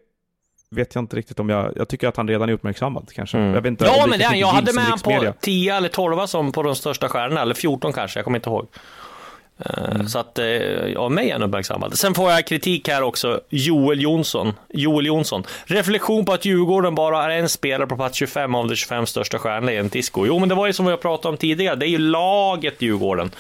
vet 0.72 0.96
jag 0.96 1.02
inte 1.02 1.16
riktigt 1.16 1.40
om 1.40 1.50
jag... 1.50 1.74
Jag 1.76 1.88
tycker 1.88 2.08
att 2.08 2.18
han 2.18 2.28
redan 2.28 2.50
är 2.50 2.54
uppmärksammad 2.54 3.10
kanske. 3.14 3.38
Mm. 3.38 3.54
Jag 3.54 3.62
vet 3.62 3.70
inte, 3.70 3.86
ja, 3.86 4.06
men 4.10 4.20
det, 4.20 4.38
jag 4.38 4.48
hade 4.48 4.74
med 4.74 4.84
honom 4.84 5.00
på 5.00 5.34
10 5.42 5.76
eller 5.76 5.90
12 5.90 6.26
som 6.26 6.52
på 6.52 6.64
de 6.64 6.76
största 6.76 7.10
stjärnorna, 7.10 7.42
eller 7.42 7.56
14 7.56 7.94
kanske, 7.94 8.20
jag 8.20 8.24
kommer 8.24 8.38
inte 8.38 8.50
ihåg. 8.50 8.68
Eh, 9.60 9.96
mm. 9.96 10.08
Så 10.08 10.20
att, 10.20 10.40
eh, 10.40 10.46
ja, 10.46 11.10
mig 11.10 11.30
är 11.30 11.34
han 11.34 11.44
uppmärksammad. 11.44 11.98
Sen 11.98 12.14
får 12.14 12.32
jag 12.32 12.48
kritik 12.48 12.88
här 12.88 13.02
också. 13.02 13.42
Joel 13.50 14.02
Jonsson. 14.02 14.54
Joel 14.70 15.06
Jonsson. 15.06 15.44
Reflektion 15.66 16.26
på 16.26 16.34
att 16.34 16.46
Djurgården 16.46 16.96
bara 16.96 17.34
är 17.34 17.40
en 17.40 17.50
spelare 17.50 17.88
på 17.88 17.96
plats 17.96 18.18
25 18.18 18.56
av 18.56 18.68
de 18.68 18.76
25 18.76 19.06
största 19.06 19.40
stjärnorna 19.40 19.74
i 19.74 19.78
en 19.78 19.90
disco. 19.90 20.26
Jo, 20.26 20.40
men 20.40 20.50
det 20.50 20.56
var 20.56 20.68
ju 20.68 20.74
som 20.74 20.86
vi 20.86 20.92
har 20.92 20.98
pratat 20.98 21.26
om 21.26 21.38
tidigare. 21.38 21.76
Det 21.76 21.86
är 21.86 21.90
ju 21.90 21.98
laget 21.98 22.82
Djurgården. 22.82 23.32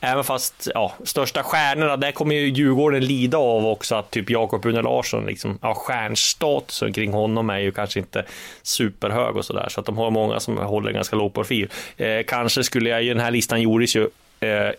Även 0.00 0.24
fast, 0.24 0.68
ja, 0.74 0.92
största 1.04 1.42
stjärnorna, 1.42 1.96
där 1.96 2.12
kommer 2.12 2.34
ju 2.34 2.48
Djurgården 2.48 3.04
lida 3.04 3.38
av 3.38 3.66
också 3.66 3.94
att 3.94 4.10
typ 4.10 4.30
Jakob 4.30 4.64
Rune 4.64 4.82
Larsson, 4.82 5.26
liksom, 5.26 5.58
ja, 5.62 5.74
stjärnstatusen 5.74 6.92
kring 6.92 7.12
honom 7.12 7.50
är 7.50 7.58
ju 7.58 7.72
kanske 7.72 7.98
inte 7.98 8.24
superhög 8.62 9.36
och 9.36 9.44
sådär. 9.44 9.66
Så 9.68 9.80
att 9.80 9.86
de 9.86 9.98
har 9.98 10.10
många 10.10 10.40
som 10.40 10.56
håller 10.56 10.92
ganska 10.92 11.16
låg 11.16 11.34
profil. 11.34 11.68
Eh, 11.96 12.22
kanske 12.26 12.64
skulle 12.64 12.90
jag, 12.90 13.04
i 13.04 13.08
den 13.08 13.20
här 13.20 13.30
listan 13.30 13.62
gjordes 13.62 13.96
ju 13.96 14.08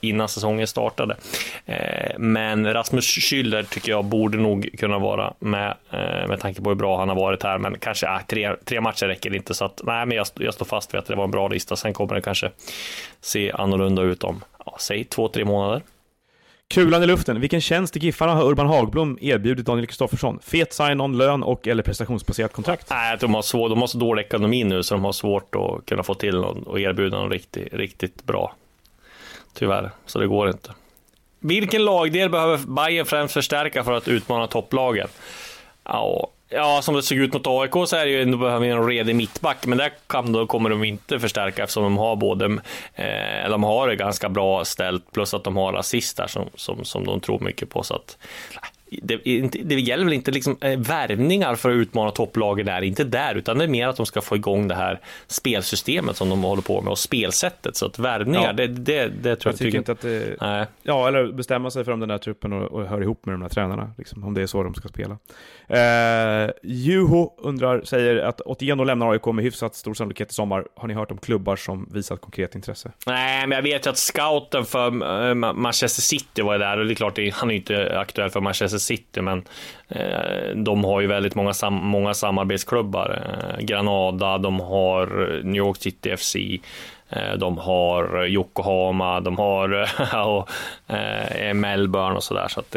innan 0.02 0.30
säsongen 0.30 0.68
startade. 0.68 1.16
Eh, 1.66 2.18
men 2.18 2.74
Rasmus 2.74 3.06
Schüller 3.06 3.64
tycker 3.64 3.92
jag 3.92 4.06
borde 4.06 4.38
nog 4.38 4.70
kunna 4.80 5.00
vara 5.00 5.34
med 5.40 5.78
eh, 5.92 6.28
med 6.28 6.40
tanke 6.40 6.62
på 6.62 6.70
hur 6.70 6.76
bra 6.76 7.00
han 7.00 7.10
har 7.10 7.16
varit 7.16 7.44
här. 7.44 7.58
Men 7.58 7.80
kanske 7.80 8.08
äh, 8.08 8.20
tre, 8.28 8.56
tre 8.66 8.82
matcher 8.82 9.06
räcker 9.06 9.36
inte 9.36 9.54
så 9.54 9.66
att 9.66 9.82
nej, 9.84 10.06
men 10.06 10.18
jag, 10.18 10.28
jag 10.36 10.54
står 10.54 10.66
fast 10.66 10.94
vid 10.94 11.00
att 11.00 11.06
det 11.06 11.16
var 11.16 11.24
en 11.24 11.32
bra 11.32 11.48
lista. 11.48 11.76
Sen 11.76 11.94
kommer 11.94 12.16
det 12.16 12.22
kanske 12.22 12.52
se 13.22 13.52
annorlunda 13.52 14.02
ut 14.02 14.24
om, 14.24 14.44
ja, 14.66 14.76
säg 14.80 15.04
två, 15.04 15.28
tre 15.28 15.46
månader. 15.46 15.82
Kulan 16.74 17.04
i 17.04 17.08
luften. 17.08 17.40
Vilken 17.40 17.62
tjänst 17.62 17.98
i 17.98 18.00
Giffarna 18.00 18.34
har 18.34 18.44
Urban 18.44 18.68
Hagblom 18.68 19.18
erbjudit 19.22 19.66
Daniel 19.66 19.88
Kristoffersson? 19.88 20.40
Fet 20.44 20.74
sign-on, 20.74 21.18
lön 21.18 21.44
och 21.44 21.68
eller 21.68 21.84
prestationsbaserat 21.84 22.54
kontrakt? 22.54 22.88
Nej, 22.90 23.18
de 23.20 23.34
har, 23.34 23.42
svår, 23.42 23.70
de 23.70 23.80
har 23.80 23.88
så 23.88 23.98
dålig 23.98 24.24
ekonomi 24.24 24.64
nu 24.64 24.84
så 24.84 24.96
de 24.96 25.04
har 25.04 25.12
svårt 25.12 25.56
att 25.56 25.86
kunna 25.86 26.04
få 26.04 26.14
till 26.14 26.36
någon 26.36 26.64
och 26.64 26.80
erbjuda 26.80 27.18
någon 27.18 27.32
riktigt, 27.32 27.74
riktigt 27.74 28.24
bra 28.24 28.56
Tyvärr, 29.54 29.92
så 30.06 30.20
det 30.20 30.28
går 30.28 30.48
inte. 30.50 30.72
Vilken 31.40 31.86
lagdel 31.86 32.30
behöver 32.30 32.58
Bayern 32.58 33.06
främst 33.06 33.34
förstärka 33.34 33.84
för 33.84 33.94
att 33.94 34.08
utmana 34.08 34.48
topplagen? 34.48 35.08
Ja, 35.84 36.28
ja, 36.50 36.82
som 36.82 36.96
det 36.96 37.04
såg 37.04 37.18
ut 37.18 37.34
mot 37.34 37.48
AIK 37.48 37.72
så 37.88 37.96
är 37.96 38.06
det 38.06 38.12
ju, 38.12 38.38
behöver 38.38 38.60
vi 38.60 38.70
en 38.70 38.88
redig 38.88 39.16
mittback, 39.16 39.66
men 39.66 39.78
där 39.78 39.92
kan, 40.08 40.32
då 40.32 40.48
kommer 40.48 40.70
de 40.70 40.84
inte 40.84 41.20
förstärka 41.20 41.64
eftersom 41.64 41.84
de 41.84 41.98
har 41.98 42.16
både, 42.16 42.46
eh, 42.96 43.50
de 43.50 43.64
har 43.64 43.88
det 43.88 43.96
ganska 43.96 44.30
bra 44.30 44.66
ställt, 44.66 45.12
plus 45.12 45.34
att 45.34 45.44
de 45.44 45.58
har 45.58 45.74
assist 45.74 46.18
där 46.18 46.28
som, 46.28 46.50
som, 46.56 46.86
som 46.86 47.06
de 47.06 47.20
tror 47.20 47.40
mycket 47.40 47.70
på. 47.70 47.84
Så 47.84 47.96
att, 47.96 48.18
det, 49.04 49.18
det 49.64 49.76
gäller 49.76 50.04
väl 50.04 50.14
inte 50.14 50.32
liksom 50.32 50.58
eh, 50.62 50.80
värvningar 50.80 51.56
för 51.56 51.70
att 51.70 51.76
utmana 51.76 52.12
topplagen 52.12 52.66
där, 52.66 52.82
inte 52.82 53.04
där, 53.04 53.36
utan 53.36 53.58
det 53.58 53.64
är 53.64 53.68
mer 53.68 53.88
att 53.88 53.98
de 53.98 54.06
ska 54.06 54.22
få 54.22 54.36
igång 54.36 54.68
det 54.68 54.76
här 54.76 55.00
spelsystemet 55.28 56.16
som 56.16 56.30
de 56.30 56.44
håller 56.44 56.62
på 56.62 56.82
med 56.82 56.92
och 56.92 57.00
spelsättet. 57.00 57.76
Så 57.76 57.86
att 57.86 58.00
värvningar, 58.00 58.48
ja. 58.48 58.54
det, 58.54 58.68
det, 58.68 59.08
det 59.08 59.36
tror 59.36 59.50
jag, 59.50 59.54
jag 59.54 59.58
tycker 59.58 59.78
inte 59.78 59.92
att 59.92 60.02
det... 60.02 60.36
Nej. 60.42 60.66
Ja, 60.84 61.08
eller 61.08 61.32
bestämma 61.32 61.72
sig 61.72 61.84
för 61.84 61.92
om 61.92 62.00
den 62.00 62.10
där 62.10 62.18
truppen 62.18 62.54
och, 62.54 62.72
och 62.72 62.86
hör 62.86 63.02
ihop 63.02 63.26
med 63.26 63.34
de 63.34 63.42
där 63.42 63.50
tränarna, 63.50 63.92
liksom, 63.98 64.24
om 64.24 64.34
det 64.34 64.42
är 64.42 64.48
så 64.48 64.64
de 64.64 64.74
ska 64.74 64.88
spela. 64.88 65.18
Eh, 65.68 66.52
Juho 66.64 67.32
undrar, 67.38 67.82
säger 67.82 68.16
att 68.16 68.42
Otieno 68.42 68.84
lämnar 68.84 69.12
AIK 69.12 69.26
med 69.26 69.44
hyfsat 69.44 69.76
stor 69.76 69.94
sannolikhet 69.94 70.32
i 70.32 70.34
sommar. 70.34 70.68
Har 70.76 70.88
ni 70.88 70.94
hört 70.94 71.12
om 71.12 71.18
klubbar 71.18 71.56
som 71.56 71.90
visat 71.94 72.22
konkret 72.22 72.56
intresse? 72.56 72.92
Nej, 73.06 73.48
men 73.48 73.56
jag 73.56 73.64
vet 73.64 73.86
ju 73.86 73.90
att 73.90 73.98
scouten 73.98 74.66
för 74.66 74.88
eh, 75.30 75.34
Manchester 75.54 76.02
City 76.02 76.42
var 76.42 76.60
där 76.60 76.78
och 76.78 76.86
det 76.86 76.94
är 76.94 76.96
klart, 76.96 77.20
han 77.34 77.50
är 77.50 77.54
ju 77.54 77.60
inte 77.60 78.00
aktuell 78.00 78.30
för 78.30 78.42
Manchester 78.42 78.78
City, 78.84 79.22
men 79.22 79.44
eh, 79.90 80.56
de 80.56 80.84
har 80.84 81.02
ju 81.02 81.08
väldigt 81.08 81.36
många, 81.36 81.54
sam 81.54 81.74
många 81.74 82.14
samarbetsklubbar. 82.14 83.22
Eh, 83.24 83.66
Granada, 83.66 84.38
de 84.38 84.60
har 84.60 85.08
New 85.44 85.56
York 85.56 85.78
City 85.78 86.18
FC, 86.18 86.36
eh, 87.10 87.34
de 87.38 87.58
har 87.58 88.26
Yokohama, 88.26 89.20
de 89.20 89.38
har 89.38 89.90
och, 90.28 90.50
eh, 90.96 91.54
Melbourne 91.54 92.16
och 92.16 92.24
sådär. 92.24 92.48
Så 92.48 92.60
att, 92.60 92.76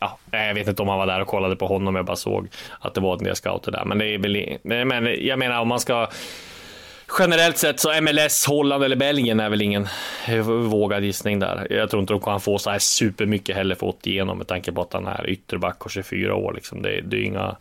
ja, 0.00 0.18
jag 0.30 0.54
vet 0.54 0.68
inte 0.68 0.82
om 0.82 0.88
han 0.88 0.98
var 0.98 1.06
där 1.06 1.20
och 1.20 1.28
kollade 1.28 1.56
på 1.56 1.66
honom, 1.66 1.96
jag 1.96 2.04
bara 2.04 2.16
såg 2.16 2.48
att 2.80 2.94
det 2.94 3.00
var 3.00 3.12
en 3.12 3.24
del 3.24 3.36
scouter 3.36 3.72
där. 3.72 3.84
Men 3.84 3.98
det 3.98 4.14
är 4.14 4.18
väl, 4.18 4.58
men 4.62 5.26
jag 5.26 5.38
menar 5.38 5.60
om 5.60 5.68
man 5.68 5.80
ska 5.80 6.08
generellt 7.18 7.58
sett 7.58 7.80
så 7.80 8.00
MLS, 8.00 8.46
Holland 8.46 8.84
eller 8.84 8.96
Belgien 8.96 9.40
är 9.40 9.50
väl 9.50 9.62
ingen 9.62 9.88
vågad 10.68 11.04
gissning 11.04 11.38
där. 11.38 11.66
Jag 11.70 11.90
tror 11.90 12.00
inte 12.00 12.12
de 12.12 12.20
kan 12.20 12.40
få 12.40 12.58
så 12.58 12.70
här 12.70 12.78
supermycket 12.78 13.56
heller 13.56 13.74
fått 13.74 14.06
igenom 14.06 14.38
med 14.38 14.46
tanke 14.46 14.72
på 14.72 14.82
att 14.82 14.92
han 14.92 15.06
är 15.06 15.30
ytterback 15.30 15.84
och 15.84 15.90
24 15.90 16.34
år. 16.34 16.52
Liksom. 16.52 16.82
Det, 16.82 16.98
är, 16.98 17.02
det 17.02 17.16
är 17.16 17.22
inga 17.22 17.56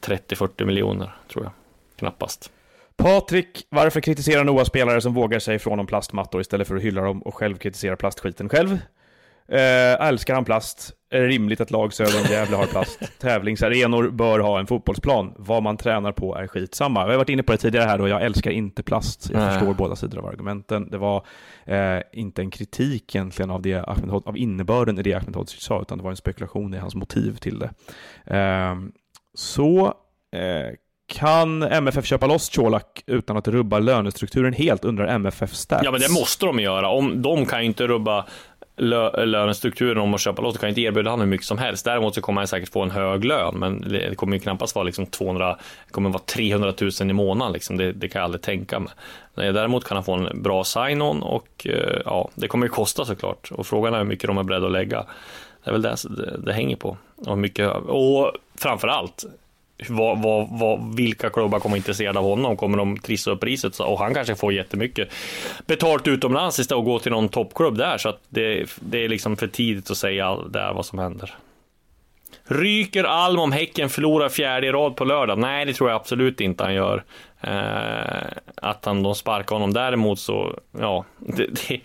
30-40 0.00 0.64
miljoner, 0.64 1.14
tror 1.32 1.44
jag. 1.44 1.52
Knappast. 1.98 2.50
Patrik, 2.96 3.66
varför 3.68 4.00
kritiserar 4.00 4.44
Noah 4.44 4.64
spelare 4.64 5.00
som 5.00 5.14
vågar 5.14 5.38
sig 5.38 5.58
från 5.58 5.80
om 5.80 5.86
plastmattor 5.86 6.40
istället 6.40 6.68
för 6.68 6.76
att 6.76 6.82
hylla 6.82 7.02
dem 7.02 7.22
och 7.22 7.34
själv 7.34 7.56
kritisera 7.56 7.96
plastskiten 7.96 8.48
själv? 8.48 8.78
Eh, 9.50 10.08
älskar 10.08 10.34
han 10.34 10.44
plast? 10.44 10.92
Är 11.10 11.20
det 11.20 11.26
rimligt 11.26 11.60
att 11.60 11.70
lag 11.70 11.92
söder 11.92 12.20
om 12.20 12.26
Gävle 12.30 12.56
har 12.56 12.66
plast? 12.66 13.00
Tävlingsarenor 13.18 14.10
bör 14.10 14.38
ha 14.38 14.60
en 14.60 14.66
fotbollsplan. 14.66 15.34
Vad 15.36 15.62
man 15.62 15.76
tränar 15.76 16.12
på 16.12 16.36
är 16.36 16.46
skitsamma. 16.46 17.04
Vi 17.04 17.10
har 17.10 17.18
varit 17.18 17.28
inne 17.28 17.42
på 17.42 17.52
det 17.52 17.58
tidigare 17.58 17.84
här 17.84 18.00
och 18.00 18.08
jag 18.08 18.22
älskar 18.22 18.50
inte 18.50 18.82
plast. 18.82 19.30
Jag 19.30 19.40
Nej. 19.40 19.50
förstår 19.50 19.74
båda 19.74 19.96
sidor 19.96 20.18
av 20.18 20.26
argumenten. 20.26 20.90
Det 20.90 20.98
var 20.98 21.26
eh, 21.64 21.98
inte 22.12 22.42
en 22.42 22.50
kritik 22.50 23.14
egentligen 23.14 23.50
av, 23.50 23.62
det 23.62 23.74
Ahmed, 23.74 24.10
av 24.10 24.36
innebörden 24.36 24.98
i 24.98 25.02
det 25.02 25.14
Ahmed 25.14 25.36
Hodzic 25.36 25.62
sa, 25.62 25.82
utan 25.82 25.98
det 25.98 26.04
var 26.04 26.10
en 26.10 26.16
spekulation 26.16 26.74
i 26.74 26.78
hans 26.78 26.94
motiv 26.94 27.36
till 27.36 27.58
det. 27.58 27.70
Eh, 28.36 28.74
så 29.34 29.94
kan 31.10 31.62
MFF 31.62 32.04
köpa 32.04 32.26
loss 32.26 32.48
Colak 32.48 33.02
utan 33.06 33.36
att 33.36 33.48
rubba 33.48 33.78
lönestrukturen 33.78 34.52
helt, 34.52 34.84
undrar 34.84 35.06
MFF 35.06 35.54
Stats. 35.54 35.84
Ja, 35.84 35.90
men 35.90 36.00
det 36.00 36.12
måste 36.12 36.46
de 36.46 36.60
göra. 36.60 36.88
Om, 36.88 37.22
de 37.22 37.46
kan 37.46 37.60
ju 37.60 37.66
inte 37.66 37.86
rubba 37.86 38.26
lö 38.80 39.24
lönestrukturen 39.24 39.98
om 39.98 40.14
att 40.14 40.20
köpa 40.20 40.42
lotter 40.42 40.60
kan 40.60 40.68
inte 40.68 40.80
erbjuda 40.80 41.10
honom 41.10 41.24
hur 41.24 41.30
mycket 41.30 41.46
som 41.46 41.58
helst. 41.58 41.84
Däremot 41.84 42.14
så 42.14 42.20
kommer 42.20 42.40
han 42.40 42.48
säkert 42.48 42.72
få 42.72 42.82
en 42.82 42.90
hög 42.90 43.24
lön, 43.24 43.54
men 43.58 43.80
det 43.80 44.16
kommer 44.16 44.36
ju 44.36 44.40
knappast 44.40 44.74
vara 44.74 44.82
liksom 44.82 45.06
200, 45.06 45.56
det 45.86 45.92
kommer 45.92 46.10
vara 46.10 46.22
300 46.22 46.74
000 46.80 47.10
i 47.10 47.12
månaden 47.12 47.52
liksom. 47.52 47.76
Det, 47.76 47.92
det 47.92 48.08
kan 48.08 48.18
jag 48.18 48.24
aldrig 48.24 48.42
tänka 48.42 48.78
mig. 48.78 48.92
Däremot 49.34 49.84
kan 49.84 49.96
han 49.96 50.04
få 50.04 50.14
en 50.14 50.42
bra 50.42 50.64
sign-on 50.64 51.22
och 51.22 51.66
eh, 51.66 52.00
ja, 52.04 52.28
det 52.34 52.48
kommer 52.48 52.66
ju 52.66 52.70
kosta 52.70 53.04
såklart. 53.04 53.50
Och 53.50 53.66
frågan 53.66 53.94
är 53.94 53.98
hur 53.98 54.04
mycket 54.04 54.26
de 54.26 54.38
är 54.38 54.42
beredda 54.42 54.66
att 54.66 54.72
lägga. 54.72 55.06
Det 55.64 55.70
är 55.70 55.72
väl 55.72 55.82
det 55.82 55.96
det, 56.10 56.36
det 56.38 56.52
hänger 56.52 56.76
på. 56.76 56.96
Och, 57.26 57.38
mycket, 57.38 57.70
och 57.76 58.32
framför 58.58 58.88
allt, 58.88 59.24
vad, 59.88 60.22
vad, 60.22 60.48
vad, 60.50 60.96
vilka 60.96 61.30
klubbar 61.30 61.60
kommer 61.60 61.76
intresserade 61.76 62.18
av 62.18 62.24
honom? 62.24 62.56
Kommer 62.56 62.78
de 62.78 62.98
trissa 62.98 63.30
upp 63.30 63.40
priset? 63.40 63.80
Och 63.80 63.98
han 63.98 64.14
kanske 64.14 64.34
får 64.34 64.52
jättemycket 64.52 65.08
betalt 65.66 66.08
utomlands 66.08 66.58
istället 66.58 66.78
och 66.78 66.84
gå 66.84 66.98
till 66.98 67.12
någon 67.12 67.28
toppklubb 67.28 67.78
där. 67.78 67.98
Så 67.98 68.08
att 68.08 68.20
det, 68.28 68.64
det 68.80 69.04
är 69.04 69.08
liksom 69.08 69.36
för 69.36 69.46
tidigt 69.46 69.90
att 69.90 69.96
säga 69.96 70.36
där 70.36 70.72
vad 70.72 70.86
som 70.86 70.98
händer. 70.98 71.34
Ryker 72.44 73.04
Alm 73.04 73.38
om 73.38 73.52
Häcken 73.52 73.90
förlorar 73.90 74.28
fjärde 74.28 74.66
i 74.66 74.72
rad 74.72 74.96
på 74.96 75.04
lördag? 75.04 75.38
Nej, 75.38 75.64
det 75.64 75.72
tror 75.72 75.90
jag 75.90 75.96
absolut 75.96 76.40
inte 76.40 76.64
han 76.64 76.74
gör. 76.74 77.04
Eh, 77.40 78.26
att 78.54 78.84
han 78.84 79.02
de 79.02 79.14
sparkar 79.14 79.56
honom 79.56 79.72
däremot 79.72 80.18
så, 80.18 80.58
ja, 80.78 81.04
det, 81.18 81.46
det, 81.46 81.80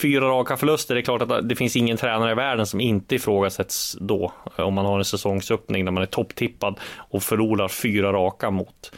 fyra 0.00 0.28
raka 0.28 0.56
förluster, 0.56 0.94
det 0.94 1.00
är 1.00 1.02
klart 1.02 1.22
att 1.22 1.48
det 1.48 1.56
finns 1.56 1.76
ingen 1.76 1.96
tränare 1.96 2.32
i 2.32 2.34
världen 2.34 2.66
som 2.66 2.80
inte 2.80 3.14
ifrågasätts 3.14 3.96
då. 4.00 4.32
Om 4.56 4.74
man 4.74 4.86
har 4.86 4.98
en 4.98 5.04
säsongsöppning 5.04 5.84
där 5.84 5.92
man 5.92 6.02
är 6.02 6.06
topptippad 6.06 6.78
och 6.96 7.22
förlorar 7.22 7.68
fyra 7.68 8.12
raka 8.12 8.50
mot 8.50 8.92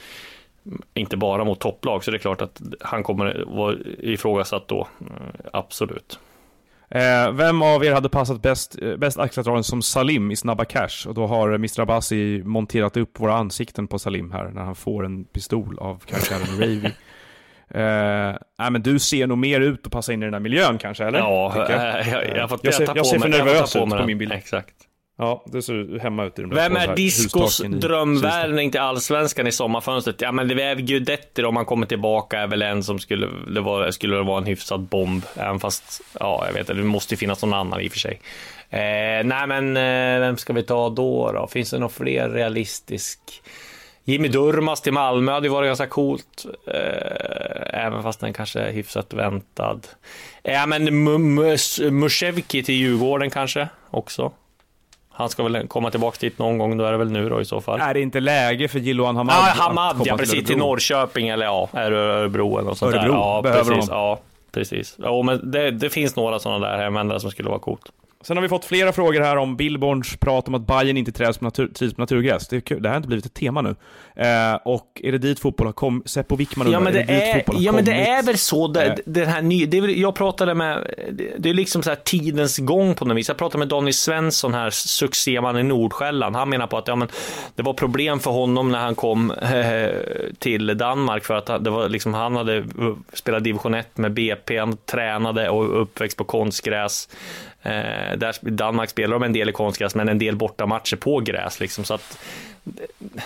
inte 0.94 1.16
bara 1.16 1.44
mot 1.44 1.60
topplag, 1.60 2.04
så 2.04 2.10
det 2.10 2.16
är 2.16 2.18
klart 2.18 2.40
att 2.40 2.60
han 2.80 3.02
kommer 3.02 3.44
vara 3.46 3.76
ifrågasatt 3.98 4.68
då. 4.68 4.88
Absolut. 5.52 6.18
Eh, 6.88 7.32
vem 7.32 7.62
av 7.62 7.84
er 7.84 7.92
hade 7.92 8.08
passat 8.08 8.42
bäst, 8.42 8.78
eh, 8.82 8.96
bäst 8.96 9.18
axelrollen 9.18 9.64
som 9.64 9.82
Salim 9.82 10.30
i 10.30 10.36
Snabba 10.36 10.64
Cash? 10.64 11.08
Och 11.08 11.14
då 11.14 11.26
har 11.26 11.48
Mr. 11.48 11.80
Abbasi 11.80 12.42
monterat 12.44 12.96
upp 12.96 13.20
våra 13.20 13.34
ansikten 13.34 13.86
på 13.86 13.98
Salim 13.98 14.32
här 14.32 14.50
när 14.54 14.62
han 14.62 14.74
får 14.74 15.04
en 15.04 15.24
pistol 15.24 15.78
av 15.78 16.02
karaktären 16.06 16.46
Ravy. 16.60 16.90
Uh, 17.74 17.80
nej, 18.58 18.70
men 18.70 18.82
du 18.82 18.98
ser 18.98 19.26
nog 19.26 19.38
mer 19.38 19.60
ut 19.60 19.86
att 19.86 19.92
passa 19.92 20.12
in 20.12 20.22
i 20.22 20.26
den 20.26 20.32
där 20.32 20.40
miljön 20.40 20.78
kanske, 20.78 21.04
eller? 21.04 21.18
Ja, 21.18 21.52
jag, 21.56 21.70
jag, 22.06 22.36
jag, 22.36 22.40
har 22.40 22.48
fått 22.48 22.64
jag 22.64 22.74
ser, 22.74 22.92
jag 22.94 23.06
ser 23.06 23.18
för 23.18 23.28
nervös 23.28 23.76
ut 23.76 23.82
på, 23.82 24.06
min 24.06 24.18
bild. 24.18 24.32
Exakt. 24.32 24.74
Ja, 25.20 25.44
det 25.46 25.62
ser 25.62 25.98
hemma 25.98 26.24
ut 26.24 26.38
i 26.38 26.42
de 26.42 26.50
där 26.50 26.56
Vem 26.56 26.76
är 26.76 26.96
Discos 26.96 27.58
drömvärvning 27.58 28.70
till 28.70 28.80
Allsvenskan 28.80 29.46
i 29.46 29.52
sommarfönstret? 29.52 30.20
Ja, 30.20 30.32
men 30.32 30.48
det 30.48 30.62
är 30.62 30.74
Guidetti 30.74 31.44
om 31.44 31.56
han 31.56 31.64
kommer 31.64 31.86
tillbaka 31.86 32.38
är 32.38 32.46
väl 32.46 32.62
en 32.62 32.82
som 32.82 32.98
skulle, 32.98 33.28
det 33.48 33.60
var, 33.60 33.90
skulle 33.90 34.22
vara 34.22 34.38
en 34.38 34.46
hyfsad 34.46 34.80
bomb. 34.80 35.24
Även 35.36 35.60
fast, 35.60 36.00
ja, 36.20 36.44
jag 36.46 36.52
vet 36.52 36.66
det 36.66 36.74
måste 36.74 37.14
ju 37.14 37.18
finnas 37.18 37.42
någon 37.42 37.54
annan 37.54 37.80
i 37.80 37.88
och 37.88 37.92
för 37.92 37.98
sig. 37.98 38.20
Eh, 38.70 39.24
nej, 39.24 39.46
men 39.46 39.76
eh, 39.76 40.20
vem 40.20 40.36
ska 40.36 40.52
vi 40.52 40.62
ta 40.62 40.90
då, 40.90 41.32
då? 41.32 41.46
Finns 41.46 41.70
det 41.70 41.78
någon 41.78 41.90
fler 41.90 42.28
realistisk? 42.28 43.20
Jimmy 44.10 44.28
Durmas 44.28 44.80
till 44.80 44.92
Malmö 44.92 45.32
hade 45.32 45.46
ju 45.46 45.52
varit 45.52 45.68
ganska 45.68 45.86
coolt. 45.86 46.46
Eh, 46.66 47.84
även 47.84 48.02
fast 48.02 48.20
den 48.20 48.32
kanske 48.32 48.60
är 48.60 48.72
hyfsat 48.72 49.12
väntad. 49.12 49.80
Ja, 50.42 50.66
men 50.66 51.04
Mushevki 51.90 52.62
till 52.62 52.74
Djurgården 52.74 53.30
kanske 53.30 53.68
också. 53.90 54.32
Han 55.20 55.28
ska 55.28 55.42
väl 55.42 55.68
komma 55.68 55.90
tillbaka 55.90 56.16
dit 56.20 56.38
någon 56.38 56.58
gång, 56.58 56.76
då 56.76 56.84
är 56.84 56.92
det 56.92 56.98
väl 56.98 57.10
nu 57.10 57.28
då 57.28 57.40
i 57.40 57.44
så 57.44 57.60
fall. 57.60 57.80
Är 57.80 57.94
det 57.94 58.00
inte 58.00 58.20
läge 58.20 58.68
för 58.68 58.78
Jiloan 58.78 59.16
Hamad? 59.16 59.34
Ja, 59.34 59.62
Hamad, 59.62 60.02
ja 60.04 60.16
precis. 60.16 60.34
Till, 60.34 60.46
till 60.46 60.56
Norrköping 60.56 61.28
eller 61.28 61.46
ja, 61.46 61.68
Örebro 61.72 62.58
eller 62.58 62.68
något 62.68 62.78
sånt 62.78 62.94
Örebro, 62.94 63.12
där. 63.12 63.18
Ja, 63.18 63.40
behöver 63.42 63.64
precis. 63.64 63.88
De. 63.88 63.94
Ja, 63.94 64.20
precis. 64.52 64.96
Ja, 64.98 65.22
men 65.22 65.50
det, 65.50 65.70
det 65.70 65.90
finns 65.90 66.16
några 66.16 66.38
sådana 66.38 66.68
där 66.68 66.78
hemvändare 66.78 67.20
som 67.20 67.30
skulle 67.30 67.48
vara 67.48 67.58
coolt. 67.58 67.92
Sen 68.24 68.36
har 68.36 68.42
vi 68.42 68.48
fått 68.48 68.64
flera 68.64 68.92
frågor 68.92 69.20
här 69.20 69.36
om 69.36 69.56
Billborns 69.56 70.16
prat 70.16 70.48
om 70.48 70.54
att 70.54 70.66
Bayern 70.66 70.96
inte 70.96 71.12
trivs 71.12 71.38
på, 71.38 71.44
natur, 71.44 71.68
trivs 71.68 71.94
på 71.94 72.00
naturgräs. 72.02 72.48
Det, 72.48 72.56
är 72.56 72.60
kul. 72.60 72.82
det 72.82 72.88
här 72.88 72.94
har 72.94 72.96
inte 72.96 73.06
blivit 73.08 73.26
ett 73.26 73.34
tema 73.34 73.62
nu. 73.62 73.68
Eh, 74.16 74.54
och 74.64 75.00
är 75.04 75.12
det 75.12 75.18
dit 75.18 75.40
fotboll 75.40 75.66
har 75.66 75.72
kommit? 75.72 76.08
Seppo 76.10 76.36
Wickman 76.36 76.66
undrar, 76.66 76.80
ja, 76.80 76.84
men 76.84 76.92
det, 76.92 77.00
är 77.00 77.06
det 77.06 77.30
är, 77.30 77.44
ja, 77.58 77.72
men 77.72 77.84
det 77.84 77.92
är 78.08 78.22
väl 78.22 78.38
så. 78.38 78.68
Det, 78.68 78.84
Eh. 78.86 78.94
den 79.06 79.26
här 79.28 79.42
ny, 79.42 79.66
det 79.66 79.78
är, 79.78 79.88
jag 79.88 80.14
pratade 80.14 80.54
med, 80.54 80.94
det- 81.12 81.32
det 81.38 81.50
är 81.50 81.54
liksom 81.54 81.82
så 81.82 81.90
här 81.90 81.96
tidens 81.96 82.58
gång 82.58 82.94
på 82.94 83.04
något 83.04 83.16
vis. 83.16 83.28
Jag 83.28 83.36
pratade 83.36 83.58
med 83.58 83.68
Donny 83.68 83.92
Svensson 83.92 84.54
här, 84.54 84.70
succéman 84.70 85.58
i 85.58 85.62
Nordsjälland. 85.62 86.36
Han 86.36 86.48
menar 86.48 86.66
på 86.66 86.78
att 86.78 86.88
ja, 86.88 86.96
men, 86.96 87.08
det 87.54 87.62
var 87.62 87.72
problem 87.72 88.20
för 88.20 88.30
honom 88.30 88.70
när 88.72 88.78
han 88.78 88.94
kom 88.94 89.30
eh, 89.30 89.90
till 90.38 90.78
Danmark 90.78 91.24
för 91.24 91.34
att 91.34 91.48
han- 91.48 91.62
det 91.64 91.70
var 91.70 91.88
liksom, 91.88 92.14
han 92.14 92.36
hade 92.36 92.64
spelat 93.12 93.44
division 93.44 93.74
1 93.74 93.98
med 93.98 94.12
BP, 94.12 94.58
han 94.58 94.76
tränade 94.76 95.48
och 95.50 95.82
uppväxt 95.82 96.16
på 96.16 96.24
konstgräs. 96.24 97.08
Eh, 97.62 98.16
där 98.16 98.46
i 98.46 98.50
Danmark 98.50 98.90
spelar 98.90 99.12
de 99.12 99.22
en 99.22 99.32
del 99.32 99.48
i 99.48 99.52
konstgräs, 99.52 99.94
men 99.94 100.08
en 100.08 100.18
del 100.18 100.36
bortamatcher 100.36 100.96
på 100.96 101.20
gräs. 101.20 101.60
Liksom, 101.60 101.84
så 101.84 101.94
att, 101.94 102.18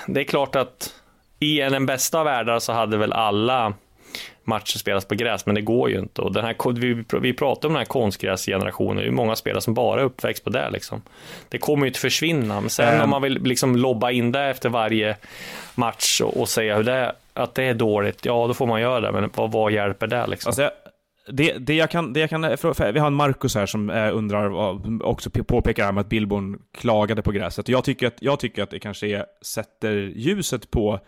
det, 0.07 0.20
är 0.20 0.24
klart 0.24 0.57
att 0.57 0.95
i 1.41 1.61
en 1.61 1.72
den 1.72 1.87
bästa 1.87 2.18
av 2.18 2.24
världar 2.24 2.59
så 2.59 2.72
hade 2.72 2.97
väl 2.97 3.12
alla 3.12 3.74
matcher 4.45 4.78
spelats 4.78 5.07
på 5.07 5.14
gräs, 5.14 5.47
men 5.47 5.55
det 5.55 5.61
går 5.61 5.91
ju 5.91 5.99
inte. 5.99 6.22
Och 6.22 6.32
den 6.32 6.45
här, 6.45 6.72
vi, 6.72 7.05
vi 7.20 7.32
pratar 7.32 7.68
om 7.68 7.72
den 7.72 7.78
här 7.78 7.85
konstgräsgenerationen, 7.85 8.97
det 8.97 9.09
är 9.09 9.11
många 9.11 9.37
spelare 9.37 9.61
som 9.61 9.74
bara 9.74 10.01
är 10.01 10.05
uppväxt 10.05 10.45
på 10.45 10.51
det. 10.51 10.70
Liksom. 10.70 11.03
Det 11.49 11.59
kommer 11.59 11.87
ju 11.87 11.89
inte 11.89 12.01
försvinna, 12.01 12.61
men 12.61 12.70
sen 12.70 12.95
Ähm. 12.95 13.01
om 13.01 13.11
man 13.11 13.22
vill 13.22 13.43
liksom 13.43 13.76
lobba 13.76 14.11
in 14.11 14.32
det 14.32 14.45
efter 14.45 14.68
varje 14.68 15.16
match 15.74 16.20
och, 16.20 16.41
och 16.41 16.49
säga 16.49 16.76
hur 16.76 16.85
det 16.85 17.12
att 17.35 17.55
det 17.55 17.64
är 17.64 17.74
dåligt, 17.74 18.24
ja 18.24 18.47
då 18.47 18.55
får 18.55 18.66
man 18.66 18.80
göra 18.80 19.01
det, 19.01 19.12
men 19.12 19.30
vad, 19.35 19.53
vad 19.53 19.72
hjälper 19.72 20.07
det 20.07 20.26
liksom? 20.26 20.49
Alltså, 20.49 20.62
jag- 20.62 20.72
det, 21.27 21.59
det, 21.59 21.75
jag 21.75 21.91
kan, 21.91 22.12
det 22.12 22.20
jag 22.20 22.31
kan, 22.31 22.45
eh, 22.45 22.93
vi 22.93 22.99
har 22.99 23.07
en 23.07 23.14
Marcus 23.14 23.55
här 23.55 23.66
som 23.66 23.91
eh, 23.91 24.16
undrar, 24.16 24.51
också 25.07 25.31
påpekar 25.31 25.85
här 25.85 25.93
med 25.93 26.01
att 26.01 26.09
Bilbon 26.09 26.59
klagade 26.75 27.22
på 27.22 27.33
gräset. 27.33 27.68
Jag 27.68 27.85
tycker 27.85 28.07
att, 28.07 28.16
jag 28.20 28.41
tycker 28.41 28.62
att 28.62 28.70
det 28.70 28.79
kanske 28.79 29.07
är, 29.07 29.27
sätter 29.43 29.97
ljuset 29.97 30.70
på 30.70 31.01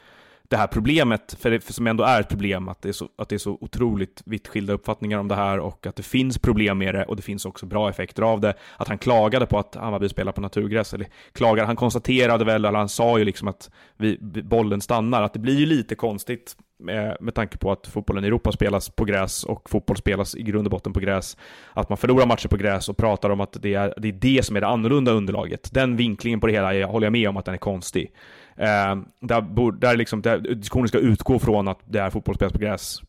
det 0.48 0.56
här 0.56 0.66
problemet, 0.66 1.36
för 1.40 1.50
det, 1.50 1.60
för 1.60 1.72
som 1.72 1.86
ändå 1.86 2.04
är 2.04 2.20
ett 2.20 2.28
problem, 2.28 2.68
att 2.68 2.82
det 2.82 2.88
är, 2.88 2.92
så, 2.92 3.08
att 3.18 3.28
det 3.28 3.36
är 3.36 3.38
så 3.38 3.58
otroligt 3.60 4.22
vitt 4.24 4.48
skilda 4.48 4.72
uppfattningar 4.72 5.18
om 5.18 5.28
det 5.28 5.34
här 5.34 5.58
och 5.58 5.86
att 5.86 5.96
det 5.96 6.02
finns 6.02 6.38
problem 6.38 6.78
med 6.78 6.94
det 6.94 7.04
och 7.04 7.16
det 7.16 7.22
finns 7.22 7.44
också 7.44 7.66
bra 7.66 7.90
effekter 7.90 8.22
av 8.22 8.40
det. 8.40 8.54
Att 8.76 8.88
han 8.88 8.98
klagade 8.98 9.46
på 9.46 9.58
att 9.58 9.74
Hammarby 9.74 10.08
spelar 10.08 10.32
på 10.32 10.40
naturgräs, 10.40 10.94
eller 10.94 11.06
klagade, 11.32 11.66
han 11.66 11.76
konstaterade 11.76 12.44
väl, 12.44 12.64
eller 12.64 12.78
han 12.78 12.88
sa 12.88 13.18
ju 13.18 13.24
liksom 13.24 13.48
att 13.48 13.70
vi, 13.96 14.18
bollen 14.42 14.80
stannar, 14.80 15.22
att 15.22 15.32
det 15.32 15.38
blir 15.38 15.58
ju 15.58 15.66
lite 15.66 15.94
konstigt 15.94 16.56
med, 16.78 17.16
med 17.20 17.34
tanke 17.34 17.58
på 17.58 17.72
att 17.72 17.86
fotbollen 17.86 18.24
i 18.24 18.26
Europa 18.26 18.52
spelas 18.52 18.88
på 18.88 19.04
gräs 19.04 19.44
och 19.44 19.70
fotboll 19.70 19.96
spelas 19.96 20.34
i 20.34 20.42
grund 20.42 20.66
och 20.66 20.70
botten 20.70 20.92
på 20.92 21.00
gräs. 21.00 21.36
Att 21.72 21.88
man 21.88 21.98
förlorar 21.98 22.26
matcher 22.26 22.48
på 22.48 22.56
gräs 22.56 22.88
och 22.88 22.96
pratar 22.96 23.30
om 23.30 23.40
att 23.40 23.56
det 23.62 23.74
är 23.74 23.94
det, 23.96 24.08
är 24.08 24.12
det 24.12 24.44
som 24.44 24.56
är 24.56 24.60
det 24.60 24.66
annorlunda 24.66 25.12
underlaget. 25.12 25.68
Den 25.72 25.96
vinklingen 25.96 26.40
på 26.40 26.46
det 26.46 26.52
hela 26.52 26.74
jag 26.74 26.88
håller 26.88 27.06
jag 27.06 27.12
med 27.12 27.28
om 27.28 27.36
att 27.36 27.44
den 27.44 27.54
är 27.54 27.58
konstig. 27.58 28.12
Eh, 28.56 28.96
där, 29.20 29.40
bor- 29.40 29.72
där, 29.80 29.96
liksom, 29.96 30.22
där 30.22 30.38
diskussionen 30.38 30.88
ska 30.88 30.98
utgå 30.98 31.38
från 31.38 31.68
att 31.68 31.78
det 31.84 31.98
är 31.98 32.10
fotboll 32.10 32.34
spelas 32.34 32.52
på 32.52 32.58
gräs, 32.58 33.02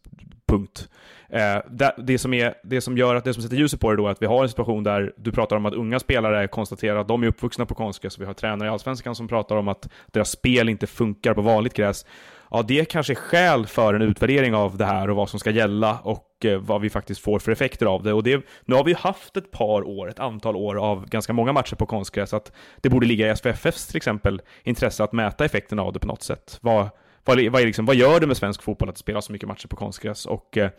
punkt. 0.47 0.89
Eh, 1.29 1.57
det, 1.69 1.95
det, 1.97 2.17
som 2.17 2.33
är, 2.33 2.53
det 2.63 2.81
som 2.81 2.97
gör 2.97 3.15
att 3.15 3.23
det 3.23 3.33
som 3.33 3.43
sätter 3.43 3.57
ljuset 3.57 3.79
på 3.79 3.91
det 3.91 3.97
då 3.97 4.07
är 4.07 4.11
att 4.11 4.21
vi 4.21 4.25
har 4.25 4.43
en 4.43 4.49
situation 4.49 4.83
där 4.83 5.13
du 5.17 5.31
pratar 5.31 5.55
om 5.55 5.65
att 5.65 5.73
unga 5.73 5.99
spelare 5.99 6.47
konstaterar 6.47 6.99
att 6.99 7.07
de 7.07 7.23
är 7.23 7.27
uppvuxna 7.27 7.65
på 7.65 7.75
konstgräs. 7.75 8.19
Vi 8.19 8.25
har 8.25 8.33
tränare 8.33 8.67
i 8.67 8.71
Allsvenskan 8.71 9.15
som 9.15 9.27
pratar 9.27 9.55
om 9.55 9.67
att 9.67 9.89
deras 10.07 10.29
spel 10.29 10.69
inte 10.69 10.87
funkar 10.87 11.33
på 11.33 11.41
vanligt 11.41 11.73
gräs. 11.73 12.05
Ja, 12.51 12.61
det 12.61 12.85
kanske 12.85 13.13
är 13.13 13.15
skäl 13.15 13.65
för 13.65 13.93
en 13.93 14.01
utvärdering 14.01 14.55
av 14.55 14.77
det 14.77 14.85
här 14.85 15.09
och 15.09 15.15
vad 15.15 15.29
som 15.29 15.39
ska 15.39 15.51
gälla 15.51 15.99
och 16.03 16.45
eh, 16.45 16.59
vad 16.59 16.81
vi 16.81 16.89
faktiskt 16.89 17.21
får 17.21 17.39
för 17.39 17.51
effekter 17.51 17.85
av 17.85 18.03
det. 18.03 18.13
Och 18.13 18.23
det, 18.23 18.45
nu 18.65 18.75
har 18.75 18.83
vi 18.83 18.91
ju 18.91 18.97
haft 18.97 19.37
ett 19.37 19.51
par 19.51 19.87
år, 19.87 20.09
ett 20.09 20.19
antal 20.19 20.55
år 20.55 20.75
av 20.75 21.05
ganska 21.09 21.33
många 21.33 21.53
matcher 21.53 21.75
på 21.75 21.85
konstgräs, 21.85 22.33
att 22.33 22.51
det 22.81 22.89
borde 22.89 23.07
ligga 23.07 23.31
i 23.31 23.35
SVFFs 23.35 23.87
till 23.87 23.97
exempel 23.97 24.41
intresse 24.63 25.03
att 25.03 25.13
mäta 25.13 25.45
effekterna 25.45 25.81
av 25.81 25.93
det 25.93 25.99
på 25.99 26.07
något 26.07 26.23
sätt. 26.23 26.59
Vad, 26.61 26.89
vad, 27.25 27.47
vad, 27.49 27.61
liksom, 27.61 27.85
vad 27.85 27.95
gör 27.95 28.19
det 28.19 28.27
med 28.27 28.37
svensk 28.37 28.63
fotboll 28.63 28.89
att 28.89 28.95
det 28.95 28.99
spelas 28.99 29.25
så 29.25 29.31
mycket 29.31 29.47
matcher 29.47 29.67
på 29.67 29.75
konstgräs? 29.75 30.25
Och 30.25 30.57
eh, 30.57 30.69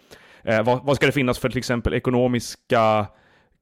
eh, 0.45 0.63
vad, 0.63 0.85
vad 0.85 0.97
ska 0.97 1.07
det 1.07 1.13
finnas 1.13 1.39
för 1.39 1.49
till 1.49 1.59
exempel 1.59 1.95
ekonomiska 1.95 3.07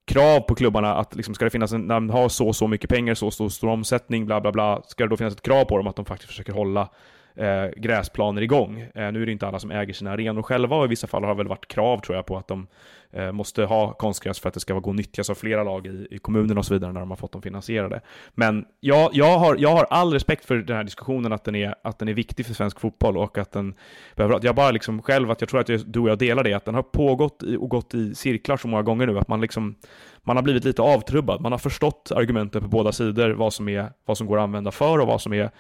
krav 0.07 0.41
på 0.41 0.55
klubbarna 0.55 0.95
att 0.95 1.15
liksom, 1.15 1.35
ska 1.35 1.45
det 1.45 1.51
finnas 1.51 1.73
en, 1.73 1.81
när 1.81 1.95
de 1.95 2.11
har 2.11 2.29
så 2.29 2.49
och 2.49 2.57
så 2.57 2.69
mycket 2.69 2.91
pengar, 2.91 3.15
så 3.15 3.27
och 3.27 3.35
så 3.35 3.51
stor 3.51 3.69
omsättning, 3.69 4.27
bla 4.27 4.41
bla 4.41 4.53
bla, 4.53 4.83
ska 4.83 5.05
det 5.05 5.11
då 5.11 5.17
finnas 5.17 5.35
ett 5.35 5.43
krav 5.43 5.65
på 5.65 5.77
dem 5.77 5.87
att 5.87 5.97
de 5.97 6.05
faktiskt 6.05 6.29
försöker 6.29 6.53
hålla 6.53 6.89
eh, 7.37 7.67
gräsplaner 7.77 8.43
igång. 8.43 8.81
Eh, 8.81 9.13
nu 9.13 9.23
är 9.23 9.27
det 9.27 9.33
inte 9.33 9.47
alla 9.47 9.59
som 9.59 9.71
äger 9.71 9.95
sina 9.95 10.13
arenor 10.13 10.43
själva 10.43 10.77
och 10.77 10.85
i 10.85 10.89
vissa 10.89 11.07
fall 11.07 11.23
har 11.23 11.31
det 11.31 11.37
väl 11.37 11.49
varit 11.49 11.69
krav 11.69 11.99
tror 11.99 12.17
jag 12.17 12.27
på 12.27 12.37
att 12.37 12.49
de 12.49 12.67
eh, 13.11 13.33
måste 13.33 13.65
ha 13.65 13.93
konstgräs 13.93 14.41
för 14.41 14.49
att 14.49 14.55
det 14.55 14.61
ska 14.61 14.75
gå 14.75 14.91
att 14.91 14.97
nyttjas 14.97 15.31
av 15.31 15.35
flera 15.35 15.65
lag 15.65 15.87
i, 15.87 16.09
i 16.11 16.19
kommunen 16.19 16.59
och 16.59 16.67
så 16.67 16.75
vidare 16.75 16.93
när 16.93 17.01
de 17.01 17.11
har 17.11 17.17
fått 17.17 17.33
dem 17.33 17.43
finansierade. 17.43 18.01
Men 18.35 18.65
jag, 18.81 19.11
jag, 19.13 19.39
har, 19.39 19.57
jag 19.59 19.71
har 19.71 19.87
all 19.91 20.13
respekt 20.13 20.45
för 20.45 20.57
den 20.57 20.77
här 20.77 20.85
diskussionen 20.85 21.33
att 21.33 21.45
den, 21.45 21.55
är, 21.55 21.75
att 21.83 21.99
den 21.99 22.09
är 22.09 22.15
viktig 22.15 22.47
för 22.47 22.55
svensk 22.55 22.81
fotboll 22.81 23.17
och 23.17 23.39
att 23.39 23.53
den 23.53 23.75
behöver, 24.17 24.41
jag 24.43 24.55
bara 24.55 24.71
liksom 24.71 25.03
själv, 25.03 25.31
att 25.31 25.41
jag 25.41 25.51
tror 25.51 25.61
att 25.61 25.69
jag, 25.69 25.81
du 25.87 26.01
och 26.01 26.09
jag 26.09 26.19
delar 26.19 26.45
det, 26.45 26.55
att 26.55 26.65
den 26.65 26.75
har 26.75 26.83
pågått 26.83 27.43
i, 27.43 27.57
och 27.57 27.69
gått 27.69 27.95
i 27.95 28.15
cirklar 28.15 28.57
så 28.57 28.69
många 28.69 28.83
gånger 28.83 29.07
nu 29.07 29.19
att 29.19 29.29
man 29.29 29.41
liksom 29.41 29.75
man 30.23 30.37
har 30.37 30.43
blivit 30.43 30.65
lite 30.65 30.83
avtrubbad. 30.83 31.41
Man 31.41 31.53
har 31.53 31.59
förstått 31.59 32.13
argumenten 32.15 32.63
på 32.63 32.69
båda 32.69 32.93
sidor, 32.93 33.31
vad 33.31 33.53
som, 33.53 33.69
är, 33.69 33.93
vad 34.05 34.19
som 34.19 34.27
går 34.27 34.39
att 34.39 34.43
använda 34.43 34.71
för 34.71 34.99
och 34.99 35.07
vad 35.07 35.21
som 35.21 35.33
är 35.33 35.51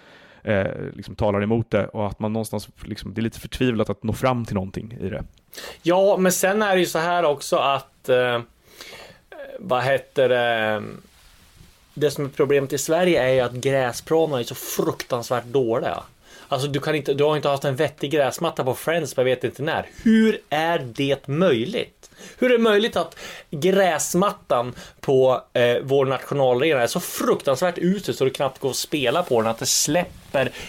eh, 0.46 0.66
liksom 0.94 1.14
talar 1.14 1.42
emot 1.42 1.70
det 1.70 1.86
och 1.86 2.06
att 2.06 2.18
man 2.18 2.32
någonstans, 2.32 2.68
liksom, 2.84 3.14
det 3.14 3.20
är 3.20 3.22
lite 3.22 3.40
förtvivlat 3.40 3.90
att 3.90 4.02
nå 4.02 4.12
fram 4.12 4.44
till 4.44 4.54
någonting 4.54 4.98
i 5.00 5.08
det. 5.08 5.24
Ja, 5.82 6.16
men 6.16 6.32
sen 6.32 6.62
är 6.62 6.74
det 6.74 6.80
ju 6.80 6.86
så 6.86 6.98
här 6.98 7.24
också 7.24 7.56
att 7.56 8.08
eh, 8.08 8.40
vad 9.58 9.82
heter 9.82 10.28
det? 10.28 10.82
Det 11.94 12.10
som 12.10 12.24
är 12.24 12.28
problemet 12.28 12.72
i 12.72 12.78
Sverige 12.78 13.22
är 13.22 13.34
ju 13.34 13.40
att 13.40 13.52
gräsplanerna 13.52 14.40
är 14.40 14.44
så 14.44 14.54
fruktansvärt 14.54 15.44
dåliga. 15.44 16.02
Alltså 16.48 16.68
du, 16.68 16.80
kan 16.80 16.94
inte, 16.94 17.14
du 17.14 17.24
har 17.24 17.36
inte 17.36 17.48
haft 17.48 17.64
en 17.64 17.76
vettig 17.76 18.10
gräsmatta 18.10 18.64
på 18.64 18.74
Friends 18.74 19.14
på 19.14 19.20
jag 19.20 19.24
vet 19.24 19.44
inte 19.44 19.62
när. 19.62 19.86
Hur 20.02 20.40
är 20.48 20.78
det 20.78 21.28
möjligt? 21.28 22.10
Hur 22.38 22.52
är 22.52 22.58
det 22.58 22.62
möjligt 22.64 22.96
att 22.96 23.16
gräsmattan 23.50 24.74
på 25.00 25.42
eh, 25.52 25.76
vår 25.82 26.06
nationalarena 26.06 26.82
är 26.82 26.86
så 26.86 27.00
fruktansvärt 27.00 27.78
usel 27.78 28.14
så 28.14 28.24
det 28.24 28.30
knappt 28.30 28.58
går 28.58 28.70
att 28.70 28.76
spela 28.76 29.22
på 29.22 29.40
den, 29.42 29.50
att 29.50 29.58
det 29.58 29.66
släpper 29.66 30.25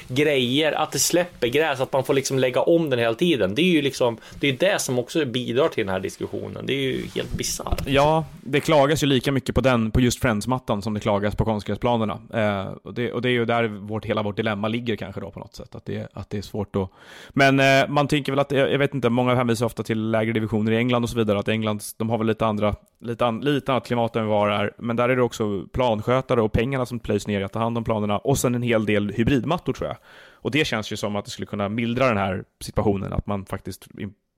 grejer, 0.08 0.72
att 0.72 0.92
det 0.92 1.00
släpper 1.00 1.48
gräs, 1.48 1.80
att 1.80 1.94
man 1.94 2.04
får 2.04 2.14
liksom 2.14 2.40
lägga 2.40 2.62
om 2.62 2.90
den 2.90 3.00
hela 3.00 3.14
tiden. 3.14 3.56
Det 3.56 3.62
är 3.62 3.72
ju 3.72 3.82
liksom, 3.82 4.18
det 4.40 4.50
är 4.50 4.54
det 4.54 4.82
som 4.82 5.00
också 5.00 5.26
bidrar 5.26 5.68
till 5.68 5.86
den 5.86 5.94
här 5.94 6.00
diskussionen. 6.00 6.66
Det 6.66 6.74
är 6.74 6.82
ju 6.82 7.06
helt 7.16 7.32
bisarrt. 7.32 7.84
Ja, 7.88 8.26
det 8.44 8.60
klagas 8.60 9.04
ju 9.04 9.08
lika 9.08 9.32
mycket 9.32 9.56
på 9.56 9.62
den, 9.62 9.92
på 9.92 10.02
just 10.02 10.22
Friends-mattan 10.22 10.82
som 10.82 10.94
det 10.94 11.00
klagas 11.00 11.36
på 11.36 11.46
konstgräsplanerna. 11.46 12.20
Eh, 12.34 12.74
och, 12.84 12.94
det, 12.94 13.14
och 13.14 13.22
det 13.22 13.30
är 13.30 13.32
ju 13.32 13.46
där 13.46 13.68
vårt, 13.68 14.06
hela 14.06 14.24
vårt 14.24 14.36
dilemma 14.36 14.68
ligger 14.68 14.96
kanske 14.96 15.22
då 15.22 15.32
på 15.32 15.40
något 15.40 15.56
sätt, 15.56 15.76
att 15.76 15.86
det, 15.86 16.08
att 16.14 16.30
det 16.30 16.38
är 16.38 16.42
svårt 16.42 16.76
att... 16.76 16.90
Men 17.30 17.60
eh, 17.60 17.88
man 17.88 18.08
tänker 18.08 18.32
väl 18.32 18.40
att, 18.40 18.52
jag 18.52 18.80
vet 18.80 18.94
inte, 18.94 19.10
många 19.10 19.36
hänvisar 19.36 19.66
ofta 19.66 19.84
till 19.84 20.12
lägre 20.12 20.34
divisioner 20.34 20.72
i 20.72 20.78
England 20.78 21.04
och 21.04 21.10
så 21.10 21.18
vidare, 21.18 21.40
att 21.40 21.48
England, 21.48 21.82
de 21.98 22.10
har 22.10 22.18
väl 22.18 22.28
lite 22.28 22.46
andra, 22.46 22.76
lite, 23.00 23.26
an, 23.26 23.40
lite 23.42 23.72
annat 23.72 23.88
klimat 23.88 24.16
än 24.16 24.28
vad 24.28 24.50
det 24.50 24.56
är, 24.56 24.74
men 24.78 24.96
där 24.96 25.10
är 25.10 25.16
det 25.16 25.22
också 25.22 25.68
planskötare 25.74 26.42
och 26.42 26.52
pengarna 26.52 26.86
som 26.86 27.00
plöjs 27.00 27.28
ner 27.28 27.40
i 27.40 27.44
att 27.44 27.54
ta 27.54 27.60
hand 27.60 27.78
om 27.78 27.84
planerna 27.84 28.18
och 28.18 28.38
sen 28.38 28.56
en 28.56 28.62
hel 28.62 28.86
del 28.86 29.12
hybridmattor 29.12 29.74
tror 29.74 29.88
jag. 29.88 29.98
Och 30.32 30.52
det 30.52 30.66
känns 30.66 30.92
ju 30.92 30.98
som 30.98 31.16
att 31.16 31.26
det 31.26 31.32
skulle 31.32 31.46
kunna 31.46 31.70
mildra 31.70 32.08
den 32.08 32.18
här 32.18 32.44
situationen, 32.60 33.14
att 33.14 33.28
man 33.28 33.46
faktiskt 33.46 33.88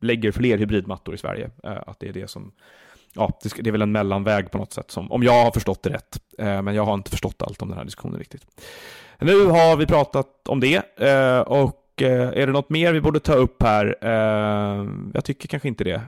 lägger 0.01 0.31
fler 0.31 0.57
hybridmattor 0.57 1.15
i 1.15 1.17
Sverige. 1.17 1.49
Eh, 1.63 1.77
att 1.87 1.99
det 1.99 2.09
är 2.09 2.13
det 2.13 2.29
som, 2.29 2.51
ja, 3.13 3.39
det 3.55 3.67
är 3.67 3.71
väl 3.71 3.81
en 3.81 3.91
mellanväg 3.91 4.51
på 4.51 4.57
något 4.57 4.73
sätt, 4.73 4.91
som, 4.91 5.11
om 5.11 5.23
jag 5.23 5.43
har 5.43 5.51
förstått 5.51 5.83
det 5.83 5.89
rätt. 5.89 6.21
Eh, 6.37 6.61
men 6.61 6.75
jag 6.75 6.85
har 6.85 6.93
inte 6.93 7.11
förstått 7.11 7.41
allt 7.41 7.61
om 7.61 7.69
den 7.69 7.77
här 7.77 7.85
diskussionen 7.85 8.19
riktigt. 8.19 8.45
Nu 9.19 9.45
har 9.45 9.77
vi 9.77 9.85
pratat 9.85 10.47
om 10.47 10.59
det 10.59 10.99
eh, 11.01 11.39
och 11.39 11.75
är 12.01 12.47
det 12.47 12.51
något 12.51 12.69
mer 12.69 12.93
vi 12.93 13.01
borde 13.01 13.19
ta 13.19 13.33
upp 13.33 13.63
här? 13.63 13.97
Jag 15.13 15.25
tycker 15.25 15.47
kanske 15.47 15.67
inte 15.67 15.83
det. 15.83 16.01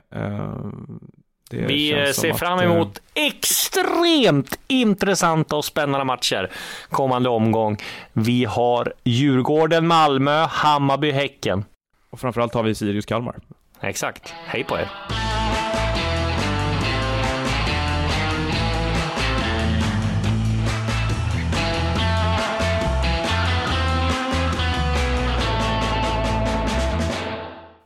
Det 1.52 1.66
vi 1.66 2.12
ser 2.14 2.32
fram 2.32 2.60
emot 2.60 2.88
att, 2.88 3.02
extremt 3.14 4.58
intressanta 4.66 5.56
och 5.56 5.64
spännande 5.64 6.04
matcher 6.04 6.50
kommande 6.90 7.28
omgång. 7.28 7.76
Vi 8.12 8.44
har 8.44 8.94
Djurgården, 9.04 9.86
Malmö, 9.86 10.46
Hammarby, 10.50 11.10
Häcken. 11.10 11.64
Och 12.10 12.20
framförallt 12.20 12.54
har 12.54 12.62
vi 12.62 12.74
Sirius, 12.74 13.06
Kalmar. 13.06 13.36
Exakt. 13.80 14.34
Hej 14.46 14.64
på 14.64 14.78
er! 14.78 14.88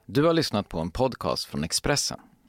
Du 0.06 0.24
har 0.24 0.32
lyssnat 0.32 0.68
på 0.68 0.78
en 0.78 0.90
podcast 0.90 1.44
från 1.44 1.64
Expressen. 1.64 2.18